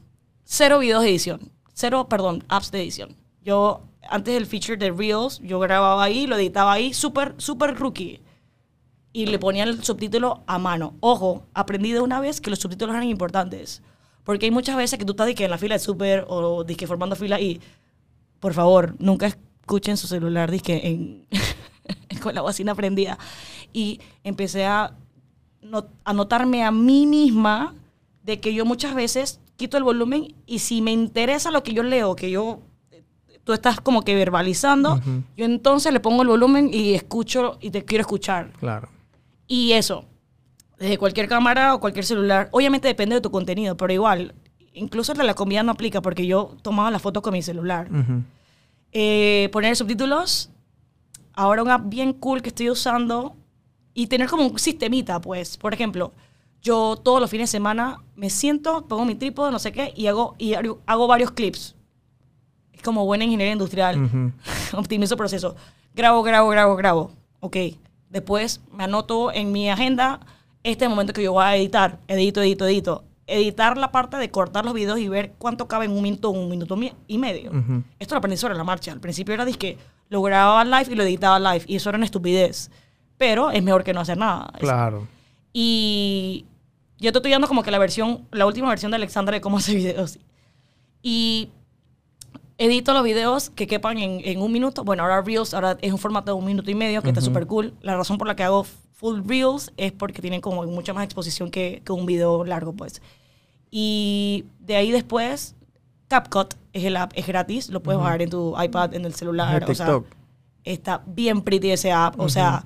[0.51, 1.51] cero videos de edición.
[1.73, 3.15] Cero, perdón, apps de edición.
[3.43, 8.19] Yo, antes del feature de Reels, yo grababa ahí, lo editaba ahí, súper, súper rookie.
[9.13, 10.95] Y le ponía el subtítulo a mano.
[11.01, 13.81] Ojo, aprendí de una vez que los subtítulos eran importantes.
[14.23, 16.63] Porque hay muchas veces que tú estás de que en la fila de súper o
[16.63, 17.61] de que formando fila y,
[18.39, 21.27] por favor, nunca escuchen su celular dizque en,
[22.21, 23.17] con la bocina prendida.
[23.71, 24.95] Y empecé a
[25.61, 27.75] no- anotarme a mí misma
[28.23, 31.83] de que yo muchas veces quito el volumen y si me interesa lo que yo
[31.83, 32.61] leo, que yo
[33.43, 35.01] tú estás como que verbalizando,
[35.35, 38.53] yo entonces le pongo el volumen y escucho y te quiero escuchar.
[38.59, 38.89] Claro.
[39.47, 40.05] Y eso,
[40.77, 44.33] desde cualquier cámara o cualquier celular, obviamente depende de tu contenido, pero igual,
[44.73, 47.89] incluso la, la comida no aplica porque yo tomaba la foto con mi celular.
[48.91, 50.51] Eh, poner subtítulos,
[51.33, 53.35] ahora una app bien cool que estoy usando
[53.93, 55.57] y tener como un sistemita, pues.
[55.57, 56.13] Por ejemplo,
[56.61, 60.07] yo todos los fines de semana me siento, pongo mi trípode, no sé qué, y
[60.07, 61.75] hago, y hago- varios clips.
[62.73, 64.33] Es como buena ingeniería industrial.
[64.73, 65.55] Optimizo proceso.
[65.93, 67.11] Grabo, grabo, grabo, grabo.
[67.39, 67.57] Ok.
[68.09, 70.19] Después me anoto en mi agenda
[70.63, 71.99] este momento que yo voy a editar.
[72.07, 73.03] Edito, edito, edito.
[73.27, 76.49] Editar la parte de cortar los videos y ver cuánto cabe en un minuto, un
[76.49, 77.51] minuto mi- y medio.
[77.99, 78.91] Esto lo aprendí sobre la marcha.
[78.91, 79.77] Al principio era que
[80.09, 81.63] lo grababa live y lo editaba live.
[81.67, 82.71] Y eso era una estupidez.
[83.17, 84.49] Pero es mejor que no hacer nada.
[84.55, 85.07] Es- Claro.
[85.53, 86.45] Y
[86.99, 89.57] yo te estoy dando como que la versión, la última versión de Alexandra de cómo
[89.59, 90.19] hacer videos.
[91.01, 91.49] Y
[92.57, 94.83] edito los videos que quepan en, en un minuto.
[94.83, 97.47] Bueno, ahora Reels ahora es un formato de un minuto y medio, que está súper
[97.47, 97.73] cool.
[97.81, 101.49] La razón por la que hago full Reels es porque tienen como mucha más exposición
[101.49, 103.01] que, que un video largo, pues.
[103.71, 105.55] Y de ahí después,
[106.09, 107.69] CapCut es el app, es gratis.
[107.69, 109.63] Lo puedes bajar en tu iPad, en el celular.
[109.63, 110.01] Es o sea,
[110.65, 112.19] está bien pretty ese app.
[112.19, 112.65] O sea,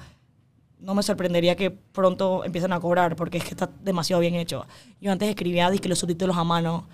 [0.84, 4.66] no me sorprendería que pronto empiecen a cobrar porque es que está demasiado bien hecho.
[5.02, 6.88] Yo antes escribía que los subtítulos a mano.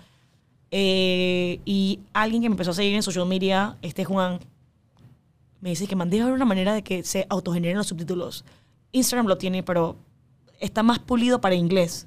[0.70, 4.38] Eh, y alguien que me empezó a seguir en social media, este Juan,
[5.60, 8.44] me dice que mandé una manera de que se autogeneren los subtítulos.
[8.92, 9.96] Instagram lo tiene, pero
[10.60, 12.06] está más pulido para inglés.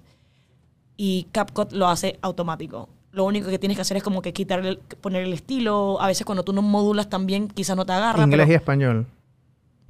[0.95, 2.87] Y CapCut lo hace automático.
[3.11, 6.01] lo único que tienes que hacer es como que quitarle, poner el estilo.
[6.01, 8.23] A veces cuando tú no modulas también, quizás no te agarra.
[8.23, 9.05] Inglés y español.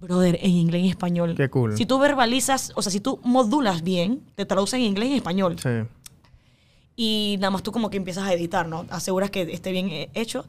[0.04, 1.34] Brother, en inglés y español.
[1.36, 1.78] Qué cool.
[1.78, 5.58] Si tú verbalizas, o sea, si tú modulas bien, te traduce en inglés y español.
[5.60, 5.70] Sí.
[6.96, 8.86] Y nada más tú como que empiezas a editar, ¿no?
[8.90, 10.46] Aseguras que esté bien eh, hecho.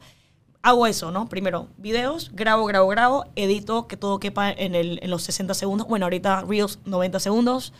[0.61, 1.29] Hago eso, ¿no?
[1.29, 5.87] Primero, videos, grabo, grabo, grabo, edito que todo quepa en, el, en los 60 segundos.
[5.87, 7.71] Bueno, ahorita Reels 90 segundos.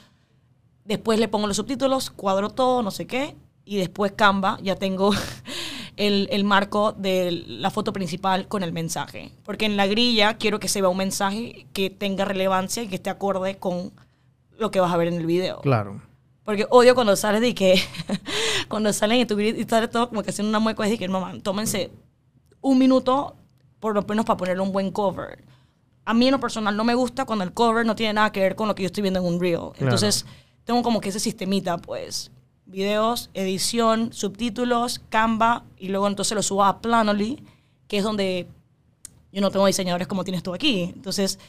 [0.85, 3.35] Después le pongo los subtítulos, cuadro todo, no sé qué.
[3.65, 5.11] Y después Canva, ya tengo
[5.97, 9.31] el, el marco de la foto principal con el mensaje.
[9.43, 12.95] Porque en la grilla quiero que se vea un mensaje que tenga relevancia y que
[12.95, 13.91] esté acorde con
[14.57, 15.61] lo que vas a ver en el video.
[15.61, 16.01] Claro.
[16.43, 17.81] Porque odio cuando sales de que,
[18.69, 21.07] cuando salen en tu y sale todo como que haciendo una mueca y de que,
[21.07, 21.91] mamá, tómense
[22.61, 23.35] un minuto
[23.79, 25.43] por lo menos para ponerle un buen cover.
[26.05, 28.39] A mí en lo personal no me gusta cuando el cover no tiene nada que
[28.39, 29.71] ver con lo que yo estoy viendo en un reel.
[29.77, 30.25] Entonces,
[30.63, 32.31] tengo como que ese sistemita, pues,
[32.65, 37.43] videos, edición, subtítulos, Canva, y luego entonces lo subo a Planoly,
[37.87, 38.47] que es donde
[39.31, 40.83] yo no tengo diseñadores como tienes tú aquí.
[40.95, 41.39] Entonces,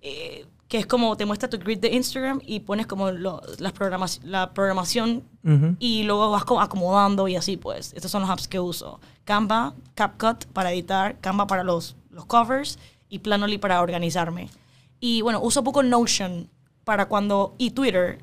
[0.00, 3.72] eh, que es como te muestra tu grid de Instagram y pones como lo- las
[3.72, 5.76] programas, la programación Ujú.
[5.78, 7.92] y luego vas como acomodando y así pues.
[7.94, 9.00] Estos son los apps que uso.
[9.24, 12.78] Canva, CapCut para editar, Canva para los, los covers
[13.08, 14.48] y Planoly para organizarme.
[15.00, 16.48] Y bueno, uso poco Notion
[16.84, 18.18] para cuando, y Twitter,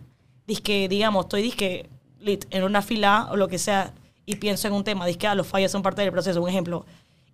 [0.64, 1.90] que digamos, estoy disque
[2.22, 3.94] lit en una fila o lo que sea
[4.26, 6.86] y pienso en un tema, que ah, los fallos son parte del proceso, un ejemplo.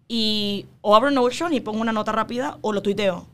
[0.08, 3.26] Y o abro Notion y pongo una nota rápida o lo tuiteo.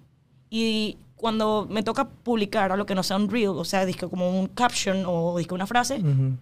[0.49, 4.29] Y cuando me toca publicar algo que no sea un reel, o sea, disque como
[4.39, 6.35] un caption o disque una frase, Ujú.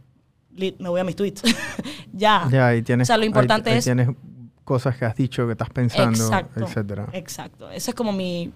[0.56, 1.44] lit, me voy a mis tweets.
[2.14, 2.48] ya.
[2.50, 3.84] Ya, ahí tienes, O sea, lo ahí- importante ahí es...
[3.84, 4.10] tienes
[4.64, 6.66] cosas que has dicho, que estás pensando, exacto.
[6.66, 7.10] etcétera.
[7.14, 7.70] Exacto.
[7.70, 8.52] Ese es como mi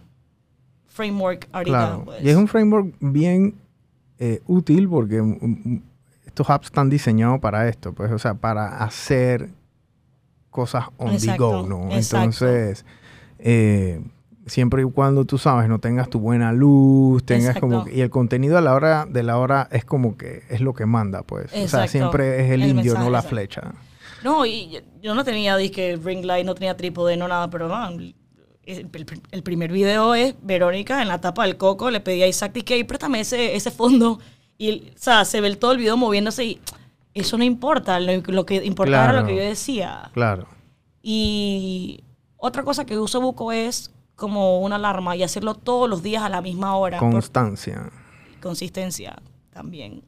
[0.88, 1.78] framework ahorita.
[1.78, 2.06] Claro.
[2.06, 2.24] pues.
[2.24, 3.56] Y es un framework bien
[4.18, 5.22] eh, útil porque
[6.36, 9.52] estos apps están diseñados para esto, pues, o sea, para hacer
[10.50, 11.86] cosas on Exacto, the go, ¿no?
[11.96, 12.18] exacto.
[12.26, 12.86] Entonces,
[13.40, 14.02] eh,
[14.46, 17.98] siempre y cuando tú sabes, no tengas tu buena luz, tengas como Exacto.
[17.98, 20.86] y el contenido a la hora de la hora es como que es lo que
[20.86, 21.54] manda, pues.
[21.54, 23.36] O sea, siempre es el, El indio, mensaje, no la exacto.
[23.36, 23.74] flecha.
[24.24, 27.70] No, y yo, yo no tenía disque ring light, no tenía trípode, no nada, pero
[27.70, 27.88] no.
[27.88, 28.14] El,
[28.66, 28.90] el-
[29.32, 32.84] el primer video es Verónica en la tapa del coco, le pedí a Isaac que
[32.84, 34.20] préstame ese, ese fondo.
[34.58, 36.62] Y, o sea, se ve todo el video moviéndose y
[37.14, 38.00] eso no importa.
[38.00, 39.28] Lo, lo que importaba era lo Claro.
[39.28, 40.10] que yo decía.
[40.14, 40.48] Claro.
[41.02, 42.04] Y
[42.38, 46.30] otra cosa que uso buco es como una alarma y hacerlo todos los días a
[46.30, 47.00] la misma hora.
[47.00, 47.92] por Constancia.
[48.42, 49.18] consistencia
[49.52, 50.04] también.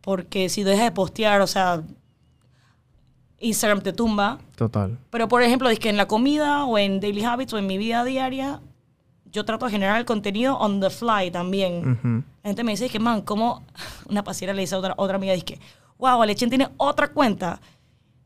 [0.00, 1.82] Porque si dejas de postear, o sea,
[3.38, 4.38] Instagram te tumba.
[4.56, 4.98] Total.
[5.10, 7.76] Pero por ejemplo, es que en la comida o en Daily Habits o en mi
[7.76, 8.60] vida diaria,
[9.36, 12.24] yo trato de generar el contenido on the fly también.
[12.42, 13.62] La gente me dice que, man, como
[14.10, 15.60] una pasiera le dice a otra, otra amiga, dice que,
[15.98, 17.60] wow, Alechen tiene otra cuenta.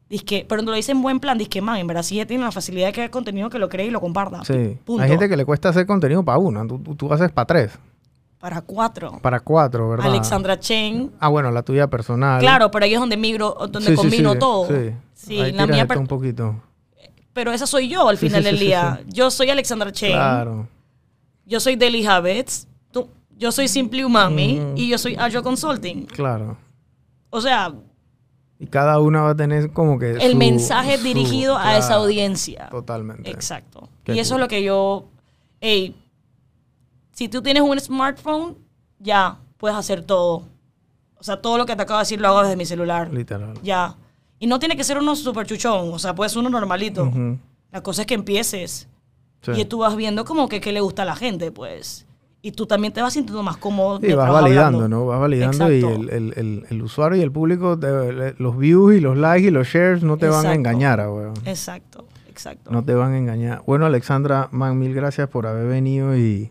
[0.08, 2.26] Dice pero no lo dice en buen plan, dice que, man, en verdad sí ella
[2.26, 4.44] tiene la facilidad de crear contenido que lo cree y lo comparta.
[4.44, 4.76] Sí.
[4.84, 5.02] Punto.
[5.02, 6.66] Hay gente que le cuesta hacer contenido para una.
[6.66, 7.78] Tú, tú- haces para tres,
[8.40, 9.18] Para cuatro.
[9.22, 10.06] para cuatro, ¿verdad?
[10.06, 11.12] Alexandra Chen.
[11.20, 12.40] Ah, bueno, la tuya personal.
[12.40, 14.66] Claro, pero ahí es donde migro, donde Sí, sí, combino sí, todo.
[14.66, 16.56] Sí, Sí, Ahí la mía un poquito.
[17.32, 19.00] pero esa soy yo al Sí, final sí, del sí, sí, día.
[19.04, 19.12] sí.
[19.12, 20.10] Yo soy Alexandra Chen.
[20.12, 20.66] Claro.
[21.50, 22.66] Yo soy Daily Habits.
[22.92, 24.72] tú- yo soy Simply Umami Ujú.
[24.76, 26.06] y yo soy Agile Consulting.
[26.06, 26.56] Claro.
[27.28, 27.72] O sea,
[28.58, 31.94] Y cada una va a tener como que el su- mensaje su- dirigido a esa
[31.94, 32.68] audiencia.
[32.70, 33.30] Totalmente.
[33.30, 33.88] Exacto.
[34.04, 35.08] Qué y eso es lo que yo.
[35.60, 35.96] Hey,
[37.12, 38.56] si tú tienes un smartphone,
[38.98, 40.46] ya puedes hacer todo.
[41.16, 43.12] O sea, todo lo que te acabo de decir lo hago desde mi celular.
[43.12, 43.54] Literal.
[43.62, 43.96] Ya.
[44.38, 45.92] Y no tiene que ser uno super chuchón.
[45.92, 47.10] O sea, puede ser uno normalito.
[47.72, 48.88] La cosa es que empieces.
[49.42, 49.52] Sí.
[49.56, 52.06] Y tú vas viendo como que qué le gusta a la gente, pues.
[52.42, 53.96] Y tú también te vas sintiendo más cómodo.
[53.98, 54.88] Sí, mientras vas validando, hablando.
[54.88, 55.06] ¿no?
[55.06, 56.00] Vas validando y Exacto.
[56.00, 59.50] el, el- el- el usuario y el público, te- los views y los likes y
[59.50, 60.58] los shares no te van a Exacto.
[60.58, 61.34] engañar, ah, weón.
[61.44, 62.70] Exacto, exacto.
[62.70, 63.62] No te van a engañar.
[63.66, 66.50] Bueno, Alexandra, man, mil gracias por haber venido y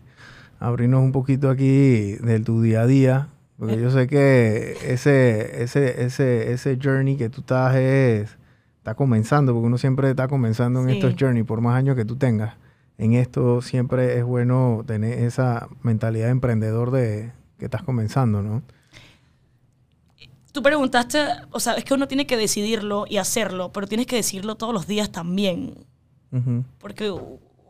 [0.60, 3.28] abrirnos un poquito aquí de tu día a día.
[3.58, 3.80] Porque Eh.
[3.82, 8.38] yo sé que ese, ese, ese, ese journey que tú estás es,
[8.78, 10.92] está comenzando, porque uno siempre está comenzando en Sí.
[10.98, 12.54] estos journey, por más años que tú tengas.
[13.00, 18.62] En esto siempre es bueno tener esa mentalidad de emprendedor de que estás comenzando, ¿no?
[20.52, 21.18] Tú preguntaste,
[21.50, 24.74] o sea, es que uno tiene que decidirlo y hacerlo, pero tienes que decirlo todos
[24.74, 25.76] los días también.
[26.78, 27.16] Porque uh,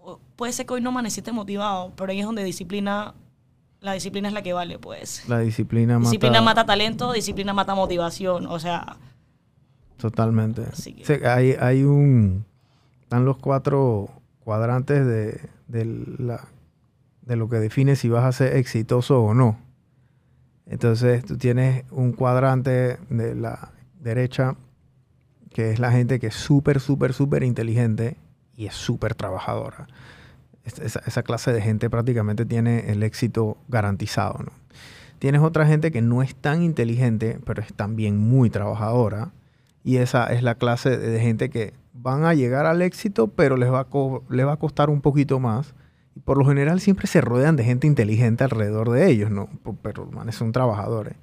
[0.04, 3.14] uh, puede ser que hoy no amaneciste motivado, pero ahí es donde disciplina,
[3.80, 5.28] la disciplina es la que vale, pues.
[5.28, 6.10] La disciplina mata.
[6.10, 8.46] Disciplina mata talento, disciplina mata motivación.
[8.46, 8.96] O sea,
[9.96, 10.62] Totalmente.
[10.64, 12.44] Que- Sí, hay, hay un.
[13.02, 14.08] Están los cuatro
[14.50, 15.84] cuadrantes de, de,
[16.18, 16.48] la,
[17.22, 19.56] de lo que define si vas a ser exitoso o no.
[20.66, 23.70] Entonces, tú tienes un cuadrante de la
[24.00, 24.56] derecha
[25.50, 28.16] que es la gente que es súper, súper, súper inteligente
[28.56, 29.86] y es súper trabajadora.
[30.64, 34.50] Es- Esa, esa clase de gente prácticamente tiene el éxito garantizado, ¿no?
[35.20, 39.30] Tienes otra gente que no es tan inteligente, pero es también muy trabajadora.
[39.84, 41.72] Y esa es la clase de gente que
[42.02, 43.86] van a llegar al éxito, pero les va, a
[44.30, 45.74] les va a costar un poquito más.
[46.14, 49.48] Y por lo general siempre se rodean de gente inteligente alrededor de ellos, ¿no?
[49.82, 51.14] Pero manes son trabajadores.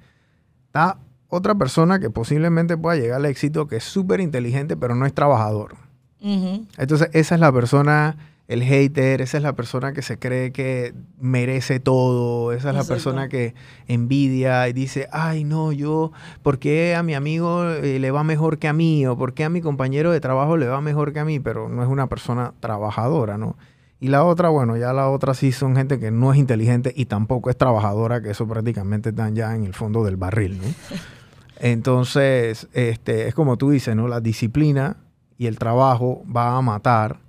[0.66, 0.98] Está
[1.28, 5.12] otra persona que posiblemente pueda llegar al éxito, que es súper inteligente, pero no es
[5.12, 5.76] trabajador.
[6.20, 8.16] Entonces, esa es la persona,
[8.48, 12.84] el hater, esa es la persona que se cree que merece todo, esa es la
[12.84, 13.54] persona que
[13.86, 16.12] envidia y dice, ay, no, yo,
[16.42, 19.06] ¿por qué a mi amigo eh, le va mejor que a mí?
[19.06, 21.40] ¿O por qué a mi compañero de trabajo le va mejor que a mí?
[21.40, 23.56] Pero no es una persona trabajadora, ¿no?
[24.00, 27.04] Y la otra, bueno, ya la otra sí son gente que no es inteligente y
[27.04, 30.96] tampoco es trabajadora, que eso prácticamente están ya en el fondo del barril, ¿no?
[31.60, 34.08] Entonces, este, es como tú dices, ¿no?
[34.08, 34.96] La disciplina
[35.36, 37.27] y el trabajo va a matar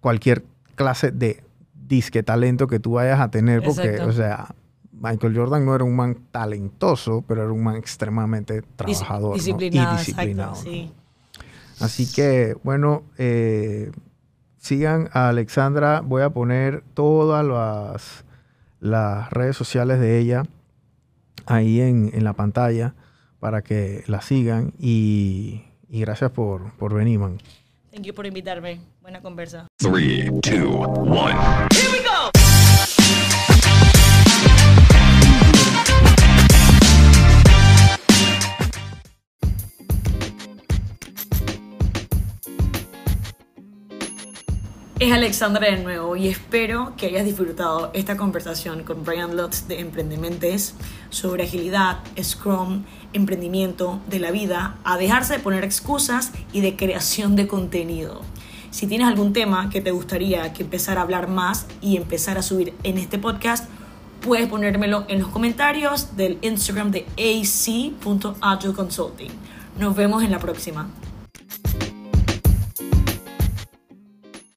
[0.00, 0.44] cualquier
[0.74, 1.42] clase de
[1.74, 4.08] disque talento que tú vayas a tener, porque, Exacto.
[4.08, 4.54] o sea,
[4.92, 9.34] Michael Jordan no era un man talentoso, pero era un man extremadamente trabajador ¿no?
[9.34, 10.50] disciplinado, y disciplinado.
[10.50, 10.72] exacto, ¿no?
[10.72, 10.92] sí.
[11.80, 13.90] Así que, bueno, eh,
[14.58, 16.02] sigan a Alexandra.
[16.02, 18.24] Voy a poner todas las,
[18.80, 20.42] las redes sociales de ella
[21.46, 22.94] ahí en, en la pantalla
[23.40, 24.74] para que la sigan.
[24.78, 27.38] Y, y gracias por, por venir, man.
[27.90, 28.80] Thank you por invitarme.
[29.02, 29.66] Buena conversa.
[29.78, 31.36] Three, two, one.
[31.72, 32.49] Here we go.
[45.00, 49.80] Es Alexandra de nuevo y espero que hayas disfrutado esta conversación con Brian Lutz de
[49.80, 50.74] Emprendementes
[51.08, 57.34] sobre agilidad, Scrum, emprendimiento, de la vida, a dejarse de poner excusas y de creación
[57.34, 58.20] de contenido.
[58.70, 62.42] Si tienes algún tema que te gustaría que empezara a hablar más y empezar a
[62.42, 63.70] subir en este podcast,
[64.20, 69.30] puedes ponérmelo en los comentarios del Instagram de ac.agileconsulting.
[69.78, 70.90] Nos vemos en la próxima.